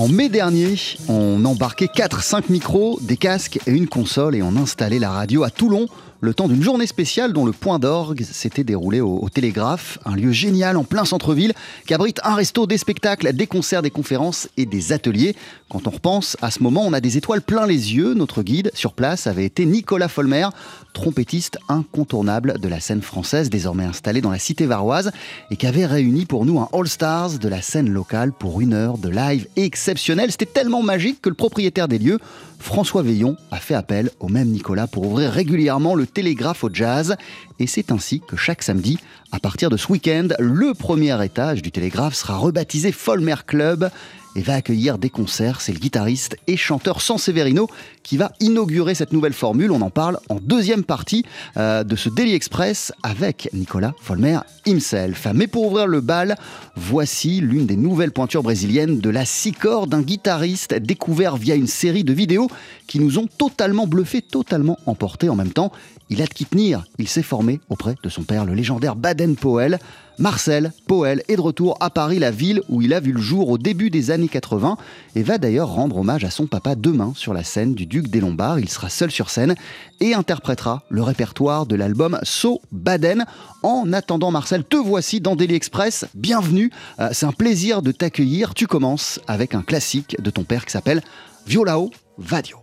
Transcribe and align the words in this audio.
En 0.00 0.08
mai 0.08 0.30
dernier, 0.30 0.76
on 1.10 1.44
embarquait 1.44 1.84
4-5 1.84 2.44
micros, 2.48 2.98
des 3.02 3.18
casques 3.18 3.58
et 3.66 3.70
une 3.70 3.86
console 3.86 4.34
et 4.34 4.40
on 4.40 4.56
installait 4.56 4.98
la 4.98 5.10
radio 5.10 5.44
à 5.44 5.50
Toulon 5.50 5.88
le 6.20 6.34
temps 6.34 6.48
d'une 6.48 6.62
journée 6.62 6.86
spéciale 6.86 7.32
dont 7.32 7.46
le 7.46 7.52
point 7.52 7.78
d'orgue 7.78 8.22
s'était 8.22 8.64
déroulé 8.64 9.00
au, 9.00 9.28
Télégraphe, 9.30 9.98
un 10.04 10.16
lieu 10.16 10.32
génial 10.32 10.76
en 10.76 10.84
plein 10.84 11.04
centre-ville 11.04 11.54
qui 11.86 11.94
abrite 11.94 12.20
un 12.24 12.34
resto, 12.34 12.66
des 12.66 12.78
spectacles, 12.78 13.32
des 13.32 13.46
concerts, 13.46 13.82
des 13.82 13.90
conférences 13.90 14.48
et 14.56 14.66
des 14.66 14.92
ateliers. 14.92 15.34
Quand 15.70 15.86
on 15.86 15.90
repense 15.90 16.36
à 16.42 16.50
ce 16.50 16.62
moment, 16.62 16.82
on 16.84 16.92
a 16.92 17.00
des 17.00 17.16
étoiles 17.16 17.42
plein 17.42 17.66
les 17.66 17.94
yeux. 17.94 18.14
Notre 18.14 18.42
guide 18.42 18.70
sur 18.74 18.92
place 18.92 19.26
avait 19.26 19.44
été 19.44 19.64
Nicolas 19.64 20.08
Folmer, 20.08 20.48
trompettiste 20.92 21.58
incontournable 21.68 22.58
de 22.58 22.68
la 22.68 22.80
scène 22.80 23.02
française, 23.02 23.48
désormais 23.48 23.84
installé 23.84 24.20
dans 24.20 24.30
la 24.30 24.38
cité 24.38 24.66
varoise 24.66 25.12
et 25.50 25.56
qui 25.56 25.66
avait 25.66 25.86
réuni 25.86 26.26
pour 26.26 26.44
nous 26.44 26.58
un 26.58 26.68
All-Stars 26.72 27.38
de 27.38 27.48
la 27.48 27.62
scène 27.62 27.88
locale 27.88 28.32
pour 28.32 28.60
une 28.60 28.74
heure 28.74 28.98
de 28.98 29.08
live 29.08 29.46
exceptionnel. 29.56 30.30
C'était 30.30 30.46
tellement 30.46 30.82
magique 30.82 31.22
que 31.22 31.28
le 31.28 31.34
propriétaire 31.34 31.88
des 31.88 31.98
lieux 31.98 32.18
François 32.60 33.02
Veillon 33.02 33.36
a 33.50 33.56
fait 33.56 33.74
appel 33.74 34.10
au 34.20 34.28
même 34.28 34.48
Nicolas 34.48 34.86
pour 34.86 35.06
ouvrir 35.06 35.32
régulièrement 35.32 35.94
le 35.94 36.06
télégraphe 36.06 36.62
au 36.62 36.70
jazz. 36.72 37.16
Et 37.58 37.66
c'est 37.66 37.90
ainsi 37.90 38.20
que 38.20 38.36
chaque 38.36 38.62
samedi, 38.62 38.98
à 39.32 39.40
partir 39.40 39.70
de 39.70 39.76
ce 39.76 39.90
week-end, 39.90 40.28
le 40.38 40.74
premier 40.74 41.24
étage 41.24 41.62
du 41.62 41.72
télégraphe 41.72 42.14
sera 42.14 42.36
rebaptisé 42.36 42.92
Folmer 42.92 43.34
Club 43.46 43.90
et 44.36 44.42
va 44.42 44.54
accueillir 44.54 44.98
des 44.98 45.10
concerts. 45.10 45.60
C'est 45.60 45.72
le 45.72 45.78
guitariste 45.78 46.36
et 46.46 46.56
chanteur 46.56 47.00
Sanseverino 47.00 47.68
qui 48.02 48.16
va 48.16 48.32
inaugurer 48.40 48.94
cette 48.94 49.12
nouvelle 49.12 49.32
formule. 49.32 49.70
On 49.70 49.80
en 49.80 49.90
parle 49.90 50.18
en 50.28 50.36
deuxième 50.36 50.84
partie 50.84 51.24
euh, 51.56 51.84
de 51.84 51.96
ce 51.96 52.08
Daily 52.08 52.34
Express 52.34 52.92
avec 53.02 53.48
Nicolas 53.52 53.94
Folmer 54.00 54.40
himself. 54.66 55.26
Mais 55.34 55.46
pour 55.46 55.66
ouvrir 55.66 55.86
le 55.86 56.00
bal, 56.00 56.36
voici 56.76 57.40
l'une 57.40 57.66
des 57.66 57.76
nouvelles 57.76 58.12
pointures 58.12 58.42
brésiliennes 58.42 59.00
de 59.00 59.10
la 59.10 59.24
six 59.24 59.52
cordes 59.52 59.90
d'un 59.90 60.02
guitariste 60.02 60.74
découvert 60.74 61.36
via 61.36 61.54
une 61.54 61.66
série 61.66 62.04
de 62.04 62.12
vidéos 62.12 62.48
qui 62.86 63.00
nous 63.00 63.18
ont 63.18 63.26
totalement 63.26 63.86
bluffé, 63.86 64.22
totalement 64.22 64.78
emporté 64.86 65.28
en 65.28 65.36
même 65.36 65.52
temps. 65.52 65.72
Il 66.10 66.20
a 66.22 66.26
de 66.26 66.30
qui 66.30 66.44
tenir. 66.44 66.84
Il 66.98 67.08
s'est 67.08 67.22
formé 67.22 67.60
auprès 67.70 67.94
de 68.02 68.08
son 68.08 68.24
père, 68.24 68.44
le 68.44 68.52
légendaire 68.52 68.96
Baden 68.96 69.36
Powell. 69.36 69.78
Marcel 70.18 70.72
Powell 70.86 71.22
est 71.28 71.36
de 71.36 71.40
retour 71.40 71.78
à 71.80 71.88
Paris, 71.88 72.18
la 72.18 72.32
ville 72.32 72.60
où 72.68 72.82
il 72.82 72.92
a 72.92 73.00
vu 73.00 73.12
le 73.12 73.20
jour 73.20 73.48
au 73.48 73.56
début 73.56 73.90
des 73.90 74.10
années 74.10 74.28
80 74.28 74.76
et 75.14 75.22
va 75.22 75.38
d'ailleurs 75.38 75.68
rendre 75.68 75.96
hommage 75.96 76.24
à 76.24 76.30
son 76.30 76.46
papa 76.46 76.74
demain 76.74 77.12
sur 77.14 77.32
la 77.32 77.44
scène 77.44 77.74
du 77.74 77.86
Duc 77.86 78.08
des 78.08 78.20
Lombards. 78.20 78.58
Il 78.58 78.68
sera 78.68 78.90
seul 78.90 79.10
sur 79.12 79.30
scène 79.30 79.54
et 80.00 80.12
interprétera 80.12 80.82
le 80.90 81.02
répertoire 81.02 81.64
de 81.64 81.76
l'album 81.76 82.18
So 82.24 82.60
Baden. 82.72 83.24
En 83.62 83.92
attendant, 83.92 84.32
Marcel, 84.32 84.64
te 84.64 84.76
voici 84.76 85.20
dans 85.20 85.36
Daily 85.36 85.54
Express. 85.54 86.06
Bienvenue. 86.14 86.70
Euh, 86.98 87.10
c'est 87.12 87.26
un 87.26 87.32
plaisir 87.32 87.82
de 87.82 87.92
t'accueillir. 87.92 88.52
Tu 88.54 88.66
commences 88.66 89.20
avec 89.28 89.54
un 89.54 89.62
classique 89.62 90.20
de 90.20 90.30
ton 90.30 90.42
père 90.42 90.66
qui 90.66 90.72
s'appelle 90.72 91.02
Violao 91.46 91.90
Vadio. 92.18 92.58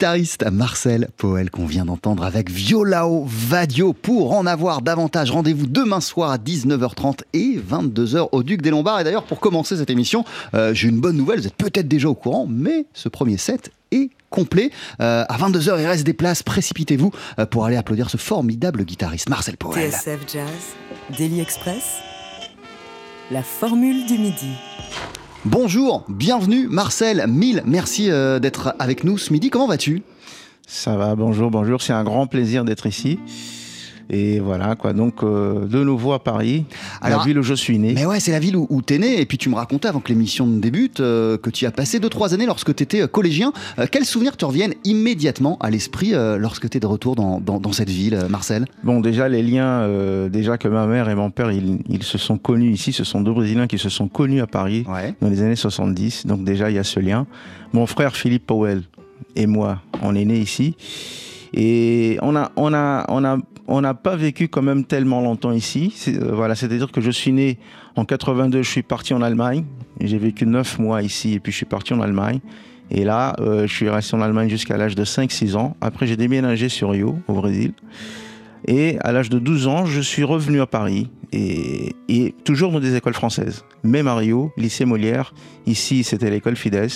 Guitariste 0.00 0.50
Marcel 0.50 1.08
Poel 1.18 1.50
qu'on 1.50 1.66
vient 1.66 1.84
d'entendre 1.84 2.24
avec 2.24 2.50
Violao 2.50 3.26
Vadio. 3.26 3.92
Pour 3.92 4.32
en 4.32 4.46
avoir 4.46 4.80
davantage, 4.80 5.30
rendez-vous 5.30 5.66
demain 5.66 6.00
soir 6.00 6.30
à 6.30 6.38
19h30 6.38 7.18
et 7.34 7.58
22h 7.58 8.30
au 8.32 8.42
Duc 8.42 8.62
des 8.62 8.70
Lombards. 8.70 9.00
Et 9.00 9.04
d'ailleurs, 9.04 9.24
pour 9.24 9.40
commencer 9.40 9.76
cette 9.76 9.90
émission, 9.90 10.24
euh, 10.54 10.72
j'ai 10.72 10.88
une 10.88 11.02
bonne 11.02 11.18
nouvelle, 11.18 11.40
vous 11.40 11.48
êtes 11.48 11.54
peut-être 11.54 11.86
déjà 11.86 12.08
au 12.08 12.14
courant, 12.14 12.46
mais 12.48 12.86
ce 12.94 13.10
premier 13.10 13.36
set 13.36 13.72
est 13.90 14.08
complet. 14.30 14.70
Euh, 15.02 15.26
à 15.28 15.36
22h, 15.36 15.78
il 15.78 15.86
reste 15.86 16.04
des 16.04 16.14
places, 16.14 16.42
précipitez-vous 16.42 17.10
euh, 17.38 17.44
pour 17.44 17.66
aller 17.66 17.76
applaudir 17.76 18.08
ce 18.08 18.16
formidable 18.16 18.84
guitariste 18.84 19.28
Marcel 19.28 19.58
Poel. 19.58 19.92
TSF 19.92 20.20
Jazz, 20.32 20.48
Daily 21.18 21.42
Express, 21.42 21.98
la 23.30 23.42
formule 23.42 24.06
du 24.06 24.16
midi. 24.16 24.54
Bonjour, 25.46 26.04
bienvenue 26.10 26.68
Marcel, 26.68 27.24
mille 27.26 27.62
merci 27.64 28.10
euh, 28.10 28.38
d'être 28.38 28.74
avec 28.78 29.04
nous 29.04 29.16
ce 29.16 29.32
midi. 29.32 29.48
Comment 29.48 29.68
vas-tu? 29.68 30.02
Ça 30.66 30.98
va, 30.98 31.14
bonjour, 31.14 31.50
bonjour. 31.50 31.80
C'est 31.80 31.94
un 31.94 32.04
grand 32.04 32.26
plaisir 32.26 32.66
d'être 32.66 32.84
ici. 32.84 33.18
Et 34.12 34.40
voilà, 34.40 34.74
quoi. 34.74 34.92
Donc, 34.92 35.22
euh, 35.22 35.66
de 35.66 35.84
nouveau 35.84 36.12
à 36.12 36.18
Paris, 36.22 36.64
Alors, 37.00 37.20
la 37.20 37.24
ville 37.26 37.38
où 37.38 37.42
je 37.44 37.54
suis 37.54 37.78
né. 37.78 37.92
Mais 37.94 38.06
ouais, 38.06 38.18
c'est 38.18 38.32
la 38.32 38.40
ville 38.40 38.56
où, 38.56 38.66
où 38.68 38.82
t'es 38.82 38.98
né. 38.98 39.20
Et 39.20 39.24
puis 39.26 39.38
tu 39.38 39.48
me 39.48 39.54
racontais 39.54 39.86
avant 39.86 40.00
que 40.00 40.08
l'émission 40.08 40.46
ne 40.46 40.58
débute 40.58 40.98
euh, 40.98 41.36
que 41.38 41.48
tu 41.48 41.64
as 41.64 41.70
passé 41.70 42.00
2-3 42.00 42.34
années 42.34 42.46
lorsque 42.46 42.74
tu 42.74 42.82
étais 42.82 43.06
collégien. 43.06 43.52
Euh, 43.78 43.86
quels 43.90 44.04
souvenirs 44.04 44.36
te 44.36 44.44
reviennent 44.44 44.74
immédiatement 44.84 45.58
à 45.60 45.70
l'esprit 45.70 46.10
lorsque 46.38 46.68
tu 46.68 46.76
es 46.76 46.80
de 46.80 46.86
retour 46.86 47.14
dans, 47.14 47.40
dans- 47.40 47.60
dans 47.60 47.70
cette 47.72 47.88
ville, 47.90 48.18
Marcel? 48.28 48.66
Bon, 48.82 49.00
déjà, 49.00 49.28
les 49.28 49.42
liens, 49.44 49.88
déjà 50.28 50.58
que 50.58 50.66
ma 50.66 50.86
mère 50.86 51.08
et 51.08 51.14
mon 51.14 51.30
père, 51.30 51.52
ils, 51.52 51.78
ils 51.88 52.02
se 52.02 52.18
sont 52.18 52.36
connus 52.36 52.72
ici. 52.72 52.92
Ce 52.92 53.04
sont 53.04 53.20
deux 53.20 53.32
Brésiliens 53.32 53.68
qui 53.68 53.78
se 53.78 53.88
sont 53.90 54.08
connus 54.08 54.40
à 54.40 54.46
Paris 54.48 54.84
Ouais. 54.88 55.14
dans 55.20 55.28
les 55.28 55.40
années 55.42 55.54
70. 55.56 56.26
Donc, 56.26 56.42
déjà, 56.42 56.68
il 56.68 56.74
y 56.74 56.78
a 56.78 56.84
ce 56.84 56.98
lien. 56.98 57.26
Mon 57.72 57.86
frère 57.86 58.16
Philippe 58.16 58.46
Powell 58.46 58.82
et 59.36 59.46
moi, 59.46 59.80
on 60.02 60.16
est 60.16 60.24
nés 60.24 60.40
ici. 60.40 60.74
Et 61.52 62.16
on 62.22 62.36
a, 62.36 62.52
on 62.56 62.72
a, 62.74 63.04
on 63.08 63.24
a, 63.24 63.36
on 63.70 63.80
n'a 63.80 63.94
pas 63.94 64.16
vécu 64.16 64.48
quand 64.48 64.62
même 64.62 64.84
tellement 64.84 65.22
longtemps 65.22 65.52
ici. 65.52 65.94
Euh, 66.08 66.32
voilà, 66.34 66.54
c'est-à-dire 66.56 66.90
que 66.90 67.00
je 67.00 67.10
suis 67.10 67.32
né 67.32 67.58
en 67.94 68.04
82, 68.04 68.62
je 68.62 68.68
suis 68.68 68.82
parti 68.82 69.14
en 69.14 69.22
Allemagne. 69.22 69.64
J'ai 70.00 70.18
vécu 70.18 70.44
neuf 70.44 70.78
mois 70.78 71.02
ici 71.02 71.34
et 71.34 71.40
puis 71.40 71.52
je 71.52 71.56
suis 71.56 71.66
parti 71.66 71.94
en 71.94 72.00
Allemagne. 72.00 72.40
Et 72.90 73.04
là, 73.04 73.36
euh, 73.38 73.68
je 73.68 73.72
suis 73.72 73.88
resté 73.88 74.16
en 74.16 74.20
Allemagne 74.20 74.50
jusqu'à 74.50 74.76
l'âge 74.76 74.96
de 74.96 75.04
5-6 75.04 75.54
ans. 75.54 75.76
Après, 75.80 76.08
j'ai 76.08 76.16
déménagé 76.16 76.68
sur 76.68 76.90
Rio, 76.90 77.16
au 77.28 77.34
Brésil. 77.34 77.72
Et 78.66 78.98
à 79.00 79.12
l'âge 79.12 79.30
de 79.30 79.38
12 79.38 79.68
ans, 79.68 79.86
je 79.86 80.00
suis 80.00 80.24
revenu 80.24 80.60
à 80.60 80.66
Paris 80.66 81.08
et, 81.32 81.94
et 82.08 82.34
toujours 82.44 82.72
dans 82.72 82.80
des 82.80 82.96
écoles 82.96 83.14
françaises. 83.14 83.64
Même 83.84 84.08
à 84.08 84.16
Rio, 84.16 84.52
lycée 84.56 84.84
Molière. 84.84 85.32
Ici, 85.66 86.02
c'était 86.02 86.28
l'école 86.28 86.56
Fides 86.56 86.90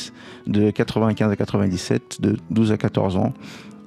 de 0.49 0.73
95 0.73 1.31
à 1.31 1.37
97, 1.37 2.21
de 2.21 2.37
12 2.51 2.73
à 2.73 2.77
14 2.77 3.17
ans. 3.17 3.33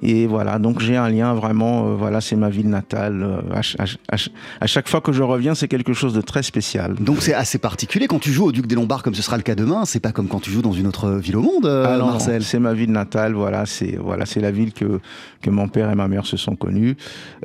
Et 0.02 0.26
voilà, 0.28 0.58
donc 0.60 0.80
j'ai 0.80 0.96
un 0.96 1.08
lien 1.08 1.34
vraiment, 1.34 1.88
euh, 1.88 1.94
voilà, 1.96 2.20
c'est 2.20 2.36
ma 2.36 2.50
ville 2.50 2.68
natale. 2.68 3.22
euh, 3.22 3.40
à, 3.52 3.62
ch- 3.62 3.76
à 3.80 3.86
ch- 3.86 3.98
à 4.08 4.16
ch- 4.16 4.30
à 4.60 4.66
chaque 4.66 4.88
fois 4.88 5.00
que 5.00 5.12
je 5.12 5.22
reviens, 5.22 5.54
c'est 5.56 5.66
quelque 5.68 5.92
chose 5.92 6.14
de 6.14 6.20
très 6.20 6.42
spécial. 6.44 6.94
Donc 7.00 7.16
c'est 7.20 7.34
assez 7.34 7.58
particulier 7.58 8.06
quand 8.06 8.20
tu 8.20 8.32
joues 8.32 8.44
au 8.46 8.52
Duc 8.52 8.66
des 8.68 8.74
Lombards 8.76 9.02
comme 9.02 9.14
ce 9.14 9.22
sera 9.22 9.36
le 9.36 9.42
cas 9.42 9.54
demain. 9.56 9.84
C'est 9.86 9.98
pas 10.00 10.12
comme 10.12 10.28
quand 10.28 10.40
tu 10.40 10.50
joues 10.50 10.62
dans 10.62 10.72
une 10.72 10.86
autre 10.86 11.10
ville 11.12 11.36
au 11.36 11.42
monde, 11.42 11.66
euh, 11.66 11.84
Ah 11.88 11.98
non, 11.98 12.06
Marcel. 12.06 12.42
c'est 12.44 12.60
ma 12.60 12.74
ville 12.74 12.92
natale, 12.92 13.32
voilà, 13.34 13.66
c'est 13.66 13.96
voilà, 14.00 14.24
c'est 14.26 14.40
la 14.40 14.50
ville 14.52 14.72
que 14.72 15.00
que 15.42 15.50
mon 15.50 15.68
père 15.68 15.90
et 15.90 15.94
ma 15.94 16.08
mère 16.08 16.26
se 16.26 16.36
sont 16.36 16.54
connus. 16.56 16.96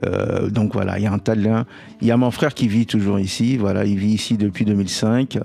Euh, 0.05 0.49
donc 0.49 0.73
voilà, 0.73 0.97
il 0.99 1.03
y 1.03 1.07
a 1.07 1.11
un 1.13 1.19
tas 1.19 1.35
de 1.35 1.41
liens. 1.41 1.65
Il 2.01 2.07
y 2.07 2.11
a 2.11 2.17
mon 2.17 2.31
frère 2.31 2.53
qui 2.53 2.67
vit 2.67 2.85
toujours 2.85 3.19
ici, 3.19 3.57
voilà, 3.57 3.85
il 3.85 3.97
vit 3.97 4.13
ici 4.13 4.37
depuis 4.37 4.65
2005. 4.65 5.39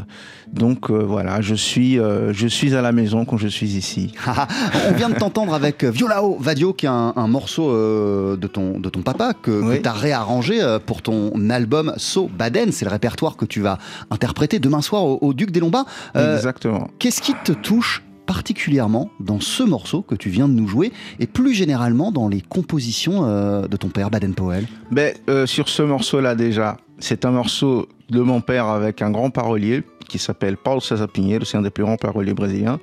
Donc 0.53 0.91
euh, 0.91 1.05
voilà, 1.05 1.41
je 1.43 1.55
suis 1.55 1.99
euh, 1.99 2.33
je 2.33 2.47
suis 2.47 2.75
à 2.75 2.81
la 2.83 2.93
maison 2.93 3.25
quand 3.27 3.37
je 3.37 3.49
suis 3.49 3.77
ici. 3.77 4.13
On 4.89 4.93
vient 4.95 5.11
de 5.11 5.15
t'entendre 5.15 5.53
avec 5.55 5.85
euh, 5.85 5.91
Violao 5.91 6.39
Vadio, 6.41 6.73
qui 6.73 6.87
est 6.87 6.89
un, 6.89 6.95
un 7.17 7.27
morceau 7.29 7.71
euh, 7.71 8.37
de, 8.37 8.47
ton, 8.47 8.79
de 8.79 8.89
ton 8.89 9.03
papa 9.03 9.33
que, 9.35 9.51
Oui. 9.63 9.83
tu 9.83 9.89
as 9.89 9.93
réarrangé 9.93 10.63
euh, 10.63 10.79
pour 10.79 11.03
ton 11.03 11.33
album 11.51 11.93
So 11.97 12.29
Baden. 12.37 12.73
C'est 12.73 12.85
le 12.85 12.91
répertoire 12.91 13.37
que 13.37 13.45
tu 13.45 13.61
vas 13.61 13.79
interpréter 14.11 14.59
demain 14.59 14.83
soir 14.83 15.05
au, 15.05 15.19
au 15.21 15.33
Duc 15.35 15.51
des 15.51 15.61
Lombards. 15.61 15.87
Euh, 16.17 16.37
Exactement. 16.37 16.89
Qu'est-ce 16.99 17.21
qui 17.23 17.35
te 17.45 17.53
touche 17.53 18.03
particulièrement 18.27 19.11
dans 19.21 19.41
ce 19.41 19.63
morceau 19.63 20.03
que 20.03 20.15
tu 20.15 20.29
viens 20.29 20.49
de 20.49 20.53
nous 20.53 20.69
jouer 20.69 20.93
et 21.19 21.27
plus 21.27 21.55
généralement 21.55 22.13
dans 22.13 22.29
les 22.29 22.43
compositions 22.43 23.23
de 23.63 23.77
ton 23.79 23.89
père 23.89 24.11
Baden-Powell 24.11 24.67
Ben, 24.91 25.15
euh, 25.31 25.47
sur 25.47 25.69
ce 25.71 25.83
morceau-là 25.83 26.35
déjà, 26.35 26.77
c'est 26.99 27.25
un 27.25 27.31
morceau 27.31 27.89
de 28.11 28.21
mon 28.21 28.41
père 28.43 28.67
avec 28.67 29.01
un 29.03 29.11
grand 29.11 29.31
parolier 29.31 29.83
qui 30.09 30.19
s'appelle 30.19 30.57
Paulo 30.57 30.81
César 30.81 31.09
c'est 31.45 31.57
un 31.57 31.63
des 31.63 31.71
plus 31.71 31.85
grands 31.85 31.97
paroliers 31.97 32.35
brésiliens. 32.35 32.81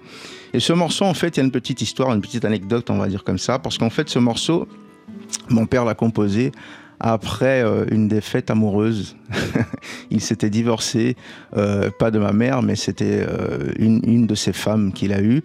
Et 0.53 0.59
ce 0.59 0.73
morceau, 0.73 1.05
en 1.05 1.13
fait, 1.13 1.35
il 1.35 1.37
y 1.37 1.41
a 1.41 1.45
une 1.45 1.51
petite 1.51 1.81
histoire, 1.81 2.13
une 2.13 2.21
petite 2.21 2.45
anecdote, 2.45 2.89
on 2.89 2.97
va 2.97 3.07
dire 3.07 3.23
comme 3.23 3.37
ça, 3.37 3.59
parce 3.59 3.77
qu'en 3.77 3.89
fait, 3.89 4.09
ce 4.09 4.19
morceau, 4.19 4.67
mon 5.49 5.65
père 5.65 5.85
l'a 5.85 5.95
composé 5.95 6.51
après 6.99 7.61
euh, 7.61 7.85
une 7.91 8.07
défaite 8.07 8.49
amoureuse. 8.49 9.17
il 10.11 10.21
s'était 10.21 10.49
divorcé, 10.49 11.15
euh, 11.57 11.89
pas 11.99 12.11
de 12.11 12.19
ma 12.19 12.31
mère, 12.31 12.61
mais 12.61 12.75
c'était 12.75 13.25
euh, 13.27 13.71
une, 13.77 14.27
de 14.27 14.35
ses 14.35 14.53
femmes 14.53 14.93
qu'il 14.93 15.13
a 15.13 15.21
eue. 15.21 15.41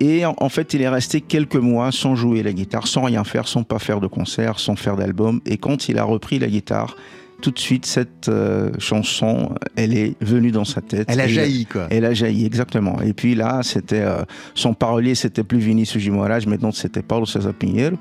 Et 0.00 0.24
en 0.24 0.48
fait, 0.48 0.74
il 0.74 0.82
est 0.82 0.88
resté 0.88 1.20
quelques 1.20 1.56
mois 1.56 1.90
sans 1.90 2.14
jouer 2.14 2.44
la 2.44 2.52
guitare, 2.52 2.86
sans 2.86 3.02
rien 3.02 3.24
faire, 3.24 3.48
sans 3.48 3.64
pas 3.64 3.80
faire 3.80 4.00
de 4.00 4.06
concert, 4.06 4.60
sans 4.60 4.76
faire 4.76 4.96
d'album. 4.96 5.40
Et 5.44 5.58
quand 5.58 5.88
il 5.88 5.98
a 5.98 6.04
repris 6.04 6.38
la 6.38 6.46
guitare, 6.46 6.94
tout 7.40 7.50
de 7.50 7.58
suite, 7.58 7.86
cette 7.86 8.28
euh, 8.28 8.70
chanson, 8.78 9.54
elle 9.76 9.96
est 9.96 10.14
venue 10.20 10.50
dans 10.50 10.64
sa 10.64 10.80
tête. 10.80 11.06
Elle 11.08 11.20
a 11.20 11.28
jailli, 11.28 11.66
quoi. 11.66 11.86
Elle 11.90 12.04
a 12.04 12.12
jailli, 12.12 12.44
exactement. 12.44 13.00
Et 13.00 13.12
puis 13.12 13.34
là, 13.34 13.60
c'était 13.62 14.00
euh, 14.00 14.22
son 14.54 14.74
parolier, 14.74 15.14
c'était 15.14 15.44
plus 15.44 15.58
Vinicius 15.58 16.04
de 16.04 16.10
Moraes, 16.10 16.46
maintenant 16.46 16.72
c'était 16.72 17.02
Paulo 17.02 17.26
César 17.26 17.54
Pinheiro. 17.54 17.96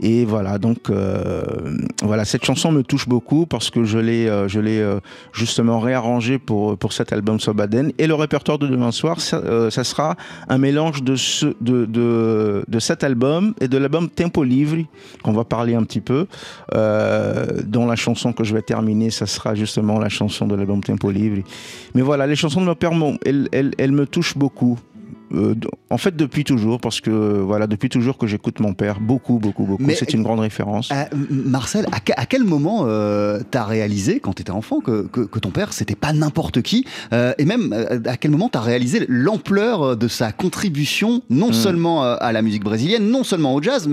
Et 0.00 0.24
voilà, 0.24 0.58
donc 0.58 0.90
euh, 0.90 1.42
voilà, 2.02 2.24
cette 2.24 2.44
chanson 2.44 2.72
me 2.72 2.82
touche 2.82 3.08
beaucoup 3.08 3.46
parce 3.46 3.70
que 3.70 3.84
je 3.84 3.98
l'ai, 3.98 4.28
euh, 4.28 4.48
je 4.48 4.60
l'ai 4.60 4.80
euh, 4.80 4.98
justement 5.32 5.78
réarrangée 5.80 6.38
pour 6.38 6.76
pour 6.76 6.92
cet 6.92 7.12
album 7.12 7.40
Sobaden. 7.40 7.92
Et 7.98 8.06
le 8.06 8.14
répertoire 8.14 8.58
de 8.58 8.66
demain 8.66 8.90
soir, 8.90 9.20
ça, 9.20 9.70
sera 9.70 10.16
un 10.48 10.58
mélange 10.58 11.02
de 11.02 11.14
de, 11.60 12.64
de 12.66 12.78
cet 12.78 13.04
album 13.04 13.54
et 13.60 13.68
de 13.68 13.78
l'album 13.78 14.08
Tempo 14.08 14.42
Livre 14.44 14.84
qu'on 15.22 15.32
va 15.32 15.44
parler 15.44 15.74
un 15.74 15.84
petit 15.84 16.00
peu. 16.00 16.26
Dont 16.72 17.86
la 17.86 17.96
chanson 17.96 18.32
que 18.32 18.44
je 18.44 18.54
vais 18.54 18.62
terminer, 18.62 19.10
ça 19.10 19.26
sera 19.26 19.54
justement 19.54 19.98
la 19.98 20.08
chanson 20.08 20.46
de 20.46 20.54
l'album 20.54 20.82
Tempo 20.82 21.10
Livre. 21.10 21.42
Mais 21.94 22.02
voilà, 22.02 22.26
les 22.26 22.36
chansons 22.36 22.60
de 22.60 22.66
mon 22.66 22.74
père, 22.74 22.92
elles, 23.24 23.48
elles, 23.52 23.72
elles 23.78 23.92
me 23.92 24.06
touchent 24.06 24.36
beaucoup. 24.36 24.78
Euh, 25.32 25.54
en 25.90 25.98
fait, 25.98 26.14
depuis 26.14 26.44
toujours, 26.44 26.80
parce 26.80 27.00
que 27.00 27.10
voilà, 27.10 27.66
depuis 27.66 27.88
toujours 27.88 28.18
que 28.18 28.26
j'écoute 28.26 28.60
mon 28.60 28.74
père, 28.74 29.00
beaucoup, 29.00 29.38
beaucoup, 29.38 29.64
beaucoup. 29.64 29.84
C'est 29.96 30.12
une 30.12 30.22
grande 30.22 30.40
référence. 30.40 30.90
Euh, 30.92 31.04
Marcel, 31.30 31.86
à, 31.92 32.00
que- 32.00 32.12
à 32.16 32.26
quel 32.26 32.44
moment 32.44 32.84
euh, 32.86 33.40
t'as 33.50 33.64
réalisé, 33.64 34.20
quand 34.20 34.34
t'étais 34.34 34.50
enfant, 34.50 34.80
que, 34.80 35.02
que, 35.06 35.20
que 35.22 35.38
ton 35.38 35.50
père, 35.50 35.72
c'était 35.72 35.94
pas 35.96 36.12
n'importe 36.12 36.62
qui 36.62 36.84
Et 37.38 37.44
même, 37.44 37.72
à 38.06 38.16
quel 38.16 38.30
moment 38.30 38.48
t'as 38.48 38.60
réalisé 38.60 39.06
l'ampleur 39.08 39.96
de 39.96 40.08
sa 40.08 40.30
contribution, 40.32 41.22
non 41.30 41.48
Hmm. 41.48 41.52
seulement 41.52 42.02
à 42.02 42.32
la 42.32 42.42
musique 42.42 42.64
brésilienne, 42.64 43.08
non 43.10 43.24
seulement 43.24 43.54
au 43.54 43.62
jazz, 43.62 43.88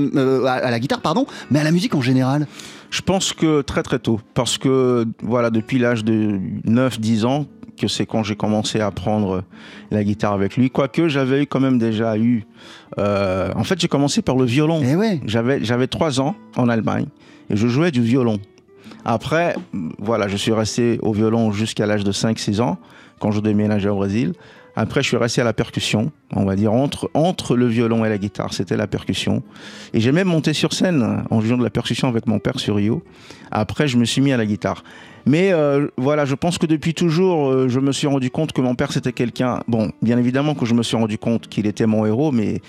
à, 0.46 0.52
à 0.52 0.72
la 0.72 0.80
guitare, 0.80 1.02
pardon, 1.02 1.26
mais 1.50 1.60
à 1.60 1.64
la 1.64 1.72
musique 1.72 1.96
en 1.96 2.02
général? 2.02 2.48
Je 2.90 3.02
pense 3.02 3.32
que 3.34 3.62
très 3.62 3.84
très 3.84 4.00
tôt, 4.00 4.20
parce 4.34 4.58
que 4.58 5.06
voilà, 5.24 5.50
depuis 5.50 5.80
l'âge 5.80 6.04
de 6.04 6.40
9-10 6.68 7.26
ans, 7.26 7.46
que 7.80 7.88
c'est 7.88 8.06
quand 8.06 8.24
j'ai 8.24 8.36
commencé 8.36 8.80
à 8.80 8.88
apprendre 8.88 9.44
la 9.90 10.04
guitare 10.04 10.34
avec 10.34 10.56
lui, 10.58 10.70
quoique 10.70 11.08
j'avais 11.08 11.46
quand 11.46 11.60
même 11.60 11.78
déjà 11.80 12.18
eu... 12.18 12.46
euh, 13.00 13.50
en 13.56 13.64
fait, 13.64 13.80
j'ai 13.80 13.88
commencé 13.88 14.22
par 14.22 14.36
le 14.36 14.46
violon. 14.46 14.82
Eh 14.84 14.96
ouais 14.96 15.20
J'avais, 15.26 15.64
j'avais 15.64 15.88
3 15.88 16.22
ans 16.22 16.36
en 16.58 16.70
Allemagne 16.70 17.06
et 17.50 17.56
je 17.56 17.68
jouais 17.68 17.92
du 17.92 18.02
violon. 18.02 18.40
Après, 19.04 19.56
voilà, 19.98 20.28
je 20.28 20.38
suis 20.38 20.52
resté 20.54 21.00
au 21.02 21.12
violon 21.12 21.52
jusqu'à 21.52 21.86
l'âge 21.88 22.04
de 22.04 22.12
5-6 22.12 22.62
ans, 22.62 22.78
quand 23.20 23.32
je 23.32 23.40
déménageais 23.40 23.90
au 23.90 23.96
Brésil. 23.96 24.34
Après, 24.76 25.02
je 25.02 25.08
suis 25.08 25.18
resté 25.18 25.42
à 25.42 25.44
la 25.44 25.54
percussion, 25.54 26.12
on 26.34 26.46
va 26.46 26.56
dire, 26.56 26.72
entre, 26.74 27.10
entre 27.14 27.56
le 27.56 27.68
violon 27.68 28.06
et 28.06 28.10
la 28.10 28.18
guitare, 28.18 28.54
c'était 28.54 28.78
la 28.78 28.88
percussion. 28.88 29.44
Et 29.94 30.00
j'ai 30.00 30.12
même 30.12 30.28
monté 30.28 30.54
sur 30.54 30.74
scène 30.74 31.24
en 31.30 31.42
jouant 31.42 31.58
de 31.58 31.64
la 31.64 31.70
percussion 31.70 32.08
avec 32.08 32.28
mon 32.28 32.40
père 32.40 32.60
sur 32.60 32.76
Rio. 32.78 33.04
Après, 33.52 33.88
je 33.88 33.98
me 33.98 34.06
suis 34.06 34.22
mis 34.22 34.32
à 34.32 34.38
la 34.38 34.46
guitare. 34.46 34.84
Mais 35.26 35.52
euh, 35.52 35.88
voilà, 35.98 36.26
je 36.26 36.36
pense 36.36 36.58
que 36.58 36.66
depuis 36.66 36.94
toujours, 36.94 37.50
euh, 37.50 37.68
je 37.68 37.80
me 37.80 37.92
suis 37.92 38.08
rendu 38.08 38.32
compte 38.32 38.54
que 38.54 38.62
mon 38.62 38.76
père, 38.76 38.92
c'était 38.92 39.12
quelqu'un... 39.12 39.62
Bon, 39.68 39.92
bien 40.02 40.18
évidemment 40.18 40.56
que 40.56 40.66
je 40.66 40.74
me 40.74 40.84
suis 40.84 40.98
rendu 40.98 41.18
compte 41.18 41.48
qu'il 41.48 41.68
était 41.68 41.86
mon 41.86 42.06
héros, 42.06 42.32
mais 42.32 42.62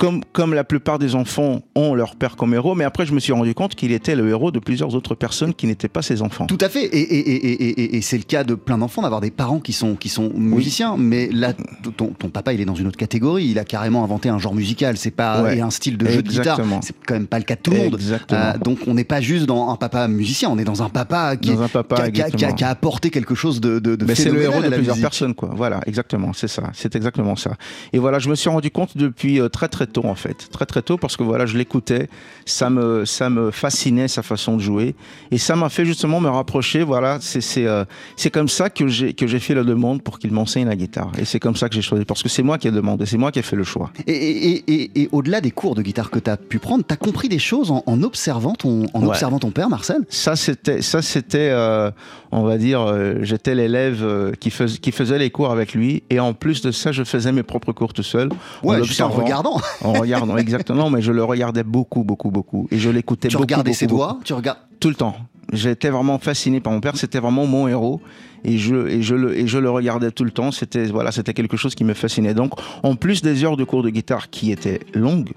comme, 0.00 0.22
comme 0.32 0.54
la 0.54 0.64
plupart 0.64 0.98
des 0.98 1.14
enfants 1.14 1.60
ont 1.74 1.94
leur 1.94 2.16
père 2.16 2.36
comme 2.36 2.54
héros, 2.54 2.74
mais 2.74 2.84
après 2.84 3.04
je 3.04 3.12
me 3.12 3.20
suis 3.20 3.34
rendu 3.34 3.52
compte 3.54 3.74
qu'il 3.74 3.92
était 3.92 4.14
le 4.16 4.26
héros 4.30 4.50
de 4.50 4.58
plusieurs 4.58 4.94
autres 4.94 5.14
personnes 5.14 5.52
qui 5.52 5.66
n'étaient 5.66 5.88
pas 5.90 6.00
ses 6.00 6.22
enfants. 6.22 6.46
Tout 6.46 6.56
à 6.62 6.70
fait, 6.70 6.84
et, 6.86 6.98
et- 7.00 7.18
et- 7.34 7.62
et- 7.64 7.80
et- 7.82 7.96
et 7.96 8.00
c'est 8.00 8.16
le 8.16 8.22
cas 8.22 8.42
de 8.42 8.54
plein 8.54 8.78
d'enfants 8.78 9.02
d'avoir 9.02 9.20
des 9.20 9.30
parents 9.30 9.60
qui 9.60 9.74
sont, 9.74 9.96
qui 9.96 10.08
sont 10.08 10.32
musiciens, 10.34 10.96
mais 10.96 11.28
là, 11.30 11.52
ton, 11.98 12.06
ton 12.08 12.30
papa, 12.30 12.54
il 12.54 12.62
est 12.62 12.64
dans 12.64 12.74
une 12.74 12.86
autre 12.86 12.96
catégorie, 12.96 13.44
il 13.48 13.58
a 13.58 13.64
carrément 13.64 14.02
inventé 14.02 14.30
un 14.30 14.38
genre 14.38 14.54
musical, 14.54 14.96
c'est 14.96 15.10
pas 15.10 15.42
Ouais. 15.42 15.58
et 15.58 15.60
un 15.60 15.68
style 15.70 15.98
de 15.98 16.06
jeu 16.08 16.22
de 16.22 16.28
guitare, 16.30 16.58
c'est 16.80 16.94
quand 17.06 17.14
même 17.14 17.26
pas 17.26 17.38
le 17.38 17.44
cas 17.44 17.56
de 17.56 17.60
tout 17.60 17.70
le 17.72 17.76
monde. 17.76 18.00
Euh, 18.32 18.56
donc 18.58 18.78
on 18.86 18.94
n'est 18.94 19.04
pas 19.04 19.20
juste 19.20 19.44
dans 19.44 19.68
un 19.68 19.76
papa 19.76 20.08
musicien, 20.08 20.48
on 20.50 20.56
est 20.58 20.64
dans 20.64 20.82
un 20.82 20.88
papa 20.88 21.36
qui, 21.36 21.50
Dans 21.54 21.60
un 21.62 21.68
papa, 21.68 21.96
qui 21.96 22.02
a- 22.02 22.04
qui 22.04 22.08
a, 22.08 22.10
qui 22.10 22.22
a- 22.22 22.26
exactement. 22.28 22.54
qui 22.56 22.64
a 22.64 22.68
apporté 22.70 23.10
quelque 23.10 23.34
chose 23.34 23.60
de, 23.60 23.78
de, 23.78 23.96
de 23.96 24.04
Mais 24.06 24.14
c'est 24.14 24.30
le 24.30 24.40
héros 24.40 24.62
de 24.62 24.68
plusieurs 24.68 24.96
musique. 24.96 25.02
personnes, 25.02 25.34
quoi. 25.34 25.50
Voilà, 25.54 25.80
exactement, 25.86 26.32
c'est 26.32 26.48
ça, 26.48 26.70
c'est 26.72 26.96
exactement 26.96 27.36
ça. 27.36 27.52
Et 27.92 27.98
voilà, 27.98 28.18
je 28.18 28.30
me 28.30 28.34
suis 28.34 28.48
rendu 28.48 28.70
compte 28.70 28.96
depuis 28.96 29.38
euh, 29.40 29.48
très 29.50 29.68
très 29.68 29.86
tôt 29.90 30.04
en 30.06 30.14
fait, 30.14 30.48
très 30.50 30.64
très 30.64 30.80
tôt 30.82 30.96
parce 30.96 31.16
que 31.18 31.22
voilà, 31.22 31.44
je 31.44 31.58
l'écoutais, 31.58 32.08
ça 32.46 32.70
me 32.70 33.04
ça 33.04 33.28
me 33.28 33.50
fascinait 33.50 34.08
sa 34.08 34.22
façon 34.22 34.56
de 34.56 34.62
jouer 34.62 34.94
et 35.30 35.36
ça 35.38 35.56
m'a 35.56 35.68
fait 35.68 35.84
justement 35.84 36.20
me 36.20 36.28
rapprocher. 36.30 36.82
Voilà, 36.82 37.18
c'est 37.20 37.40
c'est 37.42 37.66
euh, 37.66 37.84
c'est 38.16 38.30
comme 38.30 38.48
ça 38.48 38.70
que 38.70 38.88
j'ai 38.88 39.12
que 39.12 39.26
j'ai 39.26 39.38
fait 39.40 39.54
la 39.54 39.64
demande 39.64 40.02
pour 40.02 40.18
qu'il 40.18 40.32
m'enseigne 40.32 40.66
la 40.68 40.76
guitare 40.76 41.12
et 41.18 41.24
c'est 41.26 41.40
comme 41.40 41.56
ça 41.56 41.68
que 41.68 41.74
j'ai 41.74 41.82
choisi 41.82 42.04
parce 42.06 42.22
que 42.22 42.28
c'est 42.30 42.42
moi 42.42 42.56
qui 42.56 42.68
ai 42.68 42.70
demandé, 42.70 43.04
c'est 43.06 43.18
moi 43.18 43.30
qui 43.32 43.38
ai 43.38 43.42
fait 43.42 43.56
le 43.56 43.64
choix. 43.64 43.90
Et, 44.06 44.12
et- 44.12 44.64
et- 44.72 44.90
et 45.02 45.08
au-delà 45.12 45.40
des 45.40 45.50
cours 45.50 45.74
de 45.74 45.82
guitare 45.82 46.10
que 46.10 46.18
tu 46.18 46.30
as 46.30 46.36
pu 46.36 46.58
prendre, 46.58 46.84
tu 46.86 46.92
as 46.94 46.96
compris 46.96 47.28
des 47.28 47.38
choses 47.38 47.70
en, 47.70 47.82
en 47.86 48.02
observant 48.02 48.54
ton, 48.54 48.86
en 48.94 49.00
Ouais. 49.02 49.08
observant 49.08 49.38
ton 49.38 49.50
père, 49.50 49.68
Marcel? 49.68 50.04
Ça, 50.08 50.36
c'était, 50.36 50.82
ça, 50.82 51.02
c'était, 51.02 51.50
euh, 51.50 51.90
on 52.32 52.42
va 52.42 52.58
dire, 52.58 52.80
euh, 52.82 53.16
j'étais 53.22 53.54
l'élève 53.54 54.00
euh, 54.04 54.32
qui, 54.38 54.50
fais- 54.50 54.66
qui 54.66 54.92
faisait 54.92 55.18
les 55.18 55.30
cours 55.30 55.50
avec 55.50 55.74
lui, 55.74 56.02
et 56.10 56.20
en 56.20 56.32
plus 56.34 56.60
de 56.62 56.70
ça, 56.70 56.92
je 56.92 57.02
faisais 57.04 57.32
mes 57.32 57.42
propres 57.42 57.72
cours 57.72 57.92
tout 57.92 58.02
seul. 58.02 58.28
Ouais, 58.62 58.78
en 58.80 58.82
juste 58.84 59.00
en 59.00 59.08
regardant. 59.08 59.60
En 59.82 59.92
regardant, 59.94 60.36
exactement, 60.36 60.90
mais 60.90 61.02
je 61.02 61.12
le 61.12 61.24
regardais 61.24 61.62
beaucoup, 61.62 62.04
beaucoup, 62.04 62.30
beaucoup, 62.30 62.68
et 62.70 62.78
je 62.78 62.90
l'écoutais 62.90 63.28
Tu 63.28 63.34
beaucoup, 63.36 63.42
regardais 63.42 63.70
beaucoup, 63.70 63.78
ses 63.78 63.86
beaucoup. 63.86 63.98
doigts, 64.02 64.18
tu 64.24 64.32
regardes. 64.34 64.58
tout 64.78 64.88
le 64.88 64.94
temps. 64.94 65.16
J'étais 65.52 65.90
vraiment 65.90 66.18
fasciné 66.18 66.60
par 66.60 66.72
mon 66.72 66.80
père. 66.80 66.96
C'était 66.96 67.18
vraiment 67.18 67.44
mon 67.44 67.66
héros. 67.66 68.00
Et 68.44 68.56
je, 68.56 68.86
et, 68.86 69.02
je 69.02 69.14
le, 69.16 69.36
et 69.36 69.46
je 69.48 69.58
le 69.58 69.68
regardais 69.68 70.12
tout 70.12 70.22
le 70.22 70.30
temps. 70.30 70.52
C'était 70.52 70.86
voilà, 70.86 71.10
c'était 71.10 71.34
quelque 71.34 71.56
chose 71.56 71.74
qui 71.74 71.82
me 71.82 71.92
fascinait. 71.94 72.34
Donc, 72.34 72.52
en 72.84 72.94
plus 72.94 73.20
des 73.20 73.42
heures 73.44 73.56
de 73.56 73.64
cours 73.64 73.82
de 73.82 73.90
guitare 73.90 74.30
qui 74.30 74.52
étaient 74.52 74.80
longues, 74.94 75.30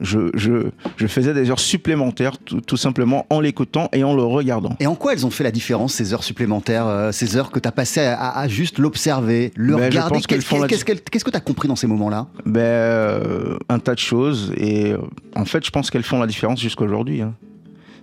je, 0.00 0.30
je, 0.34 0.70
je, 0.96 1.06
faisais 1.06 1.34
des 1.34 1.50
heures 1.50 1.60
supplémentaires 1.60 2.38
tout, 2.38 2.60
tout 2.60 2.76
simplement 2.76 3.26
en 3.30 3.40
l'écoutant 3.40 3.88
et 3.92 4.02
en 4.04 4.14
le 4.14 4.22
regardant. 4.22 4.74
Et 4.80 4.86
en 4.86 4.94
quoi 4.94 5.12
elles 5.12 5.26
ont 5.26 5.30
fait 5.30 5.44
la 5.44 5.50
différence, 5.50 5.94
ces 5.94 6.12
heures 6.14 6.24
supplémentaires, 6.24 6.86
euh, 6.86 7.12
ces 7.12 7.36
heures 7.36 7.50
que 7.50 7.58
tu 7.58 7.68
as 7.68 7.72
passées 7.72 8.00
à, 8.00 8.18
à, 8.20 8.40
à, 8.40 8.48
juste 8.48 8.78
l'observer, 8.78 9.52
le 9.56 9.76
Ben, 9.76 9.84
regarder? 9.84 10.20
qu'est-ce 10.20 11.24
que 11.24 11.30
tu 11.30 11.36
as 11.36 11.40
compris 11.40 11.68
dans 11.68 11.76
ces 11.76 11.86
moments-là? 11.86 12.26
Ben, 12.46 12.60
euh, 12.60 13.58
Un 13.68 13.78
tas 13.78 13.94
de 13.94 13.98
choses. 14.00 14.52
Et 14.56 14.92
euh, 14.92 14.98
en 15.36 15.44
fait, 15.44 15.64
je 15.64 15.70
pense 15.70 15.90
qu'elles 15.90 16.02
font 16.02 16.18
la 16.20 16.26
différence 16.26 16.60
jusqu'à 16.60 16.84
aujourd'hui. 16.84 17.22
hein. 17.22 17.34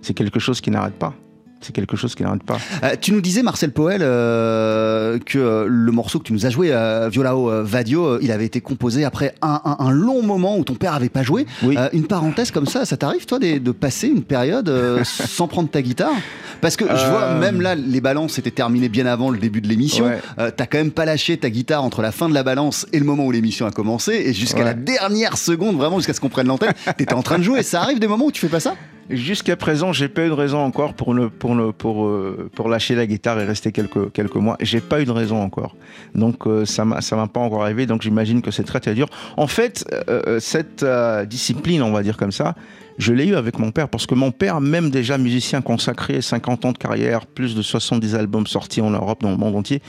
C'est 0.02 0.14
quelque 0.14 0.38
chose 0.38 0.60
qui 0.60 0.70
n'arrête 0.70 0.94
pas. 0.94 1.14
C'est 1.60 1.72
quelque 1.74 1.96
chose 1.96 2.14
qui 2.14 2.22
n'arrête 2.22 2.44
pas. 2.44 2.58
Euh, 2.84 2.94
Tu 3.00 3.12
nous 3.12 3.20
disais, 3.20 3.42
Marcel 3.42 3.72
Poel, 3.72 4.00
euh, 4.02 5.18
que 5.18 5.38
euh, 5.38 5.66
le 5.68 5.90
morceau 5.92 6.18
que 6.20 6.24
tu 6.24 6.32
nous 6.32 6.46
as 6.46 6.50
joué, 6.50 6.68
Violao 7.10 7.64
Vadio, 7.64 8.20
il 8.20 8.30
avait 8.30 8.46
été 8.46 8.60
composé 8.60 9.04
après 9.04 9.34
un, 9.42 9.60
un- 9.64 9.76
un 9.80 9.90
long 9.90 10.22
moment 10.22 10.56
où 10.56 10.64
ton 10.64 10.74
père 10.74 10.94
avait 10.94 11.08
pas 11.08 11.22
joué. 11.22 11.46
Oui. 11.62 11.76
Une 11.92 12.06
parenthèse 12.06 12.50
comme 12.52 12.66
ça, 12.66 12.84
ça 12.84 12.96
t'arrive, 12.96 13.26
toi, 13.26 13.38
de, 13.38 13.58
de 13.58 13.70
passer 13.72 14.06
une 14.08 14.22
période 14.22 14.72
sans 15.04 15.48
prendre 15.48 15.68
ta 15.68 15.82
guitare? 15.82 16.12
Parce 16.60 16.76
que 16.76 16.84
je 16.88 17.06
vois, 17.10 17.34
même 17.34 17.60
là, 17.60 17.74
les 17.74 18.00
balances 18.00 18.38
étaient 18.38 18.50
terminées 18.50 18.88
bien 18.88 19.06
avant 19.06 19.30
le 19.30 19.38
début 19.38 19.60
de 19.60 19.68
l'émission. 19.68 20.06
Ouais. 20.06 20.52
T'as 20.56 20.66
quand 20.66 20.78
même 20.78 20.90
pas 20.92 21.04
lâché 21.04 21.36
ta 21.36 21.50
guitare 21.50 21.82
entre 21.84 22.02
la 22.02 22.12
fin 22.12 22.28
de 22.28 22.34
la 22.34 22.42
balance 22.42 22.86
et 22.92 22.98
le 22.98 23.04
moment 23.04 23.24
où 23.26 23.30
l'émission 23.32 23.66
a 23.66 23.70
commencé. 23.70 24.12
Et 24.12 24.32
jusqu'à 24.32 24.58
Ouais. 24.58 24.64
la 24.64 24.74
dernière 24.74 25.36
seconde, 25.38 25.76
vraiment, 25.76 25.98
jusqu'à 25.98 26.14
ce 26.14 26.20
qu'on 26.20 26.28
prenne 26.28 26.46
l'antenne, 26.48 26.72
t'étais 26.96 27.14
en 27.14 27.22
train 27.22 27.38
de 27.38 27.44
jouer. 27.44 27.62
Ça 27.62 27.80
arrive 27.82 27.98
des 28.00 28.08
moments 28.08 28.26
où 28.26 28.32
tu 28.32 28.40
fais 28.40 28.48
pas 28.48 28.60
ça? 28.60 28.74
Jusqu'à 29.10 29.56
présent, 29.56 29.94
j'ai 29.94 30.08
pas 30.08 30.26
eu 30.26 30.28
de 30.28 30.34
raison 30.34 30.58
encore 30.58 30.92
pour 30.92 31.16
pour 31.38 32.06
euh, 32.06 32.50
pour 32.54 32.68
lâcher 32.68 32.94
la 32.94 33.06
guitare 33.06 33.40
et 33.40 33.44
rester 33.44 33.72
quelques, 33.72 34.12
quelques 34.12 34.36
mois. 34.36 34.58
J'ai 34.60 34.82
pas 34.82 35.00
eu 35.00 35.06
de 35.06 35.10
raison 35.10 35.40
encore. 35.40 35.76
Donc, 36.14 36.46
euh, 36.46 36.66
ça 36.66 36.84
ça 37.00 37.16
m'a 37.16 37.26
pas 37.26 37.40
encore 37.40 37.62
arrivé. 37.62 37.86
Donc, 37.86 38.02
j'imagine 38.02 38.42
que 38.42 38.50
c'est 38.50 38.64
très, 38.64 38.80
très 38.80 38.94
dur. 38.94 39.08
En 39.38 39.46
fait, 39.46 39.86
euh, 40.10 40.40
cette 40.40 40.84
discipline, 41.26 41.82
on 41.82 41.92
va 41.92 42.02
dire 42.02 42.18
comme 42.18 42.32
ça, 42.32 42.54
je 42.98 43.14
l'ai 43.14 43.26
eu 43.26 43.34
avec 43.34 43.58
mon 43.58 43.70
père 43.70 43.88
parce 43.88 44.06
que 44.06 44.14
mon 44.14 44.30
père, 44.30 44.60
même 44.60 44.90
déjà 44.90 45.16
musicien 45.16 45.62
consacré, 45.62 46.20
50 46.20 46.66
ans 46.66 46.72
de 46.72 46.78
carrière, 46.78 47.24
plus 47.24 47.54
de 47.54 47.62
70 47.62 48.14
albums 48.14 48.46
sortis 48.46 48.82
en 48.82 48.90
Europe, 48.90 49.22
dans 49.22 49.30
le 49.30 49.38
monde 49.38 49.56
entier, 49.56 49.80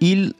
il 0.00 0.34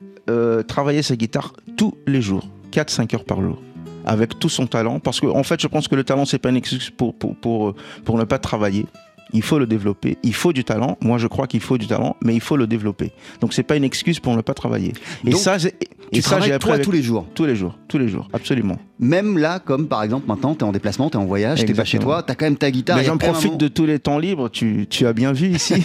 travaillait 0.67 1.03
sa 1.03 1.17
guitare 1.17 1.55
tous 1.79 1.95
les 2.07 2.21
jours, 2.21 2.47
4-5 2.73 3.15
heures 3.15 3.25
par 3.25 3.41
jour 3.41 3.63
avec 4.09 4.39
tout 4.39 4.49
son 4.49 4.67
talent, 4.67 4.99
parce 4.99 5.21
qu'en 5.21 5.37
en 5.37 5.43
fait, 5.45 5.61
je 5.61 5.69
pense 5.69 5.87
que 5.87 5.95
le 5.95 6.03
talent, 6.03 6.25
c'est 6.25 6.39
pas 6.39 6.49
une 6.51 6.57
excuse 6.57 6.91
pour, 6.91 7.15
pour, 7.15 7.37
pour, 7.37 7.75
pour 8.05 8.19
ne 8.19 8.25
pas 8.25 8.39
travailler. 8.39 8.87
Il 9.35 9.43
faut 9.43 9.59
le 9.59 9.67
développer. 9.67 10.17
Il 10.23 10.33
faut 10.35 10.55
du 10.55 10.65
talent. 10.65 10.97
Moi, 11.03 11.19
je 11.19 11.27
crois 11.27 11.47
qu'il 11.47 11.61
faut 11.61 11.77
du 11.77 11.87
talent, 11.87 12.17
mais 12.25 12.35
il 12.35 12.41
faut 12.41 12.57
le 12.57 12.67
développer. 12.67 13.13
Donc, 13.43 13.53
c'est 13.53 13.63
pas 13.63 13.77
une 13.77 13.85
excuse 13.85 14.21
pour 14.21 14.35
ne 14.35 14.41
pas 14.41 14.55
travailler. 14.55 14.95
Et 15.27 15.31
Donc, 15.33 15.41
ça, 15.41 15.59
Tu 15.59 15.69
et 16.13 16.23
ça, 16.23 16.41
j'ai 16.41 16.55
appris 16.55 16.73
avec- 16.73 16.85
tous 16.87 16.93
les 16.93 17.03
jours. 17.03 17.27
tous 17.35 17.45
les 17.45 17.55
jours, 17.55 17.77
tous 17.89 17.99
les 17.99 18.09
jours, 18.09 18.27
absolument. 18.33 18.79
Même 18.99 19.37
là, 19.37 19.59
comme 19.59 19.87
par 19.87 20.03
exemple 20.03 20.27
maintenant, 20.27 20.55
t'es 20.55 20.63
en 20.65 20.73
déplacement, 20.73 21.11
t'es 21.11 21.19
en 21.19 21.27
voyage, 21.27 21.63
t'es 21.63 21.75
pas 21.75 21.85
chez 21.85 21.99
toi, 21.99 22.23
t'as 22.23 22.35
quand 22.35 22.47
même 22.47 22.57
ta 22.57 22.71
guitare. 22.71 22.97
Mais 22.97 23.05
j'en 23.05 23.19
profite 23.19 23.45
moment- 23.49 23.59
de 23.59 23.69
tous 23.69 23.85
les 23.85 23.99
temps 23.99 24.19
libres. 24.19 24.49
Tu, 24.49 24.87
tu 24.89 25.07
as 25.07 25.13
bien 25.13 25.33
vu 25.33 25.49
ici. 25.49 25.75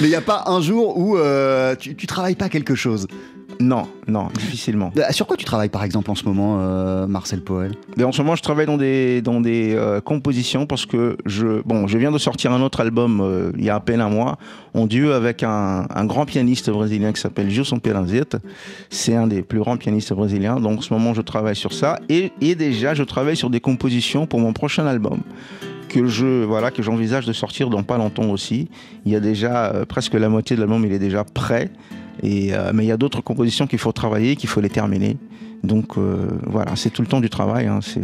Mais 0.00 0.06
il 0.06 0.08
n'y 0.08 0.14
a 0.14 0.20
pas 0.20 0.44
un 0.46 0.60
jour 0.60 0.98
où 0.98 1.16
euh, 1.16 1.74
tu, 1.76 1.94
tu 1.94 2.06
travailles 2.06 2.34
pas 2.34 2.48
quelque 2.48 2.74
chose. 2.74 3.06
Non, 3.60 3.86
non, 4.08 4.28
difficilement. 4.34 4.92
Euh, 4.96 5.02
Sur 5.10 5.26
quoi 5.26 5.36
tu 5.36 5.44
travailles 5.44 5.68
par 5.68 5.84
exemple 5.84 6.10
en 6.10 6.14
ce 6.14 6.24
moment, 6.24 6.58
euh, 6.60 7.06
Marcel 7.06 7.40
Poel? 7.40 7.72
Mais 7.96 8.04
en 8.04 8.12
ce 8.12 8.22
moment, 8.22 8.36
je 8.36 8.42
travaille 8.42 8.66
dans 8.66 8.76
des, 8.76 9.22
dans 9.22 9.40
des 9.40 9.74
euh, 9.74 10.00
compositions 10.00 10.66
parce 10.66 10.86
que 10.86 11.16
je, 11.26 11.62
bon, 11.62 11.86
je 11.86 11.98
viens 11.98 12.10
de 12.10 12.18
sortir 12.18 12.52
un 12.52 12.62
autre 12.62 12.80
album 12.80 13.20
euh, 13.20 13.52
il 13.56 13.64
y 13.64 13.70
a 13.70 13.76
à 13.76 13.80
peine 13.80 14.00
un 14.00 14.08
mois, 14.08 14.38
en 14.74 14.86
duo 14.86 15.12
avec 15.12 15.42
un, 15.42 15.86
un 15.88 16.04
grand 16.04 16.24
pianiste 16.24 16.70
brésilien 16.70 17.12
qui 17.12 17.20
s'appelle 17.20 17.50
Gilson 17.50 17.78
Peranzetta. 17.78 18.38
C'est 18.90 19.14
un 19.14 19.26
des 19.26 19.42
plus 19.42 19.58
grands 19.60 19.76
pianistes 19.76 20.12
brésiliens. 20.12 20.56
Donc 20.56 20.78
en 20.78 20.82
ce 20.82 20.92
moment, 20.92 21.14
je 21.14 21.22
travaille 21.22 21.56
sur 21.56 21.72
ça. 21.72 21.98
Et, 22.08 22.32
et 22.40 22.54
déjà, 22.54 22.94
je 22.94 23.02
travaille 23.02 23.36
sur 23.36 23.50
des 23.50 23.60
compositions 23.60 24.26
pour 24.26 24.40
mon 24.40 24.52
prochain 24.52 24.86
album 24.86 25.20
que 25.88 26.06
je 26.06 26.44
voilà 26.44 26.70
que 26.70 26.82
j'envisage 26.82 27.26
de 27.26 27.34
sortir 27.34 27.68
dans 27.68 27.82
pas 27.82 27.98
longtemps 27.98 28.30
aussi. 28.30 28.68
Il 29.04 29.12
y 29.12 29.16
a 29.16 29.20
déjà 29.20 29.72
presque 29.88 30.14
la 30.14 30.30
moitié 30.30 30.56
de 30.56 30.60
l'album, 30.62 30.84
il 30.86 30.92
est 30.92 30.98
déjà 30.98 31.22
prêt. 31.22 31.70
Et, 32.22 32.54
euh, 32.54 32.72
mais 32.74 32.84
il 32.84 32.88
y 32.88 32.92
a 32.92 32.96
d'autres 32.96 33.20
compositions 33.20 33.66
qu'il 33.66 33.78
faut 33.78 33.92
travailler, 33.92 34.36
qu'il 34.36 34.48
faut 34.48 34.60
les 34.60 34.70
terminer. 34.70 35.16
Donc 35.62 35.96
euh, 35.96 36.26
voilà, 36.46 36.76
c'est 36.76 36.90
tout 36.90 37.02
le 37.02 37.08
temps 37.08 37.20
du 37.20 37.30
travail. 37.30 37.66
hein, 37.66 37.80
c'est... 37.82 38.02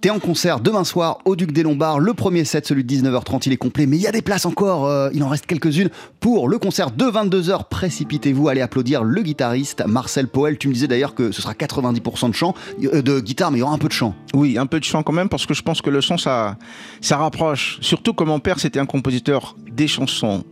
T'es 0.00 0.08
en 0.08 0.18
concert 0.18 0.60
demain 0.60 0.84
soir 0.84 1.18
au 1.26 1.36
Duc 1.36 1.52
des 1.52 1.62
Lombards. 1.62 2.00
Le 2.00 2.14
premier 2.14 2.46
set, 2.46 2.66
celui 2.66 2.84
de 2.84 2.94
19h30, 2.94 3.42
il 3.44 3.52
est 3.52 3.58
complet, 3.58 3.84
mais 3.84 3.98
il 3.98 4.02
y 4.02 4.06
a 4.06 4.12
des 4.12 4.22
places 4.22 4.46
encore. 4.46 4.86
euh, 4.86 5.10
il 5.12 5.22
en 5.22 5.28
reste 5.28 5.44
quelques-unes 5.44 5.90
pour 6.20 6.48
le 6.48 6.58
concert 6.58 6.90
de 6.90 7.04
22h. 7.04 7.68
Précipitez-vous, 7.68 8.48
allez 8.48 8.62
applaudir 8.62 9.04
le 9.04 9.20
guitariste 9.20 9.84
Marcel 9.86 10.26
Poel. 10.28 10.56
Tu 10.56 10.68
me 10.68 10.72
disais 10.72 10.88
d'ailleurs 10.88 11.14
que 11.14 11.32
ce 11.32 11.42
sera 11.42 11.52
90% 11.52 12.30
de 12.30 12.34
chant, 12.34 12.54
euh, 12.82 13.02
de 13.02 13.20
guitare, 13.20 13.50
mais 13.50 13.58
il 13.58 13.60
y 13.60 13.62
aura 13.62 13.74
un 13.74 13.78
peu 13.78 13.88
de 13.88 13.92
chant. 13.92 14.14
Oui, 14.32 14.56
un 14.56 14.64
peu 14.64 14.80
de 14.80 14.84
chant 14.84 15.02
quand 15.02 15.12
même, 15.12 15.28
parce 15.28 15.44
que 15.44 15.52
je 15.52 15.60
pense 15.60 15.82
que 15.82 15.90
le 15.90 16.00
son, 16.00 16.16
ça, 16.16 16.56
ça 17.02 17.18
rapproche. 17.18 17.76
Surtout 17.82 18.14
que 18.14 18.24
mon 18.24 18.40
père, 18.40 18.58
c'était 18.58 18.80
un 18.80 18.86
compositeur 18.86 19.54
des 19.70 19.86
chansons 19.86 20.44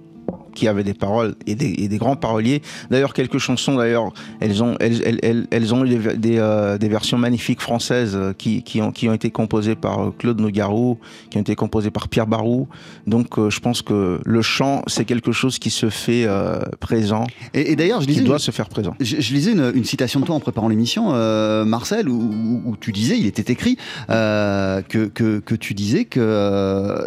qui 0.59 0.67
avait 0.67 0.83
des 0.83 0.95
paroles 0.95 1.33
et 1.47 1.55
des, 1.55 1.73
et 1.85 1.89
des 1.89 1.99
grands 1.99 2.17
paroliers. 2.17 2.61
D'ailleurs, 2.91 3.15
quelques 3.15 3.39
chansons, 3.39 3.77
d'ailleurs, 3.77 4.13
elles 4.41 4.61
ont, 4.67 4.75
elles, 4.81 5.01
elles, 5.07 5.21
elles, 5.23 5.47
elles 5.53 5.75
ont 5.75 5.85
eu 5.85 5.89
des, 5.95 6.17
des, 6.17 6.39
euh, 6.39 6.79
des 6.79 6.89
versions 6.89 7.19
magnifiques 7.19 7.61
françaises 7.61 8.17
euh, 8.17 8.33
qui, 8.37 8.63
qui, 8.69 8.83
ont, 8.83 8.91
qui 8.91 9.09
ont 9.09 9.15
été 9.15 9.31
composées 9.31 9.77
par 9.77 9.97
euh, 10.01 10.15
Claude 10.19 10.41
Nogarou, 10.41 10.99
qui 11.31 11.39
ont 11.39 11.43
été 11.43 11.55
composées 11.55 11.93
par 11.93 12.09
Pierre 12.09 12.27
Barou. 12.27 12.67
Donc, 13.07 13.39
euh, 13.39 13.51
je 13.51 13.61
pense 13.61 13.83
que 13.83 14.19
le 14.25 14.43
chant, 14.43 14.83
c'est 14.89 15.05
quelque 15.05 15.31
chose 15.33 15.61
qui 15.61 15.71
se 15.71 15.91
fait 15.91 16.25
euh, 16.27 16.59
présent, 16.81 17.25
Et, 17.55 17.71
et 17.73 17.77
d'ailleurs, 17.77 18.01
je 18.01 18.07
qui 18.07 18.15
disais. 18.15 18.25
doit 18.25 18.41
se 18.41 18.51
faire 18.51 18.69
présent. 18.69 18.95
Je, 18.99 19.21
je 19.21 19.35
lisais 19.35 19.53
une, 19.53 19.71
une 19.75 19.85
citation 19.85 20.19
de 20.21 20.27
toi 20.27 20.35
en 20.35 20.41
préparant 20.41 20.69
l'émission, 20.69 21.13
Marcel, 21.65 22.09
où, 22.09 22.77
tu 22.81 22.91
disais, 22.93 23.17
il 23.19 23.27
était 23.27 23.53
écrit, 23.53 23.77
que, 24.09 25.07
que, 25.07 25.39
que 25.39 25.55
tu 25.55 25.75
disais 25.75 26.05
que, 26.05 27.07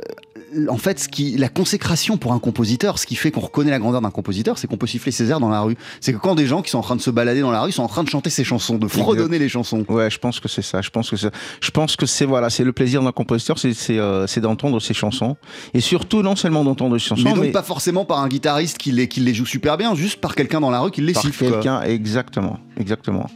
en 0.69 0.77
fait, 0.77 0.99
ce 0.99 1.07
qui, 1.07 1.37
la 1.37 1.49
consécration 1.49 2.17
pour 2.17 2.33
un 2.33 2.39
compositeur, 2.39 2.99
ce 2.99 3.05
qui 3.05 3.15
fait 3.15 3.31
qu'on 3.31 3.41
reconnaît 3.41 3.71
la 3.71 3.79
grandeur 3.79 4.01
d'un 4.01 4.11
compositeur, 4.11 4.57
c'est 4.57 4.67
qu'on 4.67 4.77
peut 4.77 4.87
siffler 4.87 5.11
ses 5.11 5.29
airs 5.29 5.39
dans 5.39 5.49
la 5.49 5.61
rue. 5.61 5.77
C'est 5.99 6.13
que 6.13 6.17
quand 6.17 6.35
des 6.35 6.47
gens 6.47 6.61
qui 6.61 6.71
sont 6.71 6.79
en 6.79 6.83
train 6.83 6.95
de 6.95 7.01
se 7.01 7.09
balader 7.09 7.41
dans 7.41 7.51
la 7.51 7.61
rue 7.61 7.71
sont 7.71 7.83
en 7.83 7.87
train 7.87 8.03
de 8.03 8.09
chanter 8.09 8.29
ses 8.29 8.43
chansons, 8.43 8.77
de 8.77 8.87
fredonner 8.87 9.39
les 9.39 9.49
chansons. 9.49 9.85
Ouais, 9.87 10.09
je 10.09 10.17
pense 10.17 10.39
que 10.39 10.47
c'est 10.47 10.61
ça. 10.61 10.81
Je 10.81 10.89
pense 10.89 11.09
que 11.09 11.15
c'est, 11.15 11.31
je 11.61 11.71
pense 11.71 11.95
que 11.95 12.05
c'est 12.05 12.25
voilà, 12.25 12.49
c'est 12.49 12.63
le 12.63 12.73
plaisir 12.73 13.01
d'un 13.01 13.11
compositeur, 13.11 13.57
c'est 13.59 13.73
c'est, 13.73 13.97
euh, 13.97 14.27
c'est 14.27 14.41
d'entendre 14.41 14.79
ses 14.79 14.93
chansons 14.93 15.37
et 15.73 15.79
surtout 15.79 16.21
non 16.21 16.35
seulement 16.35 16.63
d'entendre 16.63 16.97
ses 16.97 17.07
chansons, 17.07 17.23
Mais 17.23 17.33
mais, 17.33 17.45
donc 17.45 17.53
pas 17.53 17.63
forcément 17.63 18.05
par 18.05 18.19
un 18.19 18.27
guitariste 18.27 18.77
qui 18.77 18.91
les, 18.91 19.07
qui 19.07 19.19
les 19.21 19.33
joue 19.33 19.45
super 19.45 19.77
bien, 19.77 19.95
juste 19.95 20.19
par 20.19 20.35
quelqu'un 20.35 20.59
dans 20.59 20.69
la 20.71 20.79
rue 20.79 20.91
qui 20.91 21.01
les 21.01 21.13
par 21.13 21.23
siffle. 21.23 21.45
quoi. 21.45 21.53
quelqu'un 21.53 21.81
exactement, 21.83 22.59
exactement. 22.77 23.27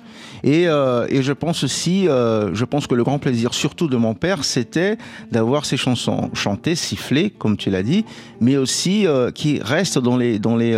Et, 0.43 0.67
euh, 0.67 1.07
et 1.09 1.21
je 1.23 1.33
pense 1.33 1.63
aussi, 1.63 2.07
euh, 2.07 2.53
je 2.53 2.65
pense 2.65 2.87
que 2.87 2.95
le 2.95 3.03
grand 3.03 3.19
plaisir, 3.19 3.53
surtout 3.53 3.87
de 3.87 3.97
mon 3.97 4.13
père, 4.13 4.43
c'était 4.43 4.97
d'avoir 5.31 5.65
ses 5.65 5.77
chansons 5.77 6.29
chantées, 6.33 6.75
sifflées, 6.75 7.29
comme 7.31 7.57
tu 7.57 7.69
l'as 7.69 7.83
dit, 7.83 8.05
mais 8.41 8.57
aussi 8.57 9.07
euh, 9.07 9.31
qui 9.31 9.59
restent 9.61 9.99
dans 9.99 10.17
les 10.17 10.39
dans 10.39 10.55
les 10.55 10.73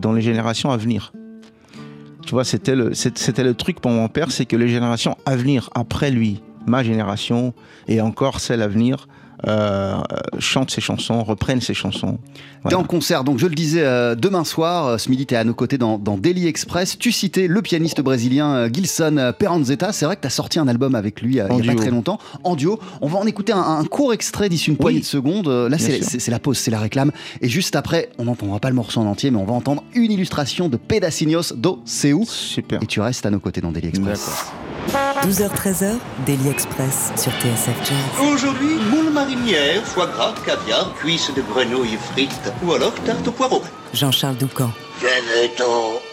dans 0.00 0.12
les 0.12 0.22
générations 0.22 0.70
à 0.70 0.76
venir. 0.76 1.12
Tu 2.26 2.32
vois, 2.32 2.44
c'était 2.44 2.76
le 2.76 2.94
c'était 2.94 3.44
le 3.44 3.54
truc 3.54 3.80
pour 3.80 3.90
mon 3.90 4.08
père, 4.08 4.30
c'est 4.30 4.46
que 4.46 4.56
les 4.56 4.68
générations 4.68 5.16
à 5.26 5.36
venir 5.36 5.70
après 5.74 6.10
lui, 6.10 6.42
ma 6.66 6.82
génération 6.82 7.52
et 7.88 8.00
encore 8.00 8.40
celle 8.40 8.62
à 8.62 8.68
venir, 8.68 9.08
chantent 10.38 10.70
ses 10.70 10.80
chansons, 10.80 11.22
reprennent 11.24 11.60
ses 11.60 11.74
chansons. 11.74 12.18
T'es 12.22 12.40
Voilà. 12.62 12.78
en 12.78 12.84
concert, 12.84 13.24
donc 13.24 13.38
je 13.38 13.46
le 13.46 13.54
disais, 13.56 13.82
euh, 13.82 14.14
demain 14.14 14.44
soir, 14.44 14.86
euh, 14.86 14.98
ce 14.98 15.10
midi 15.10 15.26
t'es 15.26 15.34
à 15.34 15.42
nos 15.42 15.52
côtés 15.54 15.78
dans, 15.78 15.98
dans 15.98 16.16
Daily 16.16 16.46
Express. 16.46 16.96
Tu 16.96 17.10
citais 17.10 17.48
le 17.48 17.60
pianiste 17.60 18.00
brésilien 18.00 18.54
euh, 18.54 18.68
Gilson 18.72 19.16
euh, 19.18 19.32
Peranzetta. 19.32 19.92
C'est 19.92 20.04
vrai 20.04 20.14
que 20.14 20.20
t'as 20.20 20.30
sorti 20.30 20.60
un 20.60 20.68
album 20.68 20.94
avec 20.94 21.22
lui 21.22 21.40
euh, 21.40 21.48
En 21.48 21.58
il 21.58 21.66
y 21.66 21.68
a 21.68 21.72
pas 21.72 21.80
très 21.80 21.90
longtemps, 21.90 22.18
en 22.44 22.54
duo. 22.54 22.78
On 23.00 23.08
va 23.08 23.18
en 23.18 23.26
écouter 23.26 23.52
un, 23.52 23.58
un 23.60 23.84
court 23.84 24.12
extrait 24.12 24.48
d'ici 24.48 24.70
une 24.70 24.76
poignée 24.76 25.00
de 25.00 25.04
secondes. 25.04 25.48
Euh, 25.48 25.68
Là, 25.68 25.76
c'est 25.78 26.30
la 26.30 26.38
pause, 26.38 26.58
c'est 26.58 26.70
la 26.70 26.78
réclame. 26.78 27.10
Et 27.40 27.48
juste 27.48 27.74
après, 27.74 28.10
on 28.18 28.24
n'entendra 28.26 28.60
pas 28.60 28.68
le 28.68 28.76
morceau 28.76 29.00
en 29.00 29.06
entier, 29.06 29.30
mais 29.32 29.38
on 29.38 29.44
va 29.44 29.54
entendre 29.54 29.82
une 29.94 30.12
illustration 30.12 30.68
de 30.68 30.76
Pedacinhos 30.76 31.52
do 31.56 31.80
Seu. 31.84 32.20
Super. 32.26 32.80
Et 32.82 32.86
tu 32.86 33.00
restes 33.00 33.26
à 33.26 33.30
nos 33.30 33.40
côtés 33.40 33.60
dans 33.60 33.72
Daily 33.72 33.88
Express. 33.88 34.52
D'accord. 34.90 35.22
12h-13h, 35.30 35.98
Daily 36.26 36.48
Express 36.48 37.12
sur 37.16 37.32
TSF 37.32 37.76
Jazz. 37.84 38.28
Aujourd'hui, 38.32 38.76
moule 38.90 39.10
marinière, 39.12 39.82
foie 39.84 40.06
gras, 40.06 40.34
caviar, 40.44 40.92
cuisses 40.94 41.30
de 41.34 41.42
grenouille 41.42 41.98
frites 42.12 42.52
ou 42.64 42.72
alors 42.72 42.94
tarte 43.06 43.26
au 43.28 43.32
poireau. 43.32 43.62
Jean-Charles 43.94 44.36
Doucan. 44.36 44.70
Venez-t'en. 45.00 46.11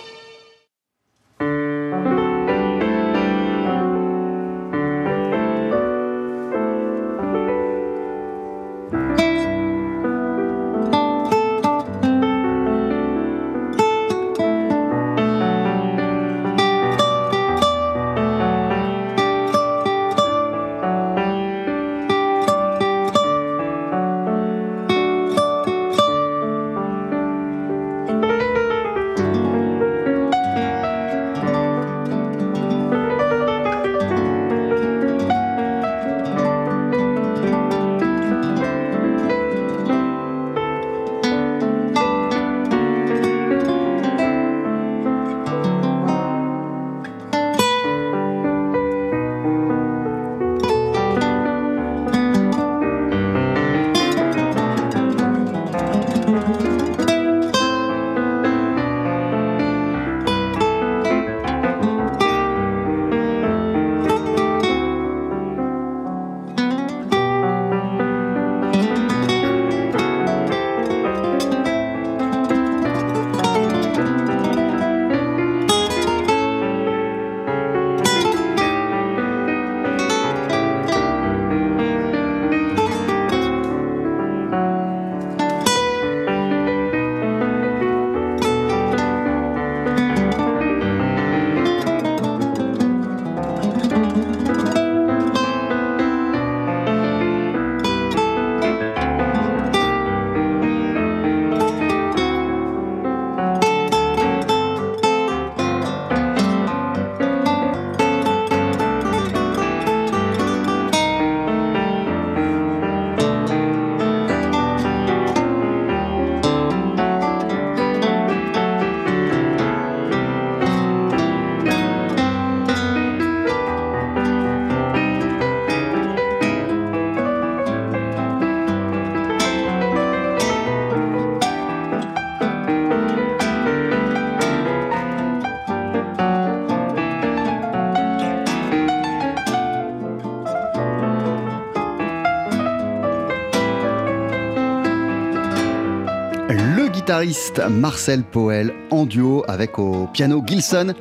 Guitariste 147.26 147.62
Marcel 147.70 148.24
Poel 148.24 148.74
en 148.92 149.06
duo 149.06 149.44
avec 149.50 149.78
au 149.78 150.08
piano 150.14 150.42
Gilson. 150.46 150.94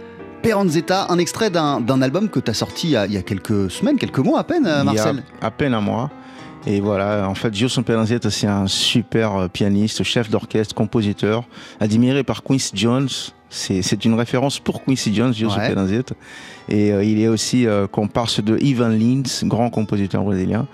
Peranzetta, 0.43 1.07
un 1.11 1.19
extrait 1.19 1.49
d'un 1.51 2.03
album 2.03 2.29
que 2.29 2.41
tu 2.41 2.51
as 2.51 2.55
sorti 2.55 2.89
il 2.89 3.13
y, 3.13 3.17
a, 3.17 3.23
quelques 3.23 3.71
semaines, 3.71 3.99
quelques 3.99 4.19
mois 4.19 4.41
à 4.41 4.45
peine, 4.45 4.63
Marcel 4.63 5.17
il 5.17 5.41
y 5.41 5.45
a 5.45 5.47
À 5.47 5.51
peine 5.53 5.75
un 5.75 5.81
mois. 5.81 6.11
Et 6.67 6.81
voilà, 6.81 7.29
en 7.29 7.35
fait, 7.35 7.55
Gilson 7.55 7.85
Peranzetta, 7.85 8.31
c'est 8.31 8.49
un 8.49 8.67
super 8.67 9.37
euh, 9.37 9.49
pianiste, 9.49 10.03
chef 10.03 10.29
d'orchestre, 10.29 10.75
compositeur, 10.75 11.45
admiré 11.79 12.25
par 12.25 12.43
Quincy 12.43 12.73
Jones. 12.75 13.09
C'est 13.49 14.05
une 14.05 14.15
référence 14.15 14.59
pour 14.59 14.85
Quincy 14.85 15.15
Jones, 15.15 15.33
Gilson 15.33 15.59
ouais. 15.59 15.73
Peranzetta. 15.73 16.15
Et 16.69 16.93
euh, 16.93 17.05
il 17.05 17.21
est 17.21 17.29
aussi 17.29 17.67
euh, 17.67 17.87
comparse 17.87 18.43
de 18.43 18.59
Ivan 18.61 18.89
Lins, 18.89 19.45
grand 19.45 19.71
compositeur 19.71 20.25
brésilien. 20.25 20.67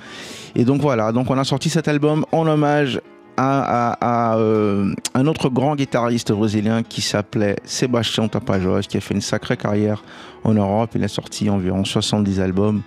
Et 0.55 0.64
donc 0.64 0.81
voilà, 0.81 1.12
donc 1.12 1.31
on 1.31 1.37
a 1.37 1.45
sorti 1.45 1.69
cet 1.69 1.88
album 1.88 2.25
en 2.33 2.47
hommage 2.47 3.01
à, 3.37 4.37
euh, 4.38 4.94
un 5.14 5.27
autre 5.27 5.49
grand 5.49 5.77
guitariste 5.77 6.33
brésilien 6.33 6.83
qui 6.83 7.03
s'appelait 7.03 7.57
Sébastien 7.64 8.29
Tapajos, 8.29 8.83
qui 8.88 8.97
a 8.97 9.01
fait 9.01 9.14
une 9.14 9.20
sacrée 9.20 9.57
carrière 9.57 10.03
en 10.44 10.55
Europe. 10.55 10.90
Il 10.94 11.05
a 11.05 11.09
sorti 11.09 11.51
environ 11.51 11.85
70 11.85 12.40
albums 12.40 12.83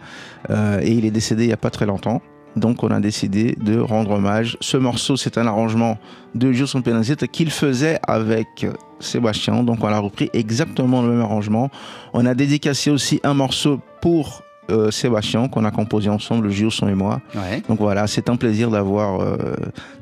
euh, 0.49 0.79
et 0.81 0.91
il 0.91 1.05
est 1.05 1.11
décédé 1.11 1.43
il 1.43 1.47
n'y 1.47 1.53
a 1.53 1.57
pas 1.57 1.69
très 1.69 1.85
longtemps. 1.85 2.21
Donc 2.55 2.83
on 2.83 2.89
a 2.89 2.99
décidé 2.99 3.55
de 3.61 3.79
rendre 3.79 4.11
hommage. 4.11 4.57
Ce 4.61 4.77
morceau, 4.77 5.15
c'est 5.15 5.37
un 5.37 5.45
arrangement 5.45 5.97
de 6.33 6.51
Gilson 6.51 6.81
Penazet 6.81 7.27
qu'il 7.31 7.51
faisait 7.51 7.99
avec 8.07 8.65
Sébastien. 8.99 9.63
Donc 9.63 9.83
on 9.83 9.87
a 9.87 9.99
repris 9.99 10.29
exactement 10.33 11.03
le 11.03 11.09
même 11.09 11.21
arrangement. 11.21 11.69
On 12.13 12.25
a 12.25 12.33
dédicacé 12.33 12.89
aussi 12.89 13.19
un 13.23 13.35
morceau 13.35 13.79
pour 14.01 14.41
euh, 14.69 14.91
Sébastien 14.91 15.47
qu'on 15.47 15.65
a 15.65 15.71
composé 15.71 16.09
ensemble, 16.09 16.49
Gilson 16.49 16.87
et 16.87 16.93
moi. 16.93 17.21
Donc 17.67 17.79
voilà, 17.79 18.07
c'est 18.07 18.29
un 18.29 18.35
plaisir 18.35 18.69
d'avoir 18.69 19.21
euh, 19.21 19.37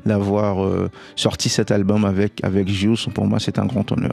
d'avoir 0.04 0.64
euh, 0.64 0.90
sorti 1.14 1.48
cet 1.48 1.70
album 1.70 2.04
avec 2.04 2.42
avec 2.42 2.68
Gilson. 2.68 3.10
Pour 3.10 3.26
moi, 3.26 3.38
c'est 3.40 3.58
un 3.58 3.66
grand 3.66 3.90
honneur. 3.92 4.10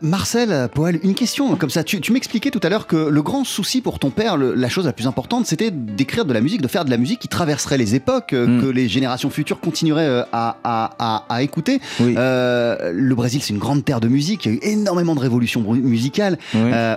Marcel 0.00 0.68
Poel, 0.74 0.98
une 1.02 1.14
question 1.14 1.54
comme 1.56 1.70
ça. 1.70 1.84
Tu, 1.84 2.00
tu 2.00 2.12
m'expliquais 2.12 2.50
tout 2.50 2.60
à 2.62 2.68
l'heure 2.68 2.86
que 2.86 2.96
le 2.96 3.22
grand 3.22 3.44
souci 3.44 3.80
pour 3.80 3.98
ton 3.98 4.10
père, 4.10 4.36
la 4.36 4.68
chose 4.68 4.86
la 4.86 4.92
plus 4.92 5.06
importante, 5.06 5.46
c'était 5.46 5.70
d'écrire 5.70 6.24
de 6.24 6.32
la 6.32 6.40
musique, 6.40 6.62
de 6.62 6.68
faire 6.68 6.84
de 6.84 6.90
la 6.90 6.96
musique 6.96 7.20
qui 7.20 7.28
traverserait 7.28 7.78
les 7.78 7.94
époques, 7.94 8.32
mm. 8.32 8.60
que 8.60 8.66
les 8.66 8.88
générations 8.88 9.30
futures 9.30 9.60
continueraient 9.60 10.24
à, 10.32 10.56
à, 10.64 11.24
à, 11.28 11.42
écouter. 11.42 11.80
le 12.00 13.14
Brésil, 13.14 13.40
c'est 13.42 13.52
une 13.52 13.60
grande 13.60 13.84
terre 13.84 14.00
de 14.00 14.08
musique. 14.08 14.46
Il 14.46 14.52
y 14.52 14.54
a 14.54 14.58
eu 14.58 14.60
énormément 14.62 15.14
de 15.14 15.20
révolutions 15.20 15.60
musicales 15.60 16.38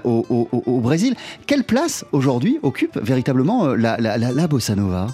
au, 0.04 0.26
au, 0.30 0.64
au 0.66 0.80
Brésil. 0.80 1.16
Quelle 1.48 1.64
place 1.64 2.06
aujourd'hui 2.12 2.60
occupe 2.64 2.95
véritablement 3.02 3.68
euh, 3.68 3.76
la, 3.76 3.98
la, 3.98 4.18
la, 4.18 4.48
bossa 4.48 4.76
nova 4.76 5.08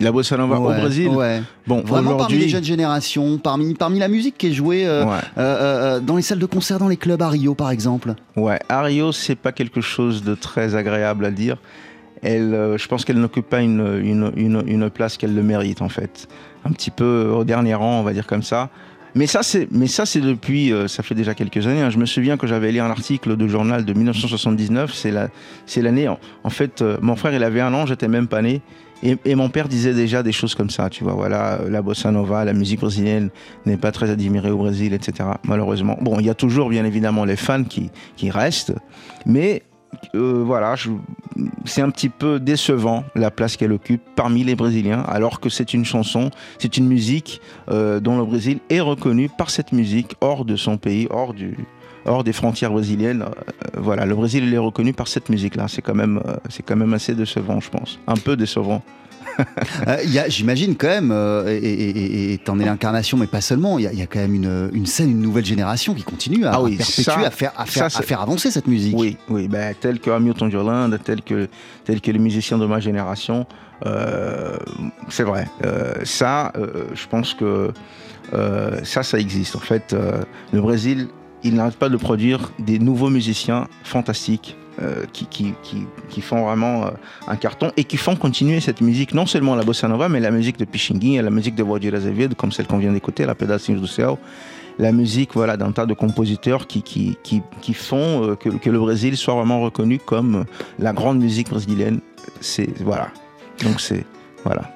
la 0.00 0.12
bossa 0.12 0.36
nova 0.36 0.58
au 0.58 0.72
Brésil 0.72 1.08
ouais. 1.08 1.42
Bon, 1.66 1.82
Vraiment 1.82 2.16
parmi 2.16 2.38
les 2.38 2.48
jeunes 2.48 2.64
générations, 2.64 3.38
parmi, 3.38 3.74
parmi 3.74 3.98
la 3.98 4.08
musique 4.08 4.36
qui 4.36 4.48
est 4.48 4.52
jouée 4.52 4.86
euh, 4.86 5.04
euh, 5.38 6.00
dans 6.00 6.16
les 6.16 6.22
salles 6.22 6.40
de 6.40 6.46
concert, 6.46 6.78
dans 6.78 6.88
les 6.88 6.96
clubs 6.96 7.22
à 7.22 7.28
Rio 7.28 7.54
par 7.54 7.70
exemple. 7.70 8.14
Ouais, 8.36 8.58
à 8.68 8.82
Rio, 8.82 9.12
c'est 9.12 9.36
pas 9.36 9.52
quelque 9.52 9.80
chose 9.80 10.24
de 10.24 10.34
très 10.34 10.74
agréable 10.74 11.24
à 11.24 11.30
dire. 11.30 11.58
Elle, 12.22 12.76
je 12.76 12.88
pense 12.88 13.04
qu'elle 13.04 13.20
n'occupe 13.20 13.48
pas 13.48 13.60
une, 13.60 14.00
une, 14.02 14.32
une, 14.36 14.64
une 14.66 14.90
place 14.90 15.16
qu'elle 15.16 15.34
le 15.34 15.42
mérite 15.42 15.82
en 15.82 15.90
fait. 15.90 16.26
Un 16.64 16.72
petit 16.72 16.90
peu 16.90 17.30
au 17.32 17.44
dernier 17.44 17.74
rang, 17.74 18.00
on 18.00 18.02
va 18.02 18.14
dire 18.14 18.26
comme 18.26 18.42
ça. 18.42 18.70
Mais 19.14 19.26
ça, 19.26 19.42
c'est, 19.42 19.68
mais 19.70 19.86
ça, 19.86 20.06
c'est 20.06 20.20
depuis, 20.20 20.72
euh, 20.72 20.88
ça 20.88 21.02
fait 21.02 21.14
déjà 21.14 21.34
quelques 21.34 21.66
années. 21.66 21.82
Hein. 21.82 21.90
Je 21.90 21.98
me 21.98 22.06
souviens 22.06 22.36
que 22.36 22.46
j'avais 22.46 22.72
lu 22.72 22.80
un 22.80 22.90
article 22.90 23.36
de 23.36 23.46
journal 23.46 23.84
de 23.84 23.92
1979. 23.92 24.92
C'est 24.92 25.12
la, 25.12 25.28
c'est 25.66 25.82
l'année. 25.82 26.08
En, 26.08 26.50
fait, 26.50 26.82
euh, 26.82 26.98
mon 27.00 27.14
frère, 27.14 27.32
il 27.32 27.42
avait 27.44 27.60
un 27.60 27.72
an, 27.74 27.86
j'étais 27.86 28.08
même 28.08 28.26
pas 28.26 28.42
né. 28.42 28.60
Et, 29.02 29.34
mon 29.34 29.50
père 29.50 29.68
disait 29.68 29.92
déjà 29.92 30.22
des 30.22 30.32
choses 30.32 30.54
comme 30.54 30.70
ça, 30.70 30.88
tu 30.88 31.04
vois, 31.04 31.12
voilà, 31.12 31.60
la 31.68 31.82
bossa 31.82 32.10
nova, 32.10 32.42
la 32.46 32.54
musique 32.54 32.80
brésilienne 32.80 33.28
n'est 33.66 33.76
pas 33.76 33.92
très 33.92 34.08
admirée 34.08 34.50
au 34.50 34.56
Brésil, 34.56 34.94
etc. 34.94 35.28
Malheureusement. 35.44 35.98
Bon, 36.00 36.18
il 36.20 36.24
y 36.24 36.30
a 36.30 36.34
toujours, 36.34 36.70
bien 36.70 36.86
évidemment, 36.86 37.26
les 37.26 37.36
fans 37.36 37.64
qui, 37.64 37.90
qui 38.16 38.30
restent, 38.30 38.72
mais 39.26 39.62
euh, 40.14 40.42
voilà, 40.44 40.74
c'est 41.64 41.82
un 41.82 41.90
petit 41.90 42.08
peu 42.08 42.38
décevant 42.38 43.04
la 43.14 43.30
place 43.30 43.56
qu'elle 43.56 43.72
occupe 43.72 44.02
parmi 44.14 44.44
les 44.44 44.54
Brésiliens, 44.54 45.00
alors 45.00 45.40
que 45.40 45.48
c'est 45.48 45.74
une 45.74 45.84
chanson, 45.84 46.30
c'est 46.58 46.76
une 46.76 46.86
musique 46.86 47.40
euh, 47.70 48.00
dont 48.00 48.18
le 48.18 48.24
Brésil 48.24 48.60
est 48.70 48.80
reconnu 48.80 49.28
par 49.28 49.50
cette 49.50 49.72
musique 49.72 50.14
hors 50.20 50.44
de 50.44 50.56
son 50.56 50.76
pays, 50.76 51.08
hors 51.10 51.34
des 52.24 52.32
frontières 52.32 52.70
brésiliennes. 52.70 53.22
Euh, 53.22 53.80
voilà, 53.80 54.06
le 54.06 54.14
Brésil 54.14 54.44
il 54.44 54.54
est 54.54 54.58
reconnu 54.58 54.92
par 54.92 55.08
cette 55.08 55.28
musique-là. 55.28 55.66
C'est 55.68 55.82
quand 55.82 55.94
même, 55.94 56.22
c'est 56.48 56.62
quand 56.62 56.76
même 56.76 56.94
assez 56.94 57.14
décevant, 57.14 57.60
je 57.60 57.70
pense, 57.70 57.98
un 58.06 58.16
peu 58.16 58.36
décevant. 58.36 58.82
Euh, 59.88 59.96
J'imagine 60.28 60.76
quand 60.76 60.88
même, 60.88 61.10
euh, 61.12 61.46
et 61.48 62.38
t'en 62.44 62.58
es 62.58 62.64
l'incarnation, 62.64 63.18
mais 63.18 63.26
pas 63.26 63.40
seulement, 63.40 63.78
il 63.78 63.84
y, 63.84 64.02
a 64.02 64.06
quand 64.06 64.20
même 64.20 64.34
une, 64.34 64.70
une, 64.72 64.86
scène, 64.86 65.10
une 65.10 65.20
nouvelle 65.20 65.44
génération 65.44 65.94
qui 65.94 66.02
continue 66.02 66.46
à, 66.46 66.52
ah 66.54 66.62
perpétuer, 66.62 67.24
à, 67.24 67.30
faire, 67.30 67.52
à, 67.56 67.66
faire, 67.66 67.84
à 67.84 68.02
faire 68.02 68.20
avancer 68.20 68.50
cette 68.50 68.66
musique. 68.66 68.94
Oui, 68.96 69.16
oui 69.28 69.48
ben, 69.48 69.74
tel 69.78 70.00
que 70.00 70.10
Hamilton 70.10 70.50
Jolande, 70.50 70.98
tel 71.04 71.22
que, 71.22 71.48
tel 71.84 72.00
que 72.00 72.10
les 72.10 72.18
musiciens 72.18 72.58
de 72.58 72.66
ma 72.66 72.80
génération. 72.80 73.46
Euh, 73.84 74.56
c'est 75.08 75.24
vrai. 75.24 75.48
ça, 76.04 76.52
je 76.94 77.06
pense 77.08 77.34
que 77.34 77.72
ça, 78.84 79.02
ça 79.02 79.18
existe. 79.18 79.56
En 79.56 79.60
fait, 79.60 79.94
le 80.52 80.60
Brésil, 80.60 81.08
il 81.42 81.54
n'arrête 81.54 81.76
pas 81.76 81.88
de 81.88 81.96
produire 81.96 82.52
des 82.58 82.78
nouveaux 82.78 83.10
musiciens 83.10 83.66
fantastiques 83.82 84.56
euh, 84.82 85.04
qui, 85.12 85.26
qui, 85.26 85.54
qui, 86.08 86.20
font 86.20 86.44
vraiment 86.44 86.86
euh, 86.86 86.90
un 87.28 87.36
carton 87.36 87.70
et 87.76 87.84
qui 87.84 87.96
font 87.96 88.16
continuer 88.16 88.60
cette 88.60 88.80
musique, 88.80 89.14
non 89.14 89.26
seulement 89.26 89.54
la 89.54 89.62
bossa 89.62 89.86
nova, 89.86 90.08
mais 90.08 90.20
la 90.20 90.30
musique 90.30 90.58
de 90.58 90.64
Pichinguinha, 90.64 91.22
la 91.22 91.30
musique 91.30 91.54
de 91.54 91.62
Valdir 91.62 91.94
Azevedo, 91.94 92.34
comme 92.34 92.50
celle 92.50 92.66
qu'on 92.66 92.78
vient 92.78 92.92
d'écouter, 92.92 93.24
la 93.24 93.34
Pedacinhos 93.34 93.80
do 93.80 93.86
Céu, 93.86 94.16
la 94.78 94.90
musique 94.90 95.34
voilà, 95.34 95.56
d'un 95.56 95.70
tas 95.70 95.86
de 95.86 95.94
compositeurs 95.94 96.66
qui, 96.66 96.82
qui, 96.82 97.16
qui 97.22 97.74
font 97.74 98.24
euh, 98.24 98.34
que, 98.34 98.48
que, 98.48 98.70
le 98.70 98.78
Brésil 98.78 99.16
soit 99.16 99.34
vraiment 99.34 99.60
reconnu 99.60 99.98
comme 99.98 100.44
la 100.78 100.92
grande 100.92 101.20
musique 101.20 101.50
brésilienne. 101.50 102.00
C'est, 102.40 102.76
voilà. 102.82 103.10
Donc 103.62 103.80
c'est 103.80 104.04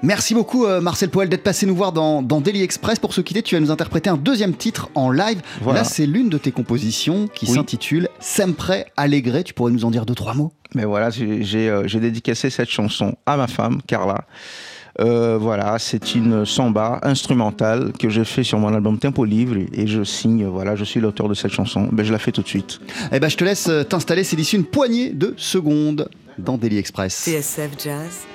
Merci 0.02 0.34
beaucoup 0.34 0.66
euh, 0.66 0.80
Marcel 0.80 1.10
Poel 1.10 1.28
d'être 1.28 1.42
passé 1.42 1.66
nous 1.66 1.74
voir 1.74 1.92
dans, 1.92 2.22
Daily 2.22 2.62
Express. 2.62 2.98
Pour 2.98 3.14
se 3.14 3.20
quitter, 3.20 3.42
tu 3.42 3.54
vas 3.54 3.60
nous 3.60 3.70
interpréter 3.70 4.10
un 4.10 4.16
deuxième 4.16 4.54
titre 4.54 4.90
en 4.94 5.10
live. 5.10 5.40
Là, 5.66 5.84
c'est 5.84 6.06
l'une 6.06 6.28
de 6.28 6.38
tes 6.38 6.52
compositions 6.52 7.28
qui 7.28 7.46
s'intitule 7.46 8.08
Sempre 8.20 8.84
Allegre. 8.96 9.42
Tu 9.44 9.54
pourrais 9.54 9.72
nous 9.72 9.84
en 9.84 9.90
dire 9.90 10.06
deux, 10.06 10.14
trois 10.14 10.34
mots? 10.34 10.52
Mais 10.74 10.84
voilà, 10.84 11.10
j'ai 11.10 11.68
euh, 11.68 11.86
dédicacé 11.86 12.50
cette 12.50 12.68
chanson 12.68 13.16
à 13.26 13.36
ma 13.36 13.46
femme, 13.46 13.80
Carla. 13.86 14.24
Euh, 15.00 15.38
voilà, 15.40 15.78
c'est 15.78 16.16
une 16.16 16.44
samba 16.44 16.98
instrumentale 17.02 17.92
que 17.92 18.08
j'ai 18.08 18.24
fait 18.24 18.42
sur 18.42 18.58
mon 18.58 18.74
album 18.74 18.98
Tempo 18.98 19.24
Livre 19.24 19.56
et 19.72 19.86
je 19.86 20.02
signe, 20.02 20.44
voilà, 20.46 20.74
je 20.74 20.82
suis 20.82 20.98
l'auteur 20.98 21.28
de 21.28 21.34
cette 21.34 21.52
chanson. 21.52 21.88
Ben, 21.92 22.04
je 22.04 22.10
la 22.10 22.18
fais 22.18 22.32
tout 22.32 22.42
de 22.42 22.48
suite. 22.48 22.80
Eh 23.12 23.20
ben, 23.20 23.28
je 23.28 23.36
te 23.36 23.44
laisse 23.44 23.70
t'installer, 23.88 24.24
c'est 24.24 24.34
d'ici 24.34 24.56
une 24.56 24.64
poignée 24.64 25.10
de 25.10 25.34
secondes 25.36 26.08
dans 26.36 26.58
Daily 26.58 26.78
Express. 26.78 27.24
CSF 27.24 27.70
Jazz 27.78 28.26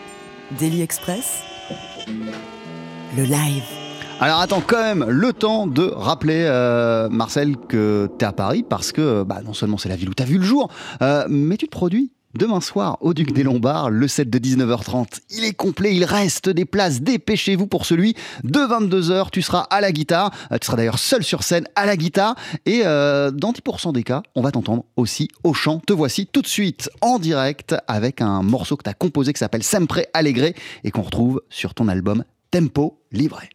Daily 0.52 0.82
Express, 0.82 1.42
le 3.18 3.24
live. 3.24 3.64
Alors 4.20 4.40
attends 4.40 4.62
quand 4.66 4.82
même 4.82 5.06
le 5.10 5.34
temps 5.34 5.68
de 5.68 5.84
rappeler 5.84 6.46
euh, 6.48 7.10
Marcel 7.10 7.58
que 7.58 8.10
tu 8.20 8.24
es 8.24 8.28
à 8.28 8.32
Paris 8.32 8.64
parce 8.68 8.92
que 8.92 9.24
bah, 9.24 9.42
non 9.44 9.54
seulement 9.54 9.78
c'est 9.78 9.90
la 9.90 9.96
ville 9.96 10.10
où 10.10 10.14
tu 10.14 10.22
as 10.22 10.26
vu 10.26 10.38
le 10.38 10.44
jour, 10.44 10.70
euh, 11.02 11.26
mais 11.28 11.58
tu 11.58 11.66
te 11.66 11.72
produis 11.72 12.12
Demain 12.36 12.62
soir, 12.62 12.98
au 13.02 13.14
Duc 13.14 13.32
des 13.32 13.44
Lombards, 13.44 13.92
le 13.92 14.08
set 14.08 14.28
de 14.28 14.40
19h30, 14.40 15.20
il 15.30 15.44
est 15.44 15.54
complet, 15.54 15.96
il 15.96 16.04
reste 16.04 16.50
des 16.50 16.66
places, 16.66 17.02
dépêchez-vous 17.02 17.68
pour 17.68 17.86
celui 17.86 18.16
de 18.44 18.60
22h, 18.60 19.30
tu 19.30 19.44
seras 19.44 19.68
à 19.70 19.82
la 19.82 19.92
guitare, 19.92 20.32
euh, 20.52 20.58
tu 20.58 20.66
seras 20.66 20.78
d'ailleurs 20.78 20.98
seul 20.98 21.24
sur 21.24 21.44
scène 21.44 21.68
à 21.76 21.86
la 21.86 21.96
guitare, 21.96 22.36
et 22.66 22.82
euh, 22.86 23.30
dans 23.30 23.52
10% 23.52 23.94
des 23.94 24.02
cas, 24.02 24.24
on 24.34 24.42
va 24.42 24.50
t'entendre 24.50 24.84
aussi 24.96 25.28
au 25.44 25.54
chant. 25.54 25.80
Te 25.86 25.94
voici 25.94 26.26
tout 26.26 26.42
de 26.42 26.48
suite 26.48 26.90
en 27.02 27.20
direct 27.20 27.76
avec 27.88 28.20
un 28.20 28.42
morceau 28.42 28.78
que 28.78 28.84
tu 28.84 28.90
as 28.90 28.96
composé 28.96 29.32
qui 29.32 29.40
s'appelle 29.40 29.64
Sempre 29.64 30.02
Allegre 30.16 30.54
et 30.84 30.90
qu'on 30.90 31.04
retrouve 31.04 31.40
sur 31.50 31.76
ton 31.76 31.88
album 31.88 32.24
Tempo 32.50 33.00
Livré. 33.12 33.50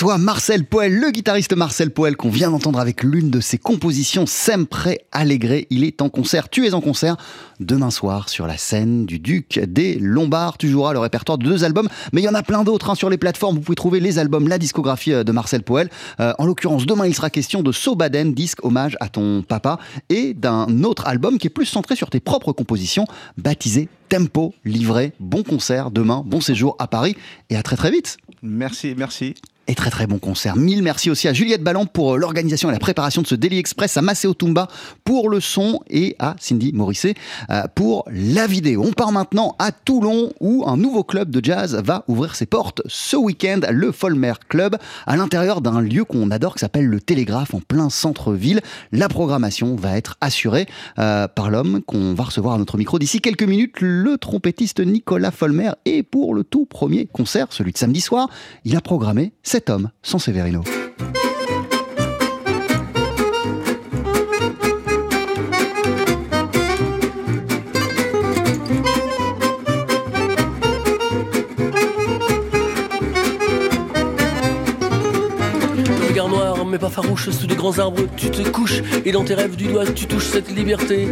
Toi 0.00 0.16
Marcel 0.16 0.64
Poel, 0.64 0.94
le 0.94 1.10
guitariste 1.10 1.54
Marcel 1.54 1.90
Poel 1.90 2.16
qu'on 2.16 2.30
vient 2.30 2.50
d'entendre 2.50 2.80
avec 2.80 3.02
l'une 3.02 3.28
de 3.28 3.38
ses 3.40 3.58
compositions 3.58 4.24
Sempre 4.24 4.96
Allegre. 5.12 5.66
Il 5.68 5.84
est 5.84 6.00
en 6.00 6.08
concert, 6.08 6.48
tu 6.48 6.66
es 6.66 6.72
en 6.72 6.80
concert 6.80 7.18
demain 7.60 7.90
soir 7.90 8.30
sur 8.30 8.46
la 8.46 8.56
scène 8.56 9.04
du 9.04 9.18
Duc 9.18 9.58
des 9.58 9.96
Lombards. 9.96 10.56
Tu 10.56 10.68
joueras 10.68 10.94
le 10.94 11.00
répertoire 11.00 11.36
de 11.36 11.44
deux 11.44 11.64
albums, 11.64 11.90
mais 12.14 12.22
il 12.22 12.24
y 12.24 12.28
en 12.30 12.34
a 12.34 12.42
plein 12.42 12.64
d'autres 12.64 12.88
hein, 12.88 12.94
sur 12.94 13.10
les 13.10 13.18
plateformes. 13.18 13.56
Vous 13.56 13.60
pouvez 13.60 13.76
trouver 13.76 14.00
les 14.00 14.18
albums, 14.18 14.48
la 14.48 14.56
discographie 14.56 15.12
euh, 15.12 15.22
de 15.22 15.32
Marcel 15.32 15.62
Poel. 15.62 15.90
Euh, 16.18 16.32
en 16.38 16.46
l'occurrence, 16.46 16.86
demain 16.86 17.06
il 17.06 17.14
sera 17.14 17.28
question 17.28 17.62
de 17.62 17.70
Sobaden, 17.70 18.32
disque 18.32 18.64
hommage 18.64 18.96
à 19.00 19.10
ton 19.10 19.42
papa, 19.42 19.78
et 20.08 20.32
d'un 20.32 20.82
autre 20.82 21.08
album 21.08 21.36
qui 21.36 21.48
est 21.48 21.50
plus 21.50 21.66
centré 21.66 21.94
sur 21.94 22.08
tes 22.08 22.20
propres 22.20 22.52
compositions, 22.52 23.04
baptisé 23.36 23.90
Tempo, 24.08 24.54
livré. 24.64 25.12
Bon 25.20 25.42
concert 25.42 25.90
demain, 25.90 26.22
bon 26.24 26.40
séjour 26.40 26.74
à 26.78 26.86
Paris 26.86 27.16
et 27.50 27.56
à 27.56 27.62
très 27.62 27.76
très 27.76 27.90
vite. 27.90 28.16
Merci, 28.42 28.94
merci 28.96 29.34
et 29.70 29.74
très 29.76 29.90
très 29.90 30.08
bon 30.08 30.18
concert. 30.18 30.56
Mille 30.56 30.82
merci 30.82 31.10
aussi 31.10 31.28
à 31.28 31.32
Juliette 31.32 31.62
Balland 31.62 31.86
pour 31.86 32.14
euh, 32.14 32.16
l'organisation 32.18 32.68
et 32.70 32.72
la 32.72 32.80
préparation 32.80 33.22
de 33.22 33.26
ce 33.28 33.36
Daily 33.36 33.58
Express, 33.58 33.96
à 33.96 34.02
Maceo 34.02 34.34
Tumba 34.34 34.66
pour 35.04 35.28
le 35.28 35.38
son 35.38 35.80
et 35.88 36.16
à 36.18 36.34
Cindy 36.40 36.72
Morisset 36.72 37.14
euh, 37.50 37.62
pour 37.76 38.04
la 38.10 38.48
vidéo. 38.48 38.82
On 38.84 38.92
part 38.92 39.12
maintenant 39.12 39.54
à 39.60 39.70
Toulon 39.70 40.32
où 40.40 40.64
un 40.66 40.76
nouveau 40.76 41.04
club 41.04 41.30
de 41.30 41.44
jazz 41.44 41.80
va 41.84 42.04
ouvrir 42.08 42.34
ses 42.34 42.46
portes 42.46 42.82
ce 42.86 43.16
week-end, 43.16 43.60
le 43.70 43.92
Folmer 43.92 44.32
Club, 44.48 44.76
à 45.06 45.16
l'intérieur 45.16 45.60
d'un 45.60 45.80
lieu 45.80 46.04
qu'on 46.04 46.32
adore 46.32 46.54
qui 46.54 46.60
s'appelle 46.60 46.86
le 46.86 47.00
Télégraphe 47.00 47.54
en 47.54 47.60
plein 47.60 47.90
centre-ville. 47.90 48.62
La 48.90 49.08
programmation 49.08 49.76
va 49.76 49.96
être 49.96 50.16
assurée 50.20 50.66
euh, 50.98 51.28
par 51.28 51.48
l'homme 51.48 51.80
qu'on 51.86 52.14
va 52.14 52.24
recevoir 52.24 52.54
à 52.54 52.58
notre 52.58 52.76
micro 52.76 52.98
d'ici 52.98 53.20
quelques 53.20 53.44
minutes, 53.44 53.76
le 53.80 54.18
trompettiste 54.18 54.80
Nicolas 54.80 55.30
Folmer. 55.30 55.70
Et 55.84 56.02
pour 56.02 56.34
le 56.34 56.42
tout 56.42 56.66
premier 56.66 57.06
concert, 57.06 57.46
celui 57.50 57.70
de 57.70 57.78
samedi 57.78 58.00
soir, 58.00 58.28
il 58.64 58.76
a 58.76 58.80
programmé 58.80 59.32
cet 59.60 59.68
homme 59.68 59.90
sans 60.02 60.18
Severino. 60.18 60.64
mais 76.70 76.78
pas 76.78 76.88
farouche 76.88 77.30
sous 77.30 77.48
de 77.48 77.54
grands 77.54 77.80
arbres 77.80 78.02
tu 78.16 78.30
te 78.30 78.48
couches 78.48 78.80
et 79.04 79.10
dans 79.10 79.24
tes 79.24 79.34
rêves 79.34 79.56
du 79.56 79.66
doigt 79.66 79.86
tu 79.86 80.06
touches 80.06 80.28
cette 80.28 80.52
liberté 80.52 81.08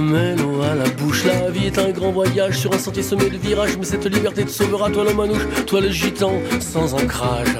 l'eau 0.00 0.62
à 0.62 0.74
la 0.74 0.88
bouche. 0.90 1.24
La 1.24 1.50
vie 1.50 1.66
est 1.66 1.78
un 1.78 1.90
grand 1.90 2.10
voyage 2.10 2.58
sur 2.58 2.72
un 2.72 2.78
sentier 2.78 3.02
semé 3.02 3.28
de 3.28 3.36
virages. 3.36 3.76
Mais 3.78 3.84
cette 3.84 4.06
liberté 4.06 4.44
te 4.44 4.50
sauvera 4.50 4.90
toi 4.90 5.04
le 5.04 5.14
manouche 5.14 5.46
toi 5.66 5.80
le 5.80 5.90
gitan 5.90 6.32
sans 6.60 6.94
ancrage. 6.94 7.56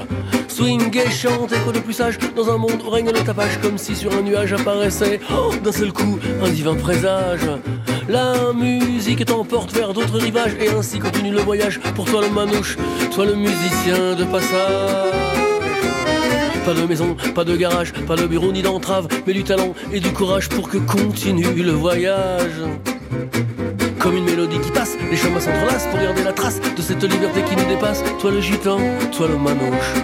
Swing 0.49 0.95
et 0.97 1.11
chante, 1.11 1.53
écho 1.53 1.73
de 1.73 1.79
plus 1.79 1.95
sage. 1.95 2.19
Dans 2.35 2.51
un 2.51 2.59
monde 2.59 2.83
où 2.85 2.91
règne 2.91 3.11
le 3.13 3.25
tapage 3.25 3.59
Comme 3.63 3.79
si 3.79 3.95
sur 3.95 4.13
un 4.13 4.23
nuage 4.23 4.53
apparaissait 4.53 5.21
oh, 5.33 5.53
D'un 5.63 5.73
seul 5.73 5.93
coup, 5.93 6.19
un 6.43 6.49
divin 6.49 6.75
présage. 6.75 7.47
La 8.09 8.53
musique 8.53 9.25
t'emporte 9.25 9.73
vers 9.73 9.93
d'autres 9.93 10.19
rivages 10.19 10.57
Et 10.61 10.69
ainsi 10.69 10.99
continue 10.99 11.31
le 11.31 11.41
voyage 11.41 11.81
Pour 11.95 12.07
toi 12.07 12.23
le 12.23 12.31
manouche, 12.31 12.77
toi 13.13 13.25
le 13.27 13.35
musicien 13.35 14.17
de 14.17 14.25
passage 14.25 15.50
pas 16.65 16.75
de 16.75 16.87
maison, 16.87 17.17
pas 17.35 17.45
de 17.45 17.57
garage, 17.57 17.93
pas 18.07 18.17
de 18.17 18.27
bureau 18.27 18.53
ni 18.53 18.63
d'entrave, 18.63 19.09
mais 19.27 19.33
du 19.33 19.45
talent 19.45 19.75
et 19.93 20.01
du 20.01 20.13
courage 20.13 20.49
pour 20.49 20.69
que 20.69 20.79
continue 20.79 21.63
le 21.63 21.73
voyage. 21.73 22.61
Comme 23.99 24.17
une 24.17 24.25
mélodie 24.25 24.59
qui 24.61 24.71
passe, 24.71 24.97
les 25.11 25.17
chemins 25.17 25.41
s'entrelacent 25.41 25.87
pour 25.89 26.01
garder 26.01 26.23
la 26.23 26.33
trace 26.33 26.61
de 26.61 26.83
cette 26.83 27.03
liberté 27.03 27.43
qui 27.49 27.57
nous 27.57 27.69
dépasse. 27.69 28.03
Toi 28.21 28.31
le 28.31 28.41
gitan, 28.41 28.79
toi 29.13 29.29
le 29.29 29.37
manouche. 29.37 29.95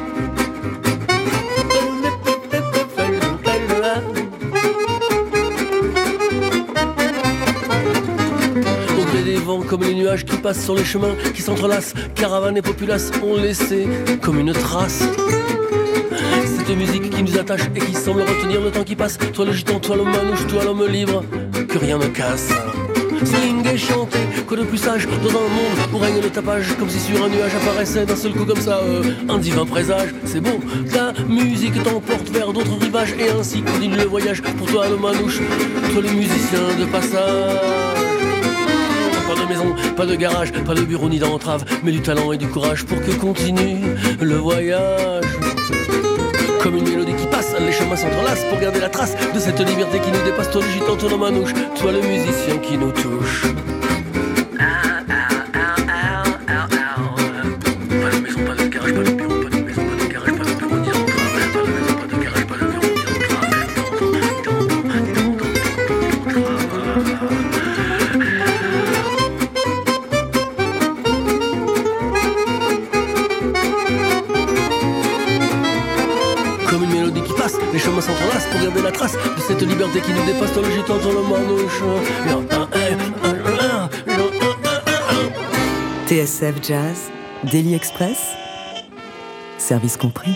Comme 9.69 9.83
les 9.83 9.95
nuages 9.95 10.25
qui 10.25 10.37
passent 10.37 10.63
sur 10.63 10.77
les 10.77 10.85
chemins 10.85 11.17
qui 11.35 11.43
s'entrelacent, 11.43 11.95
caravanes 12.15 12.57
et 12.57 12.63
populaces 12.63 13.11
ont 13.23 13.37
laissé 13.37 13.89
comme 14.23 14.39
une 14.39 14.53
trace. 14.53 15.03
Cette 16.67 16.77
musique 16.79 17.11
qui 17.11 17.23
nous 17.23 17.39
attache 17.39 17.61
et 17.77 17.79
qui 17.79 17.95
semble 17.95 18.23
retenir 18.23 18.61
le 18.61 18.73
temps 18.73 18.83
qui 18.83 18.97
passe. 18.97 19.19
Toi 19.33 19.45
le 19.45 19.53
gitan, 19.53 19.79
toi 19.79 19.95
le 19.95 20.03
manouche, 20.03 20.49
toi 20.49 20.65
l'homme 20.65 20.85
libre, 20.89 21.23
que 21.69 21.79
rien 21.79 21.97
ne 21.97 22.07
casse. 22.07 22.49
Swing 23.25 23.65
et 23.73 23.79
chanter, 23.79 24.19
quoi 24.49 24.57
de 24.57 24.65
plus 24.65 24.79
sage 24.79 25.07
dans 25.07 25.31
un 25.31 25.33
monde 25.33 25.79
où 25.95 25.99
règne 25.99 26.21
le 26.21 26.29
tapage, 26.29 26.75
comme 26.77 26.89
si 26.89 26.99
sur 26.99 27.23
un 27.23 27.29
nuage 27.29 27.55
apparaissait 27.55 28.05
d'un 28.05 28.17
seul 28.17 28.33
coup 28.33 28.45
comme 28.45 28.61
ça 28.61 28.81
euh, 28.83 29.03
un 29.29 29.39
divin 29.39 29.65
présage. 29.65 30.13
C'est 30.25 30.41
beau, 30.41 30.61
ta 30.93 31.13
musique 31.29 31.81
t'emporte 31.85 32.31
vers 32.31 32.53
d'autres 32.53 32.79
rivages 32.81 33.15
et 33.17 33.31
ainsi 33.31 33.63
continue 33.63 33.97
le 33.97 34.05
voyage. 34.07 34.43
Pour 34.43 34.67
toi 34.67 34.89
le 34.89 34.97
manouche, 34.97 35.39
toi 35.93 36.03
le 36.03 36.11
musicien 36.11 36.61
de 36.81 36.85
passage. 36.87 37.61
Pas 39.29 39.35
de 39.35 39.49
maison, 39.49 39.75
pas 39.97 40.07
de 40.07 40.17
garage, 40.17 40.53
pas 40.53 40.75
de 40.75 40.83
bureau 40.83 41.09
ni 41.09 41.21
d'entrave, 41.21 41.65
mais 41.85 41.93
du 41.93 42.01
talent 42.01 42.33
et 42.33 42.39
du 42.39 42.49
courage 42.49 42.85
pour 42.85 43.01
que 43.01 43.13
continue 43.13 43.85
le 44.21 44.35
voyage. 44.35 45.16
Comme 46.63 46.77
une 46.77 46.89
mélodie 46.89 47.15
qui 47.15 47.27
passe, 47.27 47.55
les 47.59 47.73
chemins 47.73 47.97
s'entrelacent 47.97 48.45
pour 48.49 48.59
garder 48.59 48.81
la 48.81 48.89
trace 48.89 49.15
de 49.35 49.39
cette 49.39 49.61
liberté 49.61 50.01
qui 50.01 50.11
nous 50.11 50.25
dépasse. 50.25 50.51
Toi 50.51 50.63
le 50.63 50.71
gitan, 50.71 50.97
toi 50.97 51.17
manouche, 51.17 51.53
toi 51.79 51.93
le 51.93 52.01
musicien 52.01 52.59
qui 52.59 52.77
nous 52.77 52.93
touche. 52.93 53.47
Comme 76.69 76.83
une 76.83 76.91
mélodie 76.91 77.23
qui 77.23 77.33
passe, 77.33 77.55
les 77.73 77.79
chemins 77.79 78.01
s'entrelacent 78.01 78.47
pour 78.51 78.61
garder 78.61 78.83
la 78.83 78.91
trace 78.91 79.13
de 79.13 79.41
cette 79.47 79.63
liberté 79.63 80.01
qui 80.01 80.13
nous 80.13 80.25
dépasse. 80.27 80.53
Toi 80.53 80.63
le 80.63 80.71
gitan, 80.71 80.99
toi 80.99 81.13
le 81.13 81.23
manouche. 81.23 81.83
TSF 86.07 86.55
Jazz, 86.63 87.11
Daily 87.45 87.75
Express, 87.75 88.19
service 89.59 89.97
compris. 89.97 90.33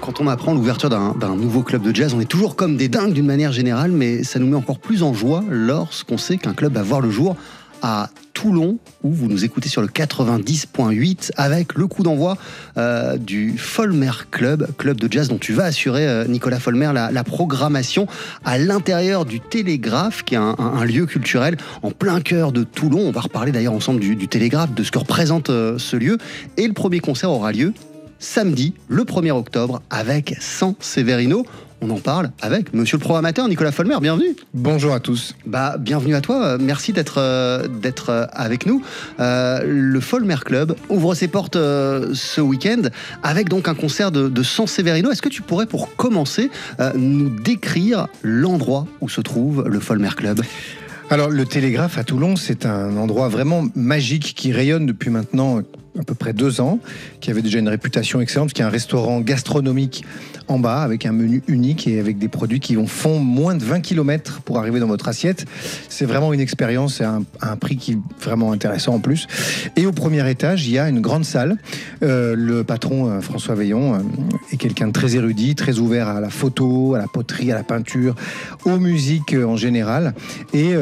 Quand 0.00 0.20
on 0.20 0.26
apprend 0.26 0.54
l'ouverture 0.54 0.90
d'un 0.90 1.12
d'un 1.12 1.36
nouveau 1.36 1.62
club 1.62 1.82
de 1.82 1.94
jazz, 1.94 2.12
on 2.14 2.20
est 2.20 2.24
toujours 2.30 2.56
comme 2.56 2.76
des 2.76 2.88
dingues 2.88 3.12
d'une 3.12 3.26
manière 3.26 3.52
générale, 3.52 3.92
mais 3.92 4.24
ça 4.24 4.38
nous 4.38 4.46
met 4.46 4.56
encore 4.56 4.78
plus 4.78 5.02
en 5.02 5.14
joie 5.14 5.44
lorsqu'on 5.48 6.18
sait 6.18 6.38
qu'un 6.38 6.54
club 6.54 6.74
va 6.74 6.82
voir 6.82 7.00
le 7.00 7.10
jour 7.10 7.36
à 7.82 8.10
Toulon, 8.42 8.78
où 9.04 9.12
vous 9.12 9.28
nous 9.28 9.44
écoutez 9.44 9.68
sur 9.68 9.82
le 9.82 9.86
90.8 9.86 11.30
avec 11.36 11.74
le 11.74 11.86
coup 11.86 12.02
d'envoi 12.02 12.36
euh, 12.76 13.16
du 13.16 13.56
Folmer 13.56 14.10
Club, 14.32 14.66
club 14.76 14.98
de 14.98 15.06
jazz 15.08 15.28
dont 15.28 15.38
tu 15.38 15.52
vas 15.52 15.66
assurer, 15.66 16.08
euh, 16.08 16.24
Nicolas 16.26 16.58
Folmer, 16.58 16.90
la, 16.92 17.22
programmation 17.22 18.08
à 18.44 18.58
l'intérieur 18.58 19.26
du 19.26 19.38
Télégraphe, 19.38 20.24
qui 20.24 20.34
est 20.34 20.38
un, 20.38 20.84
lieu 20.84 21.06
culturel 21.06 21.56
en 21.84 21.92
plein 21.92 22.20
cœur 22.20 22.50
de 22.50 22.64
Toulon. 22.64 22.98
On 22.98 23.12
va 23.12 23.20
reparler 23.20 23.52
d'ailleurs 23.52 23.74
ensemble 23.74 24.00
du, 24.00 24.16
du 24.16 24.26
Télégraphe, 24.26 24.74
de 24.74 24.82
ce 24.82 24.90
que 24.90 24.98
représente 24.98 25.50
euh, 25.50 25.78
ce 25.78 25.94
lieu. 25.94 26.18
Et 26.56 26.66
le 26.66 26.72
premier 26.72 26.98
concert 26.98 27.30
aura 27.30 27.52
lieu 27.52 27.72
samedi, 28.18 28.74
le 28.88 29.04
1er 29.04 29.30
octobre, 29.30 29.82
avec 29.88 30.34
San 30.40 30.74
Severino. 30.80 31.44
On 31.84 31.90
en 31.90 31.98
parle 31.98 32.30
avec 32.40 32.72
monsieur 32.72 32.96
le 32.96 33.02
programmateur 33.02 33.48
Nicolas 33.48 33.72
Folmer. 33.72 33.96
Bienvenue. 34.00 34.36
Bonjour 34.54 34.94
à 34.94 35.00
tous. 35.00 35.34
Bah, 35.46 35.74
bienvenue 35.80 36.14
à 36.14 36.20
toi. 36.20 36.44
Euh, 36.44 36.58
Merci 36.60 36.92
d'être 36.92 37.16
euh, 37.18 37.66
d'être 37.66 38.10
euh, 38.10 38.24
avec 38.30 38.66
nous. 38.66 38.84
Euh, 39.18 39.64
le 39.66 39.98
Folmer 39.98 40.36
Club 40.44 40.76
ouvre 40.88 41.16
ses 41.16 41.26
portes 41.26 41.56
euh, 41.56 42.10
ce 42.14 42.40
week-end 42.40 42.82
avec 43.24 43.48
donc 43.48 43.66
un 43.66 43.74
concert 43.74 44.12
de, 44.12 44.28
de 44.28 44.42
San 44.44 44.68
Severino. 44.68 45.10
Est-ce 45.10 45.22
que 45.22 45.28
tu 45.28 45.42
pourrais, 45.42 45.66
pour 45.66 45.96
commencer, 45.96 46.50
nous 46.94 47.30
décrire 47.30 48.06
l'endroit 48.22 48.86
où 49.00 49.08
se 49.08 49.20
trouve 49.20 49.64
le 49.66 49.80
Folmer 49.80 50.10
Club? 50.16 50.40
Alors, 51.10 51.30
le 51.30 51.44
Télégraphe 51.44 51.98
à 51.98 52.04
Toulon, 52.04 52.36
c'est 52.36 52.64
un 52.64 52.96
endroit 52.96 53.28
vraiment 53.28 53.64
magique 53.74 54.34
qui 54.36 54.52
rayonne 54.52 54.86
depuis 54.86 55.10
maintenant 55.10 55.58
à 55.98 56.04
peu 56.04 56.14
près 56.14 56.32
deux 56.32 56.60
ans, 56.62 56.78
qui 57.20 57.30
avait 57.30 57.42
déjà 57.42 57.58
une 57.58 57.68
réputation 57.68 58.20
excellente, 58.22 58.52
qui 58.54 58.62
est 58.62 58.64
un 58.64 58.70
restaurant 58.70 59.20
gastronomique 59.20 60.04
en 60.48 60.58
bas 60.58 60.82
avec 60.82 61.06
un 61.06 61.12
menu 61.12 61.42
unique 61.48 61.86
et 61.86 61.98
avec 61.98 62.18
des 62.18 62.28
produits 62.28 62.60
qui 62.60 62.74
vont 62.74 62.86
font 62.86 63.18
moins 63.18 63.54
de 63.54 63.64
20 63.64 63.80
km 63.80 64.40
pour 64.42 64.58
arriver 64.58 64.80
dans 64.80 64.86
votre 64.86 65.08
assiette. 65.08 65.46
C'est 65.88 66.04
vraiment 66.04 66.32
une 66.32 66.40
expérience 66.40 67.00
et 67.00 67.04
un, 67.04 67.22
prix 67.56 67.76
qui 67.76 67.92
est 67.92 67.98
vraiment 68.20 68.52
intéressant 68.52 68.94
en 68.94 68.98
plus. 68.98 69.26
Et 69.76 69.86
au 69.86 69.92
premier 69.92 70.28
étage, 70.30 70.66
il 70.66 70.72
y 70.72 70.78
a 70.78 70.88
une 70.88 71.00
grande 71.00 71.24
salle. 71.24 71.56
Euh, 72.02 72.34
le 72.36 72.64
patron 72.64 73.08
euh, 73.08 73.20
François 73.20 73.54
Veillon 73.54 73.94
euh, 73.94 73.98
est 74.52 74.56
quelqu'un 74.56 74.88
de 74.88 74.92
très 74.92 75.16
érudit, 75.16 75.54
très 75.54 75.78
ouvert 75.78 76.08
à 76.08 76.20
la 76.20 76.30
photo, 76.30 76.94
à 76.94 76.98
la 76.98 77.06
poterie, 77.06 77.52
à 77.52 77.54
la 77.54 77.62
peinture, 77.62 78.14
aux 78.64 78.78
musiques 78.78 79.34
en 79.34 79.56
général. 79.56 80.14
Et 80.52 80.74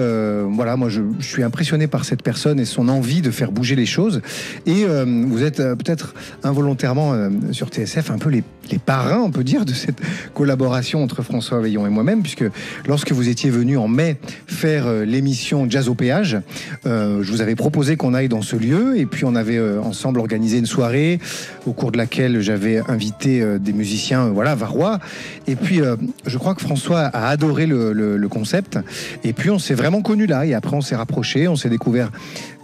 voilà, 0.50 0.76
moi 0.76 0.88
je, 0.88 1.02
suis 1.20 1.42
impressionné 1.42 1.86
par 1.86 2.04
cette 2.04 2.22
personne 2.22 2.58
et 2.58 2.64
son 2.64 2.88
envie 2.88 3.20
de 3.20 3.30
faire 3.30 3.52
bouger 3.52 3.76
les 3.76 3.86
choses. 3.86 4.22
Et 4.66 4.84
vous 4.84 5.42
êtes 5.42 5.56
peut-être 5.58 6.14
involontairement 6.42 7.14
sur 7.52 7.68
TSF 7.68 8.10
un 8.10 8.18
peu 8.18 8.30
les, 8.30 8.42
les 8.70 8.78
parrains, 8.78 9.20
on 9.20 9.30
peut 9.30 9.44
dire, 9.44 9.64
de 9.64 9.72
cette 9.72 9.98
collaboration 10.34 11.02
entre 11.02 11.22
François 11.22 11.60
Veillon 11.60 11.86
et 11.86 11.90
moi-même, 11.90 12.22
puisque 12.22 12.44
lorsque 12.86 13.12
vous 13.12 13.28
étiez 13.28 13.50
venu 13.50 13.76
en 13.76 13.88
mai 13.88 14.16
faire 14.46 14.86
euh, 14.86 15.04
l'émission 15.04 15.68
Jazz 15.68 15.88
au 15.88 15.94
péage, 15.94 16.38
euh, 16.86 17.22
je 17.22 17.30
vous 17.32 17.40
avais 17.40 17.56
proposé 17.56 17.96
qu'on 17.96 18.14
aille 18.14 18.28
dans 18.28 18.42
ce 18.42 18.56
lieu 18.56 18.98
et 18.98 19.06
puis 19.06 19.24
on 19.24 19.34
avait 19.34 19.58
euh, 19.58 19.80
ensemble 19.82 20.20
organisé 20.20 20.58
une 20.58 20.66
soirée 20.66 21.18
au 21.66 21.72
cours 21.72 21.92
de 21.92 21.98
laquelle 21.98 22.40
j'avais 22.40 22.78
invité 22.88 23.44
des 23.58 23.72
musiciens, 23.72 24.28
voilà, 24.28 24.54
varois. 24.54 24.98
Et 25.46 25.56
puis 25.56 25.80
je 26.26 26.38
crois 26.38 26.54
que 26.54 26.60
François 26.60 27.00
a 27.00 27.28
adoré 27.28 27.66
le, 27.66 27.92
le- 27.92 28.16
le 28.16 28.28
concept. 28.28 28.78
Et 29.24 29.32
puis 29.32 29.50
on 29.50 29.58
s'est 29.58 29.74
vraiment 29.74 30.02
connus 30.02 30.26
là. 30.26 30.46
Et 30.46 30.54
après 30.54 30.76
on 30.76 30.80
s'est 30.80 30.96
rapprochés, 30.96 31.48
on 31.48 31.56
s'est 31.56 31.68
découvert 31.68 32.10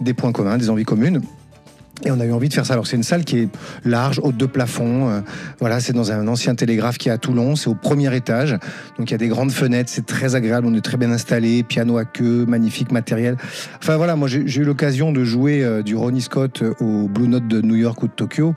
des 0.01 0.13
points 0.13 0.31
communs, 0.31 0.57
des 0.57 0.69
envies 0.69 0.85
communes. 0.85 1.21
Et 2.05 2.11
on 2.11 2.19
a 2.19 2.25
eu 2.25 2.31
envie 2.31 2.47
de 2.47 2.53
faire 2.53 2.65
ça. 2.65 2.73
Alors 2.73 2.85
c'est 2.85 2.95
une 2.95 3.03
salle 3.03 3.25
qui 3.25 3.39
est 3.39 3.49
large, 3.83 4.19
haute 4.23 4.37
de 4.37 4.45
plafond. 4.45 5.09
euh, 5.09 5.21
voilà, 5.59 5.79
c'est 5.79 5.93
dans 5.93 6.11
un 6.11 6.27
ancien 6.27 6.53
télégraphe 6.53 6.97
qui 6.97 7.09
est 7.09 7.11
à 7.11 7.17
Toulon. 7.17 7.55
C'est 7.55 7.69
au 7.69 7.75
premier 7.75 8.15
étage. 8.15 8.51
Donc 8.97 9.09
il 9.09 9.11
y 9.11 9.15
a 9.15 9.17
des 9.17 9.27
grandes 9.27 9.51
fenêtres. 9.51 9.89
C'est 9.91 10.05
très 10.05 10.35
agréable. 10.35 10.67
On 10.67 10.73
est 10.75 10.81
très 10.81 10.97
bien 10.97 11.11
installé. 11.11 11.63
Piano 11.63 11.97
à 11.97 12.05
queue, 12.05 12.45
magnifique 12.47 12.91
matériel. 12.91 13.37
Enfin 13.81 13.97
voilà, 13.97 14.15
moi 14.15 14.27
j'ai 14.27 14.61
eu 14.61 14.63
l'occasion 14.63 15.11
de 15.11 15.23
jouer 15.23 15.63
euh, 15.63 15.81
du 15.81 15.95
Ronnie 15.95 16.21
Scott 16.21 16.61
euh, 16.61 16.73
au 16.79 17.07
Blue 17.07 17.27
Note 17.27 17.47
de 17.47 17.61
New 17.61 17.75
York 17.75 18.01
ou 18.03 18.07
de 18.07 18.13
Tokyo. 18.13 18.53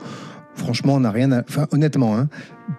Franchement, 0.53 0.95
on 0.95 0.99
n'a 0.99 1.11
rien 1.11 1.31
à. 1.31 1.41
Enfin, 1.49 1.65
honnêtement, 1.71 2.17
hein, 2.17 2.27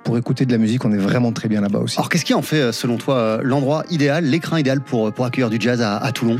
pour 0.05 0.17
écouter 0.19 0.47
de 0.47 0.53
la 0.53 0.59
musique, 0.59 0.85
on 0.85 0.93
est 0.93 0.97
vraiment 0.99 1.33
très 1.33 1.49
bien 1.49 1.61
là-bas 1.61 1.79
aussi. 1.81 1.97
Alors 1.99 2.09
qu'est-ce 2.09 2.25
qui 2.25 2.35
en 2.35 2.43
fait, 2.43 2.61
euh, 2.61 2.73
selon 2.73 2.97
toi, 2.97 3.17
euh, 3.17 3.41
l'endroit 3.43 3.85
idéal, 3.91 4.25
l'écran 4.25 4.57
idéal 4.57 4.81
pour, 4.81 5.13
pour 5.13 5.25
accueillir 5.25 5.51
du 5.51 5.59
jazz 5.61 5.81
à, 5.83 5.97
à 5.99 6.13
Toulon? 6.13 6.39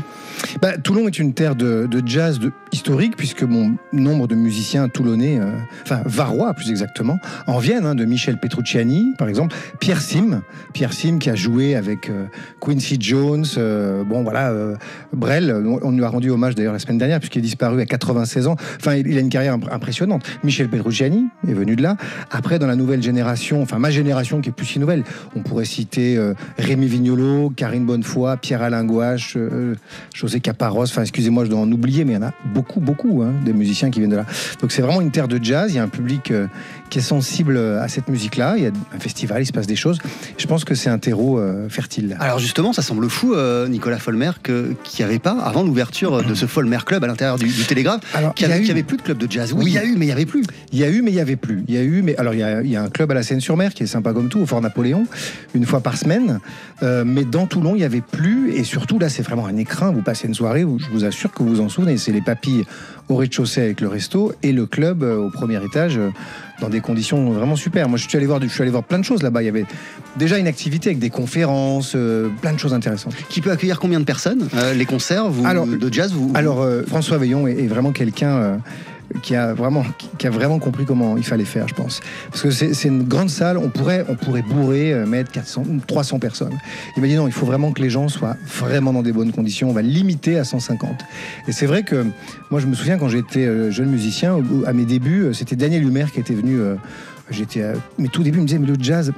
Bah, 0.61 0.77
Toulon 0.77 1.07
est 1.07 1.19
une 1.19 1.33
terre 1.33 1.55
de, 1.55 1.87
de 1.89 2.01
jazz 2.05 2.39
de- 2.39 2.51
historique, 2.71 3.15
puisque 3.15 3.43
mon 3.43 3.75
nombre 3.93 4.27
de 4.27 4.35
musiciens 4.35 4.89
toulonnais, 4.89 5.39
euh, 5.39 5.51
enfin 5.83 6.01
varois 6.05 6.53
plus 6.53 6.69
exactement, 6.71 7.19
en 7.47 7.59
viennent, 7.59 7.85
hein, 7.85 7.95
de 7.95 8.03
Michel 8.05 8.39
Petrucciani, 8.39 9.13
par 9.17 9.27
exemple, 9.29 9.55
Pierre 9.79 10.01
Sim, 10.01 10.41
Pierre 10.73 10.91
Sim 10.93 11.19
qui 11.19 11.29
a 11.29 11.35
joué 11.35 11.75
avec 11.75 12.09
euh, 12.09 12.25
Quincy 12.59 12.97
Jones, 12.99 13.45
euh, 13.57 14.03
bon 14.03 14.23
voilà, 14.23 14.49
euh, 14.49 14.75
Brel, 15.13 15.53
on, 15.65 15.79
on 15.83 15.91
lui 15.91 16.03
a 16.03 16.09
rendu 16.09 16.29
hommage 16.31 16.55
d'ailleurs 16.55 16.73
la 16.73 16.79
semaine 16.79 16.97
dernière, 16.97 17.19
puisqu'il 17.19 17.39
est 17.39 17.43
disparu 17.43 17.79
à 17.79 17.85
96 17.85 18.47
ans, 18.47 18.55
enfin 18.79 18.95
il, 18.95 19.07
il 19.07 19.17
a 19.17 19.21
une 19.21 19.29
carrière 19.29 19.53
imp- 19.53 19.71
impressionnante. 19.71 20.23
Michel 20.43 20.67
Petrucciani 20.67 21.25
est 21.47 21.53
venu 21.53 21.75
de 21.75 21.83
là. 21.83 21.95
Après, 22.31 22.57
dans 22.57 22.67
la 22.67 22.75
nouvelle 22.75 23.03
génération, 23.03 23.23
enfin 23.51 23.79
ma 23.79 23.91
génération 23.91 24.39
qui 24.41 24.49
est 24.49 24.51
plus 24.53 24.65
si 24.65 24.79
nouvelle, 24.79 25.03
on 25.35 25.41
pourrait 25.41 25.65
citer 25.65 26.17
euh, 26.17 26.33
Rémi 26.57 26.87
Vignolo, 26.87 27.51
Karine 27.55 27.85
Bonnefoy, 27.85 28.37
Pierre-Alain 28.41 28.83
Gouache, 28.85 29.33
euh, 29.35 29.75
José 30.13 30.39
Caparros, 30.39 30.83
enfin 30.83 31.01
excusez-moi, 31.01 31.45
je 31.45 31.49
dois 31.49 31.59
en 31.59 31.71
oublier, 31.71 32.05
mais 32.05 32.13
il 32.13 32.15
y 32.15 32.19
en 32.19 32.27
a 32.27 32.33
beaucoup, 32.53 32.79
beaucoup, 32.79 33.21
hein, 33.23 33.33
des 33.45 33.53
musiciens 33.53 33.89
qui 33.91 33.99
viennent 33.99 34.11
de 34.11 34.15
là. 34.17 34.25
Donc 34.61 34.71
c'est 34.71 34.81
vraiment 34.81 35.01
une 35.01 35.11
terre 35.11 35.27
de 35.27 35.39
jazz, 35.43 35.71
il 35.73 35.75
y 35.75 35.79
a 35.79 35.83
un 35.83 35.87
public 35.89 36.31
euh, 36.31 36.47
qui 36.89 36.99
est 36.99 37.03
sensible 37.03 37.57
à 37.57 37.87
cette 37.87 38.07
musique-là, 38.07 38.55
il 38.57 38.63
y 38.63 38.67
a 38.67 38.71
un 38.95 38.99
festival, 38.99 39.41
il 39.41 39.45
se 39.45 39.51
passe 39.51 39.67
des 39.67 39.75
choses. 39.75 39.97
Je 40.37 40.45
pense 40.47 40.63
que 40.63 40.75
c'est 40.75 40.89
un 40.89 40.99
terreau 40.99 41.41
fertile. 41.67 42.15
Alors 42.19 42.37
justement, 42.37 42.71
ça 42.71 42.83
semble 42.83 43.09
fou, 43.09 43.35
Nicolas 43.67 43.97
Folmer, 43.97 44.29
qu'il 44.43 44.75
n'y 44.99 45.03
avait 45.05 45.17
pas, 45.19 45.37
avant 45.41 45.63
l'ouverture 45.63 46.23
de 46.23 46.35
ce 46.35 46.45
Folmer 46.45 46.77
Club 46.85 47.03
à 47.03 47.07
l'intérieur 47.07 47.37
du, 47.39 47.47
du 47.47 47.63
Télégraphe, 47.65 48.01
qu'il 48.35 48.47
n'y 48.47 48.67
eu- 48.67 48.69
avait 48.69 48.83
plus 48.83 48.97
de 48.97 49.01
club 49.01 49.17
de 49.17 49.31
jazz. 49.31 49.53
Oui, 49.53 49.63
il 49.67 49.73
y 49.73 49.77
a 49.79 49.85
eu, 49.85 49.95
mais 49.97 50.05
il 50.05 50.09
n'y 50.09 50.11
avait 50.11 50.27
plus. 50.27 50.43
Il 50.71 50.77
y 50.79 50.83
a 50.83 50.89
eu, 50.89 51.01
mais 51.01 51.09
il 51.11 51.15
y 51.15 51.19
avait 51.19 51.35
plus. 51.35 51.63
Il 51.67 51.73
y 51.73 51.77
a 51.77 51.81
eu, 51.81 52.03
mais 52.03 52.15
alors 52.17 52.33
il 52.35 52.39
y 52.41 52.43
a, 52.43 52.61
il 52.61 52.69
y 52.69 52.75
a 52.75 52.83
un 52.83 52.89
club 52.89 53.09
à 53.11 53.15
la 53.15 53.22
Seine-sur-Mer 53.23 53.73
qui 53.73 53.83
est 53.83 53.87
sympa 53.87 54.13
comme 54.13 54.29
tout, 54.29 54.39
au 54.39 54.45
Fort 54.45 54.61
Napoléon, 54.61 55.05
une 55.55 55.65
fois 55.65 55.79
par 55.81 55.97
semaine. 55.97 56.39
Euh, 56.81 57.03
mais 57.05 57.23
dans 57.23 57.47
Toulon, 57.47 57.75
il 57.75 57.81
y 57.81 57.85
avait 57.85 58.01
plus. 58.01 58.51
Et 58.53 58.63
surtout 58.63 58.99
là, 58.99 59.09
c'est 59.09 59.23
vraiment 59.23 59.45
un 59.47 59.57
écrin. 59.57 59.91
Vous 59.91 60.01
passez 60.01 60.27
une 60.27 60.33
soirée, 60.33 60.63
où 60.63 60.77
je 60.79 60.85
vous 60.91 61.05
assure 61.05 61.31
que 61.31 61.41
vous 61.43 61.49
vous 61.49 61.61
en 61.61 61.69
souvenez. 61.69 61.97
C'est 61.97 62.11
les 62.11 62.21
papilles 62.21 62.65
au 63.09 63.15
rez-de-chaussée 63.15 63.61
avec 63.61 63.81
le 63.81 63.87
resto 63.87 64.31
et 64.43 64.51
le 64.51 64.65
club 64.65 65.03
euh, 65.03 65.17
au 65.17 65.29
premier 65.29 65.63
étage. 65.63 65.97
euh, 65.97 66.09
dans 66.61 66.69
des 66.69 66.81
conditions 66.81 67.31
vraiment 67.31 67.55
super. 67.57 67.89
Moi, 67.89 67.97
je 67.97 68.07
suis 68.07 68.15
allé 68.17 68.27
voir, 68.27 68.39
je 68.41 68.47
suis 68.47 68.61
allé 68.61 68.71
voir 68.71 68.83
plein 68.83 68.99
de 68.99 69.03
choses 69.03 69.21
là-bas. 69.23 69.41
Il 69.41 69.45
y 69.45 69.49
avait 69.49 69.65
déjà 70.17 70.37
une 70.37 70.47
activité 70.47 70.89
avec 70.89 70.99
des 70.99 71.09
conférences, 71.09 71.93
euh, 71.95 72.29
plein 72.41 72.53
de 72.53 72.59
choses 72.59 72.73
intéressantes. 72.75 73.15
Qui 73.27 73.41
peut 73.41 73.51
accueillir 73.51 73.79
combien 73.79 73.99
de 73.99 74.05
personnes 74.05 74.47
Euh, 74.55 74.73
Les 74.73 74.85
concerts 74.85 75.29
vous, 75.29 75.45
Alors, 75.45 75.65
de 75.67 75.91
jazz 75.93 76.13
vous, 76.13 76.31
Alors 76.35 76.61
euh, 76.61 76.83
François 76.87 77.17
Veillon 77.17 77.47
est, 77.47 77.53
est 77.63 77.67
vraiment 77.67 77.91
quelqu'un 77.91 78.59
qui 79.21 79.35
a 79.35 79.53
vraiment 79.53 79.83
qui- 80.17 80.27
a 80.27 80.29
vraiment 80.29 80.59
compris 80.59 80.85
comment 80.85 81.17
il 81.17 81.23
fallait 81.23 81.45
faire, 81.45 81.67
je 81.67 81.73
pense. 81.73 82.01
Parce 82.31 82.41
que 82.41 82.51
c'est 82.51 82.87
une 82.87 83.03
grande 83.03 83.29
salle, 83.29 83.57
on 83.57 83.69
pourrait 83.69 84.05
on 84.09 84.15
pourrait 84.15 84.41
bourrer, 84.41 84.93
euh, 84.93 85.05
mettre 85.05 85.31
400, 85.31 85.63
300 85.87 86.19
personnes. 86.19 86.57
Il 86.97 87.01
m'a 87.01 87.07
dit 87.07 87.15
non, 87.15 87.27
il 87.27 87.33
faut 87.33 87.45
vraiment 87.45 87.71
que 87.71 87.81
les 87.81 87.89
gens 87.89 88.07
soient 88.07 88.37
vraiment 88.59 88.93
dans 88.93 89.03
des 89.03 89.11
bonnes 89.13 89.31
conditions. 89.31 89.69
On 89.69 89.73
va 89.73 89.81
limiter 89.81 90.37
à 90.37 90.43
150. 90.43 91.03
Et 91.47 91.51
c'est 91.51 91.65
vrai 91.65 91.83
que 91.83 92.05
moi 92.51 92.59
je 92.59 92.67
me 92.67 92.73
souviens 92.75 92.97
quand 92.97 93.09
j'étais 93.09 93.45
euh, 93.45 93.69
jeune 93.71 93.89
musicien, 93.89 94.37
à 94.65 94.73
mes 94.73 94.85
débuts, 94.85 95.23
euh, 95.23 95.33
c'était 95.33 95.55
Daniel 95.55 95.83
Humer 95.83 96.05
qui 96.13 96.19
était 96.19 96.33
venu. 96.35 96.59
euh, 96.59 96.75
J'étais 97.31 97.63
mes 97.97 98.09
tout 98.09 98.21
débuts, 98.21 98.39
il 98.39 98.41
me 98.41 98.47
disait 98.47 98.59
mais 98.59 98.67
le 98.67 98.75
jazz 98.77 99.13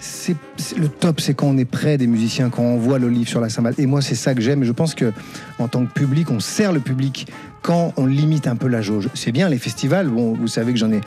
c'est 0.00 0.36
le 0.76 0.88
top, 0.88 1.20
c'est 1.20 1.34
quand 1.34 1.46
on 1.46 1.58
est 1.58 1.64
près 1.64 1.98
des 1.98 2.06
musiciens, 2.06 2.48
quand 2.48 2.62
on 2.62 2.78
voit 2.78 2.98
l'olive 2.98 3.28
sur 3.28 3.40
la 3.40 3.50
cymbale. 3.50 3.74
Et 3.78 3.86
moi, 3.86 4.00
c'est 4.00 4.14
ça 4.14 4.34
que 4.34 4.40
j'aime. 4.40 4.64
Je 4.64 4.72
pense 4.72 4.94
que 4.94 5.12
en 5.58 5.68
tant 5.68 5.84
que 5.84 5.92
public, 5.92 6.30
on 6.30 6.40
sert 6.40 6.72
le 6.72 6.80
public 6.80 7.26
quand 7.62 7.92
on 7.96 8.06
limite 8.06 8.46
un 8.46 8.56
peu 8.56 8.68
la 8.68 8.80
jauge. 8.80 9.08
C'est 9.14 9.32
bien 9.32 9.48
les 9.48 9.58
festivals. 9.58 10.08
Bon, 10.08 10.32
vous 10.32 10.48
savez 10.48 10.72
que 10.72 10.78
j'en 10.78 10.90
ai 10.90 11.00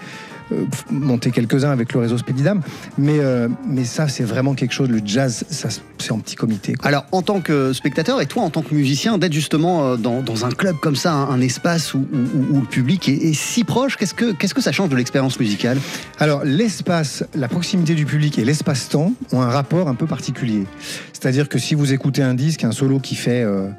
monté 0.91 1.31
quelques-uns 1.31 1.71
avec 1.71 1.93
le 1.93 1.99
réseau 1.99 2.17
Spédidam, 2.17 2.61
mais 2.97 3.19
euh, 3.19 3.47
mais 3.67 3.83
ça, 3.85 4.07
c'est 4.07 4.23
vraiment 4.23 4.53
quelque 4.53 4.73
chose. 4.73 4.89
Le 4.89 5.01
jazz, 5.03 5.45
ça, 5.49 5.69
c'est 5.97 6.11
en 6.11 6.19
petit 6.19 6.35
comité. 6.35 6.73
quoi. 6.73 6.87
Alors, 6.87 7.05
en 7.11 7.21
tant 7.21 7.41
que 7.41 7.73
spectateur 7.73 8.21
et 8.21 8.25
toi 8.25 8.43
en 8.43 8.49
tant 8.49 8.61
que 8.61 8.73
musicien, 8.75 9.17
d'être 9.17 9.33
justement 9.33 9.85
euh, 9.85 9.95
dans, 9.97 10.21
dans 10.21 10.45
un 10.45 10.49
club 10.51 10.75
comme 10.81 10.95
ça, 10.95 11.13
un, 11.13 11.29
un 11.29 11.41
espace 11.41 11.93
où, 11.93 11.99
où- 11.99 12.55
où 12.57 12.61
le 12.61 12.67
public 12.67 13.07
est, 13.09 13.13
est 13.29 13.33
si 13.33 13.63
proche, 13.63 13.97
qu'est-ce 13.97 14.13
que, 14.13 14.33
qu'est-ce 14.33 14.53
que 14.53 14.61
ça 14.61 14.71
change 14.71 14.89
de 14.89 14.95
l'expérience 14.95 15.39
musicale? 15.39 15.77
Alors, 16.19 16.43
l'espace, 16.43 17.23
la 17.35 17.47
proximité 17.47 17.95
du 17.95 18.05
public 18.05 18.37
et 18.39 18.45
l'espace-temps 18.45 19.13
ont 19.31 19.41
un 19.41 19.49
rapport 19.49 19.87
un 19.87 19.95
peu 19.95 20.05
particulier. 20.07 20.63
C'est-à-dire 21.13 21.47
que 21.49 21.57
si 21.59 21.75
vous 21.75 21.93
écoutez 21.93 22.21
un 22.21 22.33
disque, 22.33 22.63
un 22.63 22.71
solo 22.71 22.99
qui 22.99 23.15
fait 23.15 23.43
euh, 23.43 23.69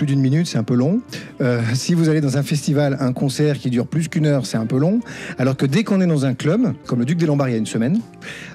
plus 0.00 0.06
d'une 0.06 0.22
minute, 0.22 0.46
c'est 0.46 0.56
un 0.56 0.62
peu 0.62 0.72
long. 0.72 1.02
Euh, 1.42 1.60
si 1.74 1.92
vous 1.92 2.08
allez 2.08 2.22
dans 2.22 2.38
un 2.38 2.42
festival, 2.42 2.96
un 3.00 3.12
concert 3.12 3.58
qui 3.58 3.68
dure 3.68 3.86
plus 3.86 4.08
qu'une 4.08 4.24
heure, 4.24 4.46
c'est 4.46 4.56
un 4.56 4.64
peu 4.64 4.78
long. 4.78 5.00
Alors 5.38 5.58
que 5.58 5.66
dès 5.66 5.84
qu'on 5.84 6.00
est 6.00 6.06
dans 6.06 6.24
un 6.24 6.32
club, 6.32 6.72
comme 6.86 7.00
le 7.00 7.04
Duc 7.04 7.18
des 7.18 7.26
Lombards 7.26 7.50
il 7.50 7.52
y 7.52 7.54
a 7.54 7.58
une 7.58 7.66
semaine, 7.66 8.00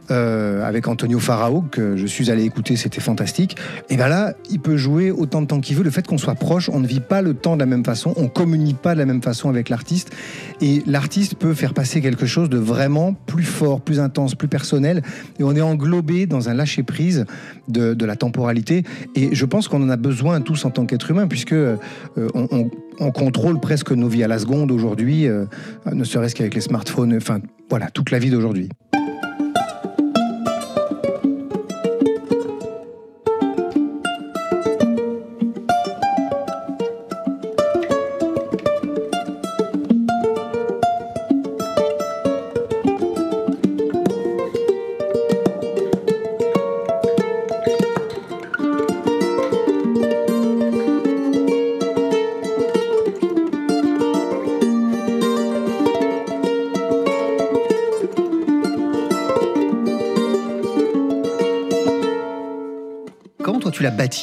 euh, 0.09 0.67
avec 0.67 0.87
Antonio 0.87 1.19
Farao, 1.19 1.61
que 1.61 1.97
je 1.97 2.05
suis 2.07 2.31
allé 2.31 2.45
écouter, 2.45 2.75
c'était 2.77 2.99
fantastique, 2.99 3.57
et 3.91 3.95
bien 3.95 4.07
là, 4.07 4.33
il 4.49 4.59
peut 4.59 4.75
jouer 4.75 5.11
autant 5.11 5.43
de 5.43 5.45
temps 5.45 5.61
qu'il 5.61 5.75
veut. 5.75 5.83
Le 5.83 5.91
fait 5.91 6.07
qu'on 6.07 6.17
soit 6.17 6.33
proche, 6.33 6.67
on 6.67 6.79
ne 6.79 6.87
vit 6.87 6.99
pas 6.99 7.21
le 7.21 7.35
temps 7.35 7.55
de 7.55 7.59
la 7.59 7.67
même 7.67 7.85
façon, 7.85 8.15
on 8.17 8.27
communique 8.27 8.77
pas 8.77 8.95
de 8.95 8.99
la 8.99 9.05
même 9.05 9.21
façon 9.21 9.47
avec 9.47 9.69
l'artiste, 9.69 10.09
et 10.61 10.81
l'artiste 10.87 11.35
peut 11.35 11.53
faire 11.53 11.75
passer 11.75 12.01
quelque 12.01 12.25
chose 12.25 12.49
de 12.49 12.57
vraiment 12.57 13.13
plus 13.13 13.43
fort, 13.43 13.81
plus 13.81 13.99
intense, 13.99 14.33
plus 14.33 14.47
personnel, 14.47 15.03
et 15.39 15.43
on 15.43 15.55
est 15.55 15.61
englobé 15.61 16.25
dans 16.25 16.49
un 16.49 16.55
lâcher-prise 16.55 17.25
de, 17.67 17.93
de 17.93 18.05
la 18.05 18.15
temporalité, 18.15 18.83
et 19.13 19.35
je 19.35 19.45
pense 19.45 19.67
qu'on 19.67 19.83
en 19.83 19.89
a 19.89 19.97
besoin 19.97 20.41
tous 20.41 20.65
en 20.65 20.71
tant 20.71 20.87
qu'être 20.87 21.11
humain, 21.11 21.27
puisque 21.35 21.51
euh, 21.51 21.75
on, 22.33 22.47
on- 22.51 22.69
on 23.01 23.11
contrôle 23.11 23.59
presque 23.59 23.91
nos 23.91 24.07
vies 24.07 24.23
à 24.23 24.29
la 24.29 24.39
seconde 24.39 24.71
aujourd'hui, 24.71 25.27
euh, 25.27 25.43
ne 25.91 26.05
serait-ce 26.05 26.33
qu'avec 26.33 26.55
les 26.55 26.61
smartphones, 26.61 27.13
enfin 27.17 27.39
voilà, 27.69 27.89
toute 27.89 28.09
la 28.09 28.19
vie 28.19 28.29
d'aujourd'hui. 28.29 28.69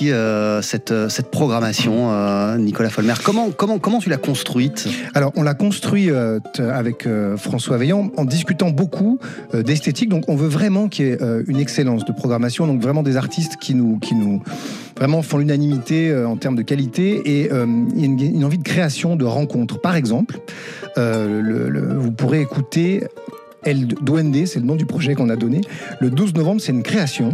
Euh, 0.03 0.63
cette, 0.63 0.91
euh, 0.91 1.09
cette 1.09 1.31
programmation, 1.31 2.11
euh, 2.13 2.57
Nicolas 2.57 2.89
Folmer 2.91 3.15
comment, 3.23 3.51
comment, 3.51 3.79
comment 3.79 3.99
tu 3.99 4.09
l'as 4.09 4.17
construite? 4.17 4.89
Alors, 5.15 5.33
on 5.37 5.43
l'a 5.43 5.55
construit 5.55 6.11
t- 6.55 6.63
avec 6.63 7.07
François 7.37 7.77
Veillant 7.77 8.11
en 8.17 8.25
discutant 8.25 8.71
beaucoup 8.71 9.19
d'esthétique. 9.55 10.09
Donc, 10.09 10.25
on 10.29 10.37
veut 10.37 10.49
vraiment 10.49 10.89
qu'il 10.89 11.07
y 11.07 11.09
ait 11.11 11.19
une 11.47 11.59
excellence 11.59 12.05
de 12.05 12.13
programmation. 12.13 12.67
Donc, 12.67 12.81
vraiment 12.81 13.03
des 13.03 13.17
artistes 13.17 13.57
qui 13.61 13.75
nous, 13.75 13.99
qui 13.99 14.15
nous 14.15 14.43
vraiment 14.97 15.23
font 15.23 15.39
l'unanimité 15.39 16.15
en 16.25 16.37
termes 16.37 16.57
de 16.57 16.63
qualité 16.63 17.23
et 17.25 17.51
il 17.51 18.01
y 18.01 18.05
une, 18.05 18.21
une 18.21 18.45
envie 18.45 18.59
de 18.59 18.63
création, 18.65 19.17
de 19.17 19.25
rencontres. 19.25 19.81
Par 19.81 19.97
exemple, 19.97 20.39
le- 20.97 21.69
le- 21.69 21.95
vous 21.99 22.13
pourrez 22.13 22.41
écouter 22.41 23.05
El 23.65 23.87
Duende, 23.87 24.45
c'est 24.47 24.59
le 24.59 24.67
nom 24.67 24.75
du 24.75 24.87
projet 24.87 25.15
qu'on 25.15 25.29
a 25.31 25.37
donné. 25.37 25.61
Le 26.01 26.11
12 26.11 26.35
novembre, 26.35 26.61
c'est 26.61 26.73
une 26.73 26.83
création 26.83 27.33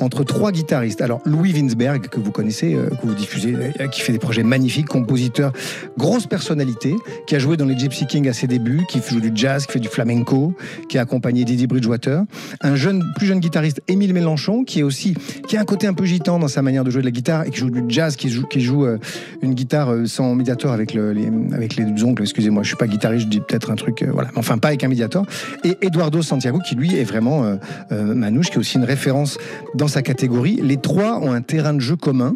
entre 0.00 0.24
trois 0.24 0.52
guitaristes. 0.52 1.00
Alors, 1.00 1.20
Louis 1.24 1.52
Winsberg, 1.52 2.08
que 2.08 2.20
vous 2.20 2.32
connaissez, 2.32 2.74
euh, 2.74 2.88
que 2.88 3.06
vous 3.06 3.14
diffusez, 3.14 3.54
euh, 3.54 3.86
qui 3.88 4.00
fait 4.00 4.12
des 4.12 4.18
projets 4.18 4.42
magnifiques, 4.42 4.86
compositeur, 4.86 5.52
grosse 5.98 6.26
personnalité, 6.26 6.94
qui 7.26 7.36
a 7.36 7.38
joué 7.38 7.56
dans 7.56 7.66
les 7.66 7.78
Gypsy 7.78 8.06
Kings 8.06 8.28
à 8.28 8.32
ses 8.32 8.46
débuts, 8.46 8.82
qui 8.88 9.00
joue 9.08 9.20
du 9.20 9.30
jazz, 9.34 9.66
qui 9.66 9.72
fait 9.72 9.80
du 9.80 9.88
flamenco, 9.88 10.54
qui 10.88 10.98
a 10.98 11.02
accompagné 11.02 11.44
Didi 11.44 11.66
Bridgewater. 11.66 12.22
Un 12.60 12.76
jeune, 12.76 13.04
plus 13.16 13.26
jeune 13.26 13.40
guitariste, 13.40 13.82
Émile 13.88 14.14
Mélenchon, 14.14 14.64
qui 14.64 14.80
est 14.80 14.82
aussi, 14.82 15.14
qui 15.48 15.56
a 15.56 15.60
un 15.60 15.64
côté 15.64 15.86
un 15.86 15.94
peu 15.94 16.04
gitan 16.04 16.38
dans 16.38 16.48
sa 16.48 16.62
manière 16.62 16.84
de 16.84 16.90
jouer 16.90 17.02
de 17.02 17.06
la 17.06 17.12
guitare 17.12 17.46
et 17.46 17.50
qui 17.50 17.58
joue 17.58 17.70
du 17.70 17.82
jazz, 17.88 18.16
qui 18.16 18.30
joue, 18.30 18.46
qui 18.46 18.60
joue 18.60 18.86
euh, 18.86 18.98
une 19.42 19.54
guitare 19.54 19.94
sans 20.06 20.34
médiator 20.34 20.72
avec, 20.72 20.94
le- 20.94 21.12
les, 21.12 21.28
avec 21.52 21.76
les 21.76 21.84
ongles. 22.04 22.22
Excusez-moi, 22.22 22.62
je 22.62 22.68
suis 22.68 22.76
pas 22.76 22.86
guitariste, 22.86 23.26
je 23.26 23.30
dis 23.30 23.40
peut-être 23.40 23.70
un 23.70 23.76
truc, 23.76 24.04
voilà. 24.12 24.30
Enfin, 24.36 24.58
pas 24.58 24.68
avec 24.68 24.82
un 24.84 24.88
médiator. 24.88 25.26
Et 25.64 25.76
Eduardo 25.82 26.22
Santiago, 26.22 26.58
qui 26.66 26.74
lui 26.74 26.96
est 26.96 27.04
vraiment 27.04 27.58
Manouche, 27.90 28.50
qui 28.50 28.54
est 28.54 28.58
aussi 28.58 28.76
une 28.76 28.84
référence 28.84 29.38
dans 29.74 29.88
sa 29.90 30.02
catégorie. 30.02 30.58
Les 30.62 30.76
trois 30.76 31.18
ont 31.18 31.32
un 31.32 31.42
terrain 31.42 31.74
de 31.74 31.80
jeu 31.80 31.96
commun. 31.96 32.34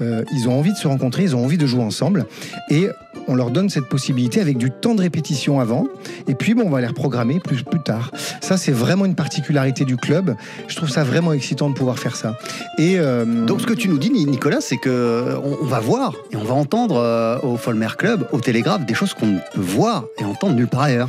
Euh, 0.00 0.24
ils 0.32 0.48
ont 0.48 0.58
envie 0.58 0.72
de 0.72 0.76
se 0.78 0.88
rencontrer, 0.88 1.24
ils 1.24 1.36
ont 1.36 1.44
envie 1.44 1.58
de 1.58 1.66
jouer 1.66 1.82
ensemble. 1.82 2.26
Et 2.70 2.88
on 3.28 3.34
leur 3.34 3.50
donne 3.50 3.68
cette 3.68 3.88
possibilité 3.88 4.40
avec 4.40 4.56
du 4.56 4.70
temps 4.70 4.94
de 4.94 5.02
répétition 5.02 5.60
avant. 5.60 5.86
Et 6.26 6.34
puis, 6.34 6.54
bon, 6.54 6.64
on 6.66 6.70
va 6.70 6.80
les 6.80 6.86
reprogrammer 6.86 7.38
plus, 7.38 7.62
plus 7.62 7.82
tard. 7.82 8.10
Ça, 8.40 8.56
c'est 8.56 8.72
vraiment 8.72 9.04
une 9.04 9.14
particularité 9.14 9.84
du 9.84 9.96
club. 9.96 10.34
Je 10.68 10.76
trouve 10.76 10.88
ça 10.88 11.04
vraiment 11.04 11.32
excitant 11.32 11.68
de 11.68 11.74
pouvoir 11.74 11.98
faire 11.98 12.16
ça. 12.16 12.38
Et 12.78 12.98
euh, 12.98 13.44
Donc 13.46 13.60
ce 13.60 13.66
que 13.66 13.74
tu 13.74 13.88
nous 13.88 13.98
dis, 13.98 14.10
Nicolas, 14.10 14.60
c'est 14.60 14.78
que 14.78 15.36
on, 15.44 15.58
on 15.62 15.66
va 15.66 15.80
voir 15.80 16.14
et 16.32 16.36
on 16.36 16.44
va 16.44 16.54
entendre 16.54 16.96
euh, 16.96 17.38
au 17.42 17.56
Folmer 17.56 17.88
Club, 17.96 18.26
au 18.32 18.40
Télégraphe, 18.40 18.86
des 18.86 18.94
choses 18.94 19.14
qu'on 19.14 19.34
peut 19.54 19.60
voir 19.60 20.04
et 20.18 20.24
entendre 20.24 20.54
nulle 20.54 20.68
part 20.68 20.82
ailleurs. 20.82 21.08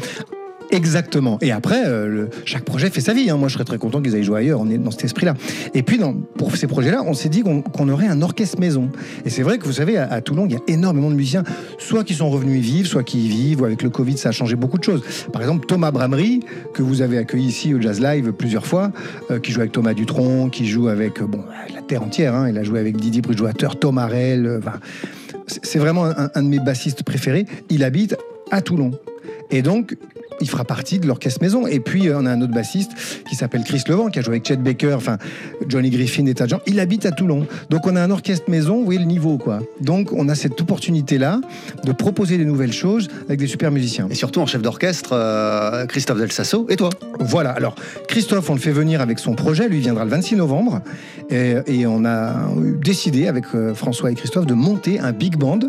Exactement. 0.71 1.37
Et 1.41 1.51
après, 1.51 1.83
euh, 1.85 2.27
chaque 2.45 2.63
projet 2.63 2.89
fait 2.89 3.01
sa 3.01 3.13
vie. 3.13 3.29
hein. 3.29 3.35
Moi, 3.37 3.49
je 3.49 3.53
serais 3.55 3.65
très 3.65 3.77
content 3.77 4.01
qu'ils 4.01 4.15
aillent 4.15 4.23
jouer 4.23 4.39
ailleurs. 4.39 4.61
On 4.61 4.69
est 4.69 4.77
dans 4.77 4.91
cet 4.91 5.03
esprit-là. 5.03 5.33
Et 5.73 5.83
puis, 5.83 5.99
pour 6.37 6.55
ces 6.55 6.67
projets-là, 6.67 7.03
on 7.05 7.13
s'est 7.13 7.27
dit 7.29 7.43
qu'on 7.43 7.89
aurait 7.89 8.07
un 8.07 8.21
orchestre 8.21 8.59
maison. 8.59 8.89
Et 9.25 9.29
c'est 9.29 9.43
vrai 9.43 9.57
que 9.57 9.65
vous 9.65 9.73
savez, 9.73 9.97
à, 9.97 10.21
Toulon, 10.21 10.45
il 10.45 10.53
y 10.53 10.55
a 10.55 10.61
énormément 10.67 11.09
de 11.09 11.15
musiciens, 11.15 11.43
soit 11.77 12.03
qui 12.05 12.13
sont 12.13 12.29
revenus 12.29 12.59
y 12.59 12.61
vivre, 12.61 12.87
soit 12.87 13.03
qui 13.03 13.25
y 13.25 13.27
vivent. 13.27 13.61
Ou 13.61 13.65
avec 13.65 13.83
le 13.83 13.89
Covid, 13.89 14.17
ça 14.17 14.29
a 14.29 14.31
changé 14.31 14.55
beaucoup 14.55 14.77
de 14.77 14.83
choses. 14.83 15.03
Par 15.33 15.41
exemple, 15.41 15.65
Thomas 15.65 15.91
Bramery, 15.91 16.39
que 16.73 16.81
vous 16.83 17.01
avez 17.01 17.17
accueilli 17.17 17.47
ici 17.47 17.73
au 17.73 17.81
Jazz 17.81 17.99
Live 17.99 18.31
plusieurs 18.31 18.65
fois, 18.65 18.91
euh, 19.29 19.39
qui 19.39 19.51
joue 19.51 19.59
avec 19.59 19.73
Thomas 19.73 19.93
Dutronc, 19.93 20.49
qui 20.49 20.67
joue 20.67 20.87
avec 20.87 21.21
euh, 21.21 21.25
bon 21.27 21.43
la 21.75 21.81
terre 21.81 22.01
entière. 22.03 22.33
hein. 22.33 22.49
Il 22.49 22.57
a 22.57 22.63
joué 22.63 22.79
avec 22.79 22.95
Didi 22.95 23.21
Bridgewater, 23.21 23.77
Tom 23.77 23.97
Harrell. 23.97 24.45
euh, 24.45 24.59
enfin, 24.59 24.79
c'est 25.63 25.79
vraiment 25.79 26.05
un 26.05 26.43
de 26.43 26.47
mes 26.47 26.59
bassistes 26.59 27.03
préférés. 27.03 27.45
Il 27.69 27.83
habite 27.83 28.15
à 28.51 28.61
Toulon. 28.61 28.91
Et 29.49 29.61
donc, 29.61 29.97
il 30.41 30.49
fera 30.49 30.65
partie 30.65 30.99
de 30.99 31.07
l'orchestre 31.07 31.41
maison. 31.41 31.67
Et 31.67 31.79
puis, 31.79 32.09
euh, 32.09 32.19
on 32.19 32.25
a 32.25 32.31
un 32.31 32.41
autre 32.41 32.53
bassiste 32.53 32.91
qui 33.29 33.35
s'appelle 33.35 33.63
Chris 33.63 33.83
Levent, 33.87 34.09
qui 34.09 34.19
a 34.19 34.21
joué 34.21 34.33
avec 34.33 34.47
Chet 34.47 34.57
Baker, 34.57 34.93
enfin, 34.93 35.17
Johnny 35.67 35.89
Griffin, 35.89 36.23
des 36.23 36.33
tas 36.33 36.45
de 36.45 36.49
gens. 36.49 36.61
Il 36.67 36.79
habite 36.79 37.05
à 37.05 37.11
Toulon. 37.11 37.45
Donc, 37.69 37.87
on 37.87 37.95
a 37.95 38.01
un 38.01 38.11
orchestre 38.11 38.49
maison, 38.49 38.79
vous 38.79 38.85
voyez 38.85 38.99
le 38.99 39.05
niveau, 39.05 39.37
quoi. 39.37 39.59
Donc, 39.79 40.11
on 40.13 40.27
a 40.29 40.35
cette 40.35 40.59
opportunité-là 40.59 41.41
de 41.83 41.91
proposer 41.91 42.37
des 42.37 42.45
nouvelles 42.45 42.73
choses 42.73 43.07
avec 43.27 43.39
des 43.39 43.47
super 43.47 43.71
musiciens. 43.71 44.07
Et 44.09 44.15
surtout 44.15 44.41
en 44.41 44.45
chef 44.45 44.61
d'orchestre, 44.61 45.11
euh, 45.13 45.85
Christophe 45.85 46.17
Del 46.17 46.31
Sasso 46.31 46.65
et 46.69 46.75
toi. 46.75 46.89
Voilà, 47.19 47.51
alors 47.51 47.75
Christophe, 48.07 48.49
on 48.49 48.53
le 48.53 48.59
fait 48.59 48.71
venir 48.71 49.01
avec 49.01 49.19
son 49.19 49.33
projet, 49.33 49.69
lui 49.69 49.79
viendra 49.79 50.03
le 50.03 50.09
26 50.09 50.35
novembre, 50.35 50.81
et, 51.29 51.55
et 51.67 51.85
on 51.85 52.03
a 52.05 52.49
décidé 52.83 53.27
avec 53.27 53.45
euh, 53.55 53.73
François 53.73 54.11
et 54.11 54.15
Christophe 54.15 54.45
de 54.45 54.53
monter 54.53 54.99
un 54.99 55.11
big 55.11 55.37
band 55.37 55.59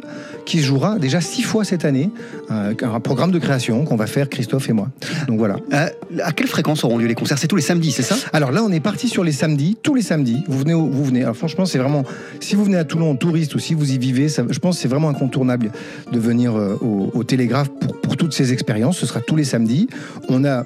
qui 0.45 0.61
jouera 0.61 0.99
déjà 0.99 1.21
six 1.21 1.43
fois 1.43 1.65
cette 1.65 1.85
année, 1.85 2.11
euh, 2.51 2.75
un 2.83 3.01
programme 3.01 3.31
de 3.31 3.39
création 3.39 3.85
qu'on 3.85 3.97
va 3.97 4.07
faire 4.07 4.29
Christophe 4.29 4.62
et 4.69 4.73
moi. 4.73 4.89
Donc 5.29 5.39
voilà. 5.39 5.57
Euh, 5.73 5.87
à 6.23 6.33
quelle 6.33 6.47
fréquence 6.47 6.85
auront 6.85 6.99
lieu 6.99 7.07
les 7.07 7.15
concerts? 7.15 7.39
C'est 7.39 7.49
tous 7.49 7.57
les 7.57 7.63
samedis, 7.63 7.93
c'est 7.93 8.03
ça? 8.03 8.17
Alors 8.33 8.53
là, 8.53 8.63
on 8.63 8.71
est 8.73 8.81
parti 8.81 9.09
sur 9.09 9.25
les 9.25 9.33
samedis, 9.33 9.77
tous 9.83 9.95
les 9.95 10.03
samedis. 10.03 10.45
Vous 10.49 10.59
venez, 10.59 10.75
au- 10.75 10.87
vous 10.89 11.05
venez. 11.05 11.23
Alors 11.23 11.37
franchement, 11.37 11.65
c'est 11.65 11.79
vraiment. 11.79 12.05
Si 12.41 12.55
vous 12.55 12.65
venez 12.65 12.77
à 12.77 12.85
Toulon 12.85 13.11
en 13.11 13.17
touriste 13.17 13.55
ou 13.55 13.59
si 13.59 13.75
vous 13.75 13.93
y 13.93 13.99
vivez, 13.99 14.29
ça- 14.29 14.45
je 14.49 14.59
pense 14.59 14.77
que 14.77 14.83
c'est 14.83 14.89
vraiment 14.89 15.09
incontournable 15.09 15.73
de 16.13 16.19
venir 16.19 16.57
euh, 16.57 16.77
au, 16.81 17.11
au 17.15 17.25
Télégraphe 17.25 17.69
pour, 17.81 18.01
pour 18.01 18.17
toutes 18.17 18.33
ces 18.33 18.53
expériences. 18.53 18.99
Ce 18.99 19.07
sera 19.07 19.21
tous 19.21 19.37
les 19.37 19.45
samedis. 19.45 19.89
On 20.29 20.45
a, 20.45 20.65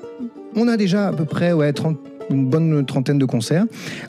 on 0.55 0.69
a 0.69 0.77
déjà 0.77 1.09
à 1.09 1.13
peu 1.13 1.25
près 1.25 1.53
ouais, 1.53 1.73
30 1.73 1.97
une 2.31 2.47
bonne 2.47 2.85
trentaine 2.85 3.19
de 3.19 3.25
concerts. 3.25 3.65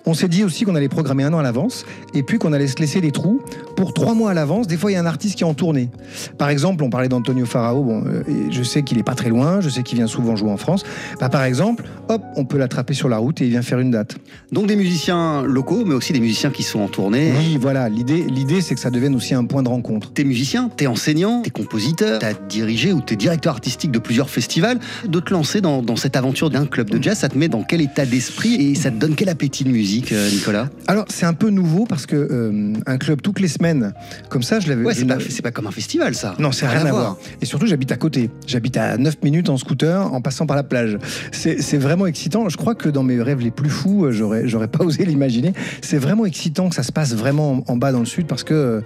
On 0.06 0.14
s'est 0.14 0.28
dit 0.28 0.44
aussi 0.44 0.64
qu'on 0.64 0.76
allait 0.76 0.90
programmer 0.90 1.24
un 1.24 1.34
an 1.34 1.40
à 1.40 1.44
l'avance 1.44 1.86
et 2.14 2.24
puis 2.24 2.38
qu'on 2.38 2.54
allait 2.54 2.68
se 2.68 2.78
laisser 2.78 3.02
des 3.02 3.12
trous 3.12 3.42
pour 3.76 3.94
trois 3.94 4.14
mois 4.14 4.32
à 4.32 4.34
l'avance. 4.34 4.68
Des 4.68 4.78
fois, 4.78 4.92
il 4.92 4.96
y 4.96 4.98
a 4.98 5.02
un 5.02 5.06
artiste 5.06 5.36
qui 5.36 5.44
est 5.44 5.48
en 5.48 5.54
tournée. 5.54 5.90
Par 6.38 6.50
exemple, 6.50 6.84
on 6.84 6.90
parlait 6.90 7.10
d'Antonio 7.10 7.46
Farao. 7.46 7.84
Bon, 7.84 8.04
euh, 8.06 8.24
je 8.50 8.64
sais 8.64 8.84
qu'il 8.84 8.98
est 8.98 9.04
pas 9.04 9.16
très 9.16 9.30
loin, 9.30 9.62
je 9.62 9.70
sais 9.70 9.84
qu'il 9.84 9.98
vient 9.98 10.08
souvent 10.08 10.36
jouer 10.36 10.52
en 10.52 10.58
France. 10.58 10.84
Bah, 11.20 11.30
par 11.30 11.44
exemple, 11.44 11.84
hop, 12.10 12.22
on 12.36 12.46
peut 12.46 12.58
l'attraper 12.58 12.94
sur 12.94 13.10
la 13.10 13.18
route 13.18 13.42
et 13.42 13.46
il 13.46 13.52
vient 13.52 13.62
faire 13.62 13.80
une 13.80 13.92
date. 13.92 14.18
Donc 14.52 14.68
des 14.68 14.76
musiciens 14.76 15.44
locaux, 15.44 15.84
mais 15.86 15.94
aussi 15.94 16.14
des 16.14 16.20
musiciens 16.20 16.50
qui 16.50 16.64
sont 16.64 16.80
en 16.80 16.88
tournée. 16.88 17.32
Oui, 17.38 17.58
voilà. 17.62 17.90
L'idée, 17.90 18.24
l'idée, 18.24 18.62
c'est 18.62 18.76
que 18.76 18.82
ça 18.82 18.90
devienne 18.90 19.16
aussi 19.16 19.34
un 19.34 19.46
point 19.46 19.64
de 19.64 19.70
rencontre. 19.70 20.12
T'es 20.12 20.24
musicien, 20.24 20.70
t'es 20.76 20.88
enseignant, 20.88 21.42
t'es 21.42 21.50
compositeur, 21.50 22.20
t'as 22.20 22.34
dirigé 22.34 22.94
ou 22.94 23.02
t'es 23.02 23.16
directeur 23.16 23.54
artistique 23.54 23.92
de 23.92 24.00
plusieurs 24.00 24.30
festivals. 24.30 24.80
De 25.08 25.20
te 25.20 25.34
lancer 25.34 25.62
dans, 25.62 25.82
dans 25.82 25.96
cette 25.96 26.16
aventure 26.16 26.50
d'un 26.50 26.66
club 26.66 26.90
de 26.90 27.02
jazz, 27.02 27.20
ça 27.20 27.30
te 27.30 27.38
met 27.38 27.48
dans 27.48 27.64
quel 27.64 27.82
état 27.82 28.06
d'esprit 28.08 28.56
et 28.56 28.76
ça 28.76 28.90
te 28.92 28.96
donne 28.96 29.16
quel 29.16 29.30
appétit 29.30 29.64
de 29.64 29.70
musique, 29.70 30.12
euh, 30.12 30.30
Nicolas? 30.32 30.70
Alors, 30.88 31.06
c'est 31.10 31.26
un 31.26 31.34
peu 31.34 31.50
nouveau 31.50 31.86
parce 31.86 32.06
que 32.06 32.16
euh, 32.16 32.74
un 32.86 32.98
club 32.98 33.22
toutes 33.22 33.40
les 33.40 33.48
semaines, 33.48 33.94
comme 34.30 34.44
ça, 34.44 34.60
je 34.60 34.68
l'avais. 34.70 34.84
Ouais, 34.84 34.94
c'est 34.94 35.42
pas, 35.42 35.52
comme 35.52 35.68
un 35.68 35.72
festival, 35.72 36.16
ça. 36.16 36.36
Non, 36.40 36.52
c'est 36.52 36.68
rien, 36.68 36.86
à 36.86 36.92
voir. 36.92 37.18
Et 37.42 37.46
surtout, 37.46 37.68
j'habite 37.68 37.92
à 37.92 37.98
côté. 37.98 38.30
J'habite 38.46 38.78
à 38.78 38.98
9 38.98 39.16
minutes 39.24 39.50
en 39.50 39.58
scooter 39.58 40.14
en 40.14 40.22
passant 40.22 40.46
par 40.46 40.56
la 40.56 40.64
plage. 40.64 40.98
C'est 41.32 41.78
vraiment 41.78 42.08
excitant. 42.08 42.50
Je 42.50 42.58
crois 42.58 42.76
que 42.76 42.90
dans 42.90 43.04
mes 43.04 43.22
rêves 43.22 43.42
les 43.42 43.52
plus 43.52 43.70
fous, 43.70 44.06
euh, 44.06 44.12
j'aurais 44.12 44.48
j'aurais 44.48 44.68
pas 44.68 44.84
osé 44.84 45.06
l'imaginer. 45.06 45.54
C'est 45.82 45.98
vraiment 45.98 46.26
excitant 46.26 46.70
que 46.70 46.76
ça 46.76 46.84
se 46.84 46.92
passe 46.92 47.14
vraiment 47.14 47.64
en, 47.68 47.74
en 47.74 47.78
bas 47.78 47.92
dans 47.92 48.00
le 48.00 48.06
sud 48.06 48.28
parce 48.28 48.44
que 48.44 48.54
euh, 48.54 48.82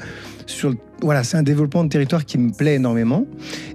sur 0.45 0.69
le- 0.69 0.77
voilà, 1.01 1.23
c'est 1.23 1.37
un 1.37 1.43
développement 1.43 1.83
de 1.83 1.89
territoire 1.89 2.25
qui 2.25 2.37
me 2.37 2.51
plaît 2.51 2.75
énormément. 2.75 3.25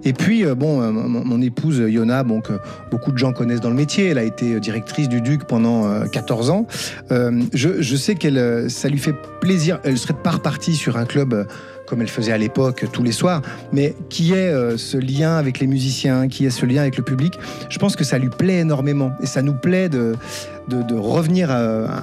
Et 0.05 0.13
puis, 0.13 0.45
euh, 0.45 0.55
bon, 0.55 0.81
euh, 0.81 0.91
mon, 0.91 1.41
épouse 1.43 1.79
Yona, 1.79 2.25
que 2.45 2.55
beaucoup 2.91 3.13
de 3.13 3.19
gens 3.19 3.33
connaissent 3.33 3.61
dans 3.61 3.71
le 3.71 3.77
métier, 3.77 4.07
elle 4.07 4.19
a 4.19 4.23
été 4.23 4.55
euh, 4.55 4.61
directrice 4.61 5.09
du 5.09 5.21
Duc 5.21 5.45
pendant 5.45 5.87
euh, 5.87 6.07
14 6.07 6.51
ans. 6.51 6.67
Je, 7.11 7.97
sais 7.97 8.15
qu'elle, 8.15 8.71
ça 8.71 8.89
lui 8.89 8.99
fait 8.99 9.15
plaisir. 9.41 9.81
Elle 9.85 9.99
serait 9.99 10.15
pas 10.15 10.33
repartie 10.33 10.75
sur 10.75 10.97
un 10.97 11.05
club 11.05 11.47
comme 11.87 12.01
elle 12.01 12.09
faisait 12.09 12.33
à 12.33 12.39
l'époque 12.39 12.85
tous 12.93 13.05
les 13.05 13.13
soirs, 13.13 13.43
mais 13.73 13.95
qui 14.11 14.33
est 14.33 14.77
ce 14.77 14.97
lien 14.97 15.37
avec 15.37 15.61
les 15.61 15.69
musiciens, 15.69 16.27
qui 16.27 16.45
est 16.45 16.51
ce 16.51 16.67
lien 16.67 16.83
avec 16.83 16.97
le 16.97 17.05
public. 17.05 17.35
Je 17.69 17.79
pense 17.79 17.95
que 17.95 18.03
ça 18.03 18.19
lui 18.19 18.29
plaît 18.29 18.59
énormément 18.59 19.13
et 19.23 19.27
ça 19.27 19.41
nous 19.41 19.55
plaît 19.55 19.89
de, 19.89 20.17
de, 20.69 20.95
revenir 20.95 21.57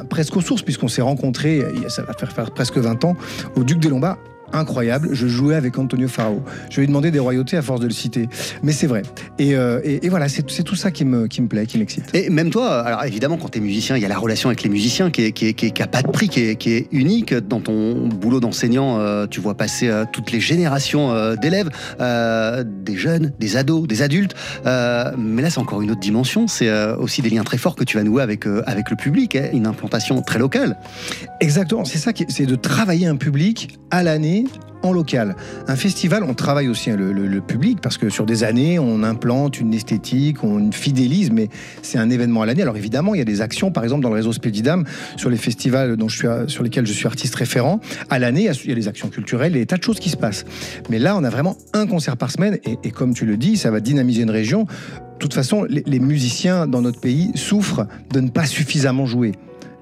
presque 0.10 0.38
aux 0.38 0.42
sources, 0.42 0.62
puisqu'on 0.62 0.88
s'est 0.88 1.02
rencontrés, 1.02 1.64
ça 1.90 2.04
va 2.04 2.14
faire 2.14 2.52
presque 2.52 2.78
20 2.78 3.04
ans, 3.04 3.18
au 3.56 3.64
Duc 3.64 3.80
des 3.80 3.90
Lombards. 3.90 4.18
Incroyable, 4.54 5.10
je 5.14 5.28
jouais 5.28 5.56
avec 5.56 5.78
Antonio 5.80 6.08
Farao. 6.08 6.43
Je 6.70 6.78
lui 6.78 6.84
ai 6.84 6.88
demandé 6.88 7.10
des 7.12 7.20
royautés 7.20 7.58
à 7.58 7.62
force 7.62 7.80
de 7.82 7.88
le 7.88 7.93
citer. 7.93 8.30
Mais 8.62 8.72
c'est 8.72 8.86
vrai. 8.88 9.01
Et, 9.39 9.56
euh, 9.56 9.80
et- 9.84 10.06
et 10.06 10.10
voilà, 10.10 10.30
c'est 10.30 10.43
tout 10.64 10.76
ça 10.76 10.91
qui 10.91 11.06
me, 11.06 11.28
qui 11.28 11.41
me 11.41 11.47
plaît, 11.47 11.66
qui 11.66 11.78
m'excite. 11.80 12.04
Et 12.14 12.30
même 12.30 12.49
toi, 12.51 12.82
alors 12.82 13.04
évidemment, 13.04 13.38
quand 13.38 13.49
tu 13.49 13.58
es 13.58 13.62
musicien, 13.62 13.95
il 13.97 14.01
y 14.04 14.06
a 14.06 14.10
la 14.10 14.18
relation 14.18 14.49
avec 14.49 14.62
les 14.64 14.70
musiciens 14.70 15.10
qui 15.10 15.24
est, 15.24 15.32
qui 15.32 15.47
est- 15.47 15.54
qui 15.54 15.66
est- 15.68 15.72
qui 15.72 15.82
a 15.82 15.88
pas 15.88 16.04
de 16.04 16.08
prix, 16.08 16.30
qui 16.30 16.41
est, 16.41 16.56
qui 16.56 16.72
est 16.74 16.88
unique. 16.91 17.34
Dans 17.34 17.60
ton 17.62 18.08
boulot 18.08 18.39
d'enseignant, 18.39 18.99
euh, 18.99 19.26
tu 19.28 19.41
vois 19.41 19.56
passer 19.56 19.88
euh, 19.88 20.06
toutes 20.12 20.32
les 20.32 20.39
générations 20.39 21.34
d'élèves, 21.36 21.70
des 21.99 22.95
jeunes, 22.95 23.34
des 23.39 23.58
ados, 23.58 23.88
des 23.88 24.01
adultes. 24.01 24.36
Mais 24.66 25.41
là, 25.41 25.49
c'est 25.49 25.60
encore 25.60 25.82
une 25.82 25.91
autre 25.91 25.99
dimension. 25.99 26.47
C'est 26.47 26.72
aussi 26.93 27.22
des 27.22 27.30
liens 27.30 27.43
très 27.43 27.58
forts 27.58 27.76
que 27.76 27.84
tu 27.84 27.97
vas 27.97 28.04
nouer 28.04 28.22
avec, 28.22 28.45
avec 28.66 28.89
le 28.91 28.95
public, 28.95 29.36
hein, 29.36 29.49
une 29.54 29.66
implantation 29.68 30.22
très 30.22 30.38
locale. 30.39 30.78
Exactement, 31.41 31.86
c'est 31.86 31.97
ça, 31.97 32.12
c'est 32.30 32.45
de 32.45 32.56
travailler 32.56 33.08
un 33.08 33.16
public 33.16 33.78
à 33.91 34.04
l'année 34.04 34.43
en 34.82 34.91
local. 34.91 35.36
Un 35.68 35.76
festival, 35.76 36.24
on 36.24 36.34
travaille 36.34 36.68
aussi 36.68 36.89
hein, 36.91 36.98
le, 36.98 37.12
le- 37.14 37.41
public 37.41 37.80
parce 37.82 37.98
que 37.98 38.10
sur 38.10 38.26
des 38.26 38.44
années, 38.44 38.80
on 38.80 39.04
implante 39.04 39.60
une 39.60 39.74
esthétique, 39.74 40.44
on 40.44 40.72
fidélise, 40.72 41.32
mais 41.32 41.50
c'est 41.82 41.98
un 41.98 42.10
événement 42.10 42.41
à 42.41 42.46
l'année. 42.46 42.62
Alors 42.62 42.78
évidemment, 42.78 43.16
il 43.16 43.20
y 43.20 43.22
a 43.22 43.26
des 43.26 43.41
actions, 43.41 43.72
par 43.72 43.84
exemple 43.84 44.02
dans 44.04 44.10
le 44.10 44.16
réseau 44.16 44.34
Spédidam, 44.34 44.84
sur 45.18 45.30
les 45.30 45.38
festivals 45.38 45.96
dont 45.98 46.08
je 46.10 46.18
suis, 46.18 46.28
sur 46.48 46.64
lesquels 46.64 46.86
je 46.86 46.94
suis 46.94 47.08
artiste 47.08 47.36
référent. 47.36 47.80
À 48.10 48.20
l'année, 48.20 48.41
il 48.66 48.70
y 48.70 48.72
a- 48.72 48.76
des 48.76 48.88
actions 48.88 49.10
culturelles, 49.10 49.52
il 49.54 49.56
y 49.56 49.60
a 49.60 49.62
des 49.62 49.68
tas 49.68 49.78
de 49.78 49.84
choses 49.84 50.00
qui 50.00 50.10
se 50.10 50.18
passent. 50.18 50.46
Mais 50.89 51.00
là, 51.00 51.16
on 51.18 51.24
a 51.24 51.30
vraiment 51.30 51.58
un 51.74 51.86
concert 51.88 52.18
par 52.18 52.32
semaine 52.32 52.58
et, 52.84 52.91
comme 52.91 53.14
tu 53.14 53.26
le 53.26 53.38
dis, 53.38 53.58
ça 53.58 53.72
va 53.72 53.80
dynamiser 53.80 54.24
une 54.24 54.32
région. 54.32 54.64
De 54.64 55.18
toute 55.20 55.34
façon, 55.34 55.64
les, 55.64 55.84
les 55.86 56.00
musiciens 56.00 56.68
dans 56.68 56.82
notre 56.82 57.00
pays 57.00 57.32
souffrent 57.36 57.86
de 58.12 58.20
ne 58.20 58.30
pas 58.30 58.46
suffisamment 58.46 59.06
jouer. 59.06 59.34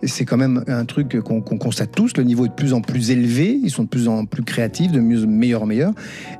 C'est 0.04 0.26
quand 0.26 0.38
même 0.38 0.64
un 0.68 0.86
truc 0.86 1.20
qu'on 1.22 1.42
qu'on 1.42 1.58
constate 1.58 1.92
tous. 1.92 2.18
Le 2.18 2.24
niveau 2.24 2.46
est 2.46 2.50
de 2.50 2.54
plus 2.54 2.74
en 2.74 2.82
plus 2.82 3.12
élevé. 3.12 3.60
Ils 3.64 3.70
sont 3.70 3.84
de 3.84 3.90
plus 3.90 4.08
en 4.08 4.26
plus 4.26 4.44
créatifs, 4.44 4.92
de 4.92 5.00
mieux, 5.00 5.26
meilleur 5.26 5.64
en 5.64 5.66
meilleur. 5.66 5.94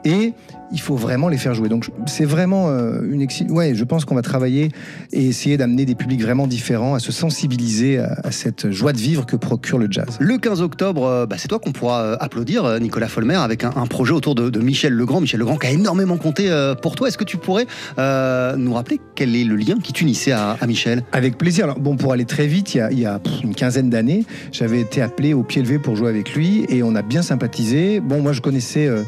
Et 0.04 0.34
il 0.74 0.80
faut 0.80 0.96
vraiment 0.96 1.30
les 1.30 1.38
faire 1.38 1.54
jouer. 1.54 1.70
Donc 1.70 1.90
c'est 2.06 2.26
vraiment 2.26 2.70
euh, 2.70 3.02
une 3.10 3.22
exi- 3.24 3.50
Ouais, 3.50 3.74
je 3.76 3.84
pense 3.84 4.06
qu'on 4.06 4.16
va 4.16 4.22
travailler 4.22 4.70
et 5.12 5.26
essayer 5.28 5.58
d'amener 5.58 5.86
des 5.86 5.96
publics 5.96 6.22
vraiment 6.22 6.48
différents 6.48 6.96
à 6.96 7.00
se 7.00 7.12
sensibiliser 7.12 8.00
à, 8.00 8.18
à 8.24 8.32
cette 8.32 8.72
joie 8.72 8.94
de 8.94 8.98
vivre 9.00 9.26
que 9.26 9.36
procure 9.36 9.78
le 9.78 9.88
jazz. 9.90 10.18
Le 10.20 10.38
15 10.38 10.62
octobre, 10.62 11.06
euh, 11.06 11.26
bah, 11.26 11.36
c'est 11.38 11.48
toi 11.48 11.60
qu'on 11.60 11.72
pourra 11.72 12.02
euh, 12.02 12.18
applaudir, 12.20 12.80
Nicolas 12.80 13.08
Folmer, 13.08 13.36
avec 13.36 13.64
un, 13.64 13.72
un 13.76 13.86
projet 13.88 14.14
autour 14.14 14.36
de, 14.36 14.50
de 14.50 14.60
Michel 14.60 14.94
Legrand. 14.94 15.22
Michel 15.22 15.40
Legrand 15.40 15.58
qui 15.58 15.68
a 15.68 15.72
énormément 15.72 16.18
compté 16.18 16.50
pour 16.82 16.96
toi. 16.96 17.08
Est-ce 17.08 17.18
que 17.18 17.24
tu 17.24 17.38
pourrais 17.38 17.66
euh, 18.00 18.56
nous 18.56 18.74
rappeler 18.74 19.00
quel 19.16 19.36
est 19.36 19.44
le 19.44 19.56
lien 19.56 19.76
qui 19.82 19.94
t'unissait 19.94 20.32
à, 20.32 20.58
à 20.60 20.68
Michel? 20.68 21.04
Avec 21.12 21.38
plaisir. 21.38 21.66
Alors, 21.66 21.80
bon, 21.80 21.96
pour 21.98 22.14
aller 22.14 22.26
très 22.26 22.48
vite, 22.48 22.74
il 22.74 22.78
y 22.78 22.82
a, 22.82 22.92
il 22.92 23.00
y 23.00 23.06
a, 23.06 23.20
pff, 23.20 23.42
une 23.44 23.56
quinzaine 23.56 23.90
d'années, 23.90 24.26
j'avais 24.52 24.80
été 24.82 25.02
appelé 25.02 25.34
au 25.34 25.44
pied 25.44 25.62
levé 25.62 25.80
pour 25.80 25.96
jouer 25.96 26.10
avec 26.10 26.34
lui 26.34 26.66
et 26.70 26.84
on 26.84 26.96
a 26.96 27.02
bien 27.02 27.22
sympathisé. 27.22 28.00
Bon, 28.00 28.22
moi, 28.22 28.34
je 28.34 28.42
connaissais 28.42 28.88
euh, 28.88 29.04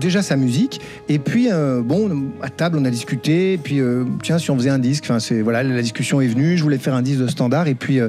déjà 0.00 0.22
sa 0.22 0.36
musique. 0.36 0.80
Et 1.08 1.18
puis, 1.18 1.48
euh, 1.50 1.82
bon, 1.82 2.32
à 2.42 2.50
table, 2.50 2.78
on 2.80 2.84
a 2.84 2.90
discuté. 2.90 3.54
Et 3.54 3.58
puis, 3.58 3.80
euh, 3.80 4.04
tiens, 4.22 4.38
si 4.38 4.50
on 4.50 4.56
faisait 4.56 4.70
un 4.70 4.78
disque, 4.78 5.10
voilà, 5.42 5.62
la 5.62 5.82
discussion 5.82 6.20
est 6.20 6.26
venue. 6.26 6.56
Je 6.56 6.62
voulais 6.62 6.78
faire 6.78 6.94
un 6.94 7.02
disque 7.02 7.20
de 7.20 7.28
standard. 7.28 7.68
Et 7.68 7.74
puis, 7.74 8.00
euh, 8.00 8.08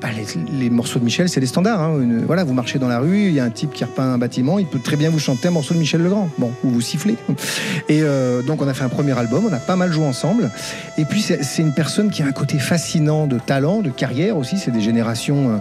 bah, 0.00 0.08
les, 0.16 0.58
les 0.58 0.70
morceaux 0.70 0.98
de 0.98 1.04
Michel, 1.04 1.28
c'est 1.28 1.40
des 1.40 1.46
standards. 1.46 1.80
hein. 1.80 2.00
Voilà, 2.26 2.44
vous 2.44 2.54
marchez 2.54 2.78
dans 2.78 2.88
la 2.88 2.98
rue, 3.00 3.26
il 3.26 3.32
y 3.32 3.40
a 3.40 3.44
un 3.44 3.50
type 3.50 3.72
qui 3.72 3.84
repeint 3.84 4.12
un 4.14 4.18
bâtiment, 4.18 4.58
il 4.58 4.66
peut 4.66 4.78
très 4.78 4.96
bien 4.96 5.10
vous 5.10 5.18
chanter 5.18 5.48
un 5.48 5.52
morceau 5.52 5.74
de 5.74 5.78
Michel 5.78 6.02
Legrand. 6.02 6.28
Bon, 6.38 6.52
ou 6.64 6.70
vous 6.70 6.80
sifflez. 6.80 7.16
Et 7.88 8.02
euh, 8.02 8.42
donc, 8.42 8.62
on 8.62 8.68
a 8.68 8.74
fait 8.74 8.84
un 8.84 8.88
premier 8.88 9.18
album, 9.18 9.44
on 9.48 9.52
a 9.52 9.58
pas 9.58 9.76
mal 9.76 9.92
joué 9.92 10.04
ensemble. 10.04 10.50
Et 10.98 11.04
puis, 11.04 11.20
c'est 11.22 11.62
une 11.62 11.74
personne 11.74 12.10
qui 12.10 12.22
a 12.22 12.26
un 12.26 12.32
côté 12.32 12.58
fascinant 12.58 13.26
de 13.26 13.38
talent, 13.38 13.80
de 13.80 13.90
carrière 13.90 14.36
aussi. 14.36 14.58
C'est 14.58 14.70
des 14.70 14.80
générations 14.80 15.50
euh, 15.50 15.56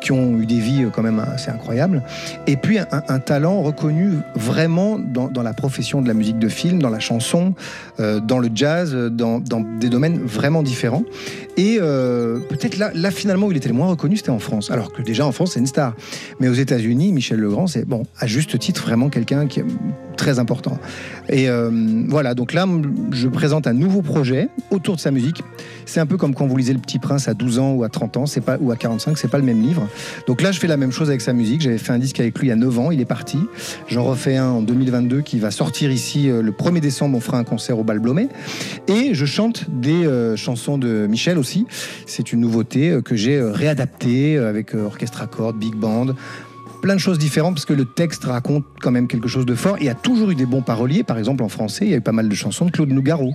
qui 0.00 0.12
ont 0.12 0.38
eu 0.38 0.46
des 0.46 0.58
vies 0.58 0.84
euh, 0.84 0.90
quand 0.92 1.02
même 1.02 1.18
assez 1.18 1.50
incroyables. 1.50 2.02
Et 2.46 2.56
puis, 2.56 2.78
un, 2.78 2.86
un 2.90 3.18
talent 3.18 3.62
reconnu 3.62 4.18
vraiment 4.34 4.98
dans, 4.98 5.28
dans 5.28 5.42
la 5.42 5.52
profession 5.52 6.02
de 6.02 6.08
la 6.08 6.14
musique 6.14 6.38
de 6.38 6.48
film, 6.48 6.80
dans 6.82 6.90
la 6.90 7.00
chanson, 7.00 7.54
euh, 8.00 8.20
dans 8.20 8.38
le 8.38 8.50
jazz, 8.54 8.92
euh, 8.94 9.08
dans, 9.10 9.40
dans 9.40 9.60
des 9.60 9.88
domaines 9.88 10.18
vraiment 10.18 10.62
différents. 10.62 11.04
Et 11.56 11.78
peut-être 11.78 12.78
là, 12.78 12.90
là, 12.94 13.12
finalement, 13.12 13.46
où 13.46 13.52
il 13.52 13.56
était 13.56 13.68
le 13.68 13.74
moins 13.74 13.83
reconnu, 13.88 14.16
c'était 14.16 14.30
en 14.30 14.38
France. 14.38 14.70
Alors 14.70 14.92
que 14.92 15.02
déjà, 15.02 15.26
en 15.26 15.32
France, 15.32 15.52
c'est 15.52 15.60
une 15.60 15.66
star. 15.66 15.94
Mais 16.40 16.48
aux 16.48 16.54
États-Unis, 16.54 17.12
Michel 17.12 17.38
Legrand, 17.38 17.66
c'est, 17.66 17.84
bon, 17.84 18.04
à 18.18 18.26
juste 18.26 18.58
titre, 18.58 18.82
vraiment 18.82 19.08
quelqu'un 19.08 19.46
qui 19.46 19.62
très 20.16 20.38
important. 20.38 20.78
Et 21.28 21.48
euh, 21.48 21.70
voilà, 22.08 22.34
donc 22.34 22.52
là, 22.52 22.66
je 23.12 23.28
présente 23.28 23.66
un 23.66 23.72
nouveau 23.72 24.02
projet 24.02 24.48
autour 24.70 24.96
de 24.96 25.00
sa 25.00 25.10
musique. 25.10 25.42
C'est 25.86 26.00
un 26.00 26.06
peu 26.06 26.16
comme 26.16 26.34
quand 26.34 26.46
vous 26.46 26.56
lisez 26.56 26.72
Le 26.72 26.78
Petit 26.78 26.98
Prince 26.98 27.28
à 27.28 27.34
12 27.34 27.58
ans 27.58 27.72
ou 27.72 27.84
à 27.84 27.88
30 27.88 28.16
ans, 28.16 28.24
pas, 28.44 28.56
ou 28.60 28.70
à 28.70 28.76
45, 28.76 29.18
c'est 29.18 29.28
pas 29.28 29.38
le 29.38 29.44
même 29.44 29.62
livre. 29.62 29.88
Donc 30.26 30.42
là, 30.42 30.52
je 30.52 30.58
fais 30.58 30.66
la 30.66 30.76
même 30.76 30.92
chose 30.92 31.08
avec 31.08 31.20
sa 31.20 31.32
musique. 31.32 31.60
J'avais 31.60 31.78
fait 31.78 31.92
un 31.92 31.98
disque 31.98 32.20
avec 32.20 32.38
lui 32.38 32.46
il 32.46 32.50
y 32.50 32.52
a 32.52 32.56
9 32.56 32.78
ans, 32.78 32.90
il 32.90 33.00
est 33.00 33.06
parti. 33.06 33.38
J'en 33.88 34.04
refais 34.04 34.36
un 34.36 34.48
en 34.48 34.62
2022 34.62 35.20
qui 35.20 35.38
va 35.38 35.50
sortir 35.50 35.90
ici 35.90 36.30
euh, 36.30 36.42
le 36.42 36.52
1er 36.52 36.80
décembre. 36.80 37.16
On 37.16 37.20
fera 37.20 37.38
un 37.38 37.44
concert 37.44 37.78
au 37.78 37.84
Bal 37.84 37.98
Blomet. 37.98 38.28
Et 38.88 39.14
je 39.14 39.26
chante 39.26 39.66
des 39.68 40.06
euh, 40.06 40.36
chansons 40.36 40.78
de 40.78 41.06
Michel 41.06 41.38
aussi. 41.38 41.66
C'est 42.06 42.32
une 42.32 42.40
nouveauté 42.40 42.98
que 43.04 43.16
j'ai 43.16 43.40
réadaptée 43.42 44.38
avec 44.38 44.74
orchestre 44.74 45.22
à 45.22 45.26
cordes, 45.26 45.58
big 45.58 45.74
band 45.74 46.14
plein 46.84 46.94
de 46.96 47.00
choses 47.00 47.18
différentes 47.18 47.54
parce 47.54 47.64
que 47.64 47.72
le 47.72 47.86
texte 47.86 48.24
raconte 48.24 48.64
quand 48.82 48.90
même 48.90 49.08
quelque 49.08 49.26
chose 49.26 49.46
de 49.46 49.54
fort. 49.54 49.78
Il 49.80 49.86
y 49.86 49.88
a 49.88 49.94
toujours 49.94 50.30
eu 50.30 50.34
des 50.34 50.44
bons 50.44 50.60
paroliers, 50.60 51.02
par 51.02 51.16
exemple 51.16 51.42
en 51.42 51.48
français, 51.48 51.86
il 51.86 51.90
y 51.92 51.94
a 51.94 51.96
eu 51.96 52.02
pas 52.02 52.12
mal 52.12 52.28
de 52.28 52.34
chansons 52.34 52.66
de 52.66 52.70
Claude 52.70 52.90
Nougaro. 52.90 53.32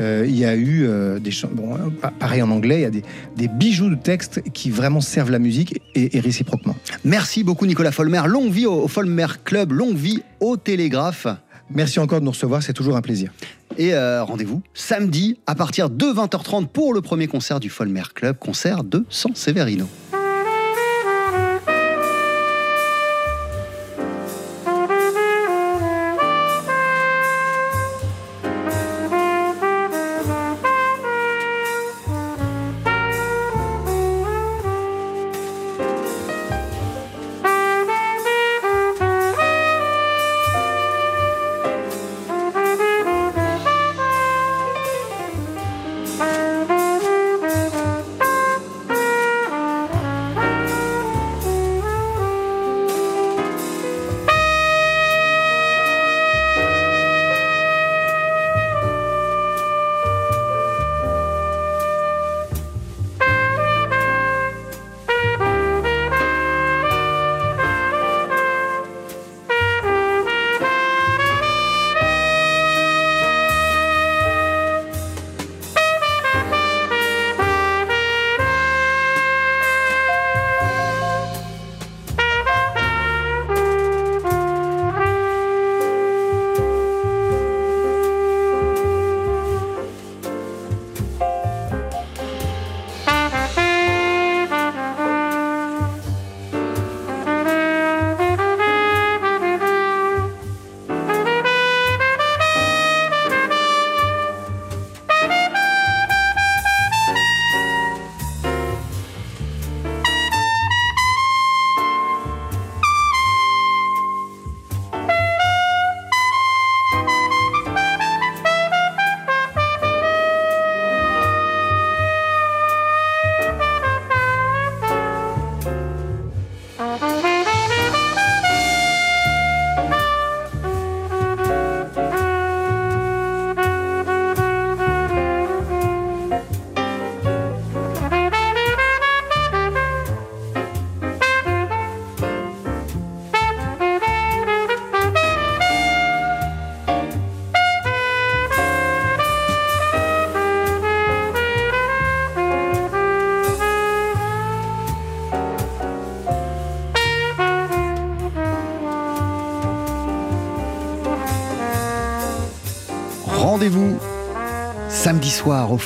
Euh, 0.00 0.24
il 0.26 0.34
y 0.38 0.46
a 0.46 0.54
eu 0.56 0.86
euh, 0.86 1.18
des 1.18 1.30
chansons, 1.30 1.52
bon, 1.54 1.74
hein, 1.74 1.92
pa- 2.00 2.12
pareil 2.18 2.40
en 2.40 2.50
anglais, 2.50 2.76
il 2.78 2.82
y 2.82 2.86
a 2.86 2.90
des, 2.90 3.02
des 3.36 3.48
bijoux 3.48 3.90
de 3.90 3.94
texte 3.94 4.40
qui 4.54 4.70
vraiment 4.70 5.02
servent 5.02 5.30
la 5.30 5.38
musique 5.38 5.82
et, 5.94 6.16
et 6.16 6.20
réciproquement. 6.20 6.76
Merci 7.04 7.44
beaucoup 7.44 7.66
Nicolas 7.66 7.92
Folmer. 7.92 8.22
Longue 8.26 8.50
vie 8.50 8.64
au, 8.64 8.84
au 8.84 8.88
Folmer 8.88 9.26
Club, 9.44 9.72
longue 9.72 9.96
vie 9.96 10.22
au 10.40 10.56
Télégraphe. 10.56 11.26
Merci 11.70 11.98
encore 12.00 12.20
de 12.20 12.24
nous 12.24 12.30
recevoir, 12.30 12.62
c'est 12.62 12.72
toujours 12.72 12.96
un 12.96 13.02
plaisir. 13.02 13.30
Et 13.76 13.92
euh, 13.92 14.24
rendez-vous 14.24 14.62
samedi 14.72 15.36
à 15.46 15.54
partir 15.54 15.90
de 15.90 16.06
20h30 16.06 16.68
pour 16.68 16.94
le 16.94 17.02
premier 17.02 17.26
concert 17.26 17.60
du 17.60 17.68
Folmer 17.68 18.04
Club, 18.14 18.36
concert 18.38 18.82
de 18.82 19.04
San 19.10 19.34
Severino. 19.34 19.86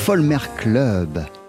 Folmer 0.04 0.40
Club. 0.56 1.41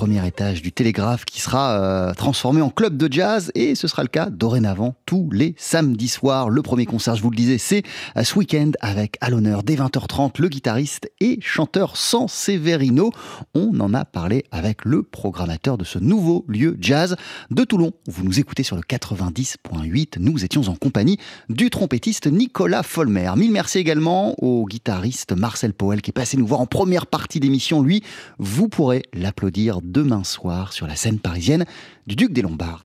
Premier 0.00 0.26
étage 0.26 0.62
du 0.62 0.72
Télégraphe 0.72 1.26
qui 1.26 1.42
sera 1.42 1.72
euh, 1.72 2.14
transformé 2.14 2.62
en 2.62 2.70
club 2.70 2.96
de 2.96 3.12
jazz 3.12 3.52
et 3.54 3.74
ce 3.74 3.86
sera 3.86 4.00
le 4.00 4.08
cas 4.08 4.30
dorénavant 4.30 4.94
tous 5.04 5.28
les 5.30 5.54
samedis 5.58 6.08
soirs. 6.08 6.48
Le 6.48 6.62
premier 6.62 6.86
concert, 6.86 7.16
je 7.16 7.22
vous 7.22 7.28
le 7.28 7.36
disais, 7.36 7.58
c'est 7.58 7.82
euh, 8.16 8.24
ce 8.24 8.38
week-end 8.38 8.70
avec 8.80 9.18
à 9.20 9.28
l'honneur 9.28 9.62
dès 9.62 9.74
20h30 9.74 10.40
le 10.40 10.48
guitariste 10.48 11.10
et 11.20 11.38
chanteur 11.42 11.98
San 11.98 12.28
Severino. 12.28 13.12
On 13.54 13.78
en 13.78 13.92
a 13.92 14.06
parlé 14.06 14.46
avec 14.52 14.86
le 14.86 15.02
programmateur 15.02 15.76
de 15.76 15.84
ce 15.84 15.98
nouveau 15.98 16.46
lieu 16.48 16.78
jazz 16.80 17.16
de 17.50 17.62
Toulon. 17.64 17.92
Vous 18.06 18.24
nous 18.24 18.40
écoutez 18.40 18.62
sur 18.62 18.76
le 18.76 18.82
90.8. 18.82 20.18
Nous 20.18 20.46
étions 20.46 20.62
en 20.68 20.76
compagnie 20.76 21.18
du 21.50 21.68
trompettiste 21.68 22.26
Nicolas 22.26 22.82
Folmer. 22.82 23.32
Mille 23.36 23.52
merci 23.52 23.76
également 23.76 24.34
au 24.42 24.64
guitariste 24.64 25.32
Marcel 25.32 25.74
Powell 25.74 26.00
qui 26.00 26.08
est 26.08 26.12
passé 26.14 26.38
nous 26.38 26.46
voir 26.46 26.62
en 26.62 26.66
première 26.66 27.06
partie 27.06 27.38
d'émission. 27.38 27.82
Lui, 27.82 28.02
vous 28.38 28.70
pourrez 28.70 29.02
l'applaudir 29.12 29.82
demain 29.90 30.24
soir 30.24 30.72
sur 30.72 30.86
la 30.86 30.96
scène 30.96 31.18
parisienne 31.18 31.64
du 32.06 32.16
Duc 32.16 32.32
des 32.32 32.42
Lombards. 32.42 32.84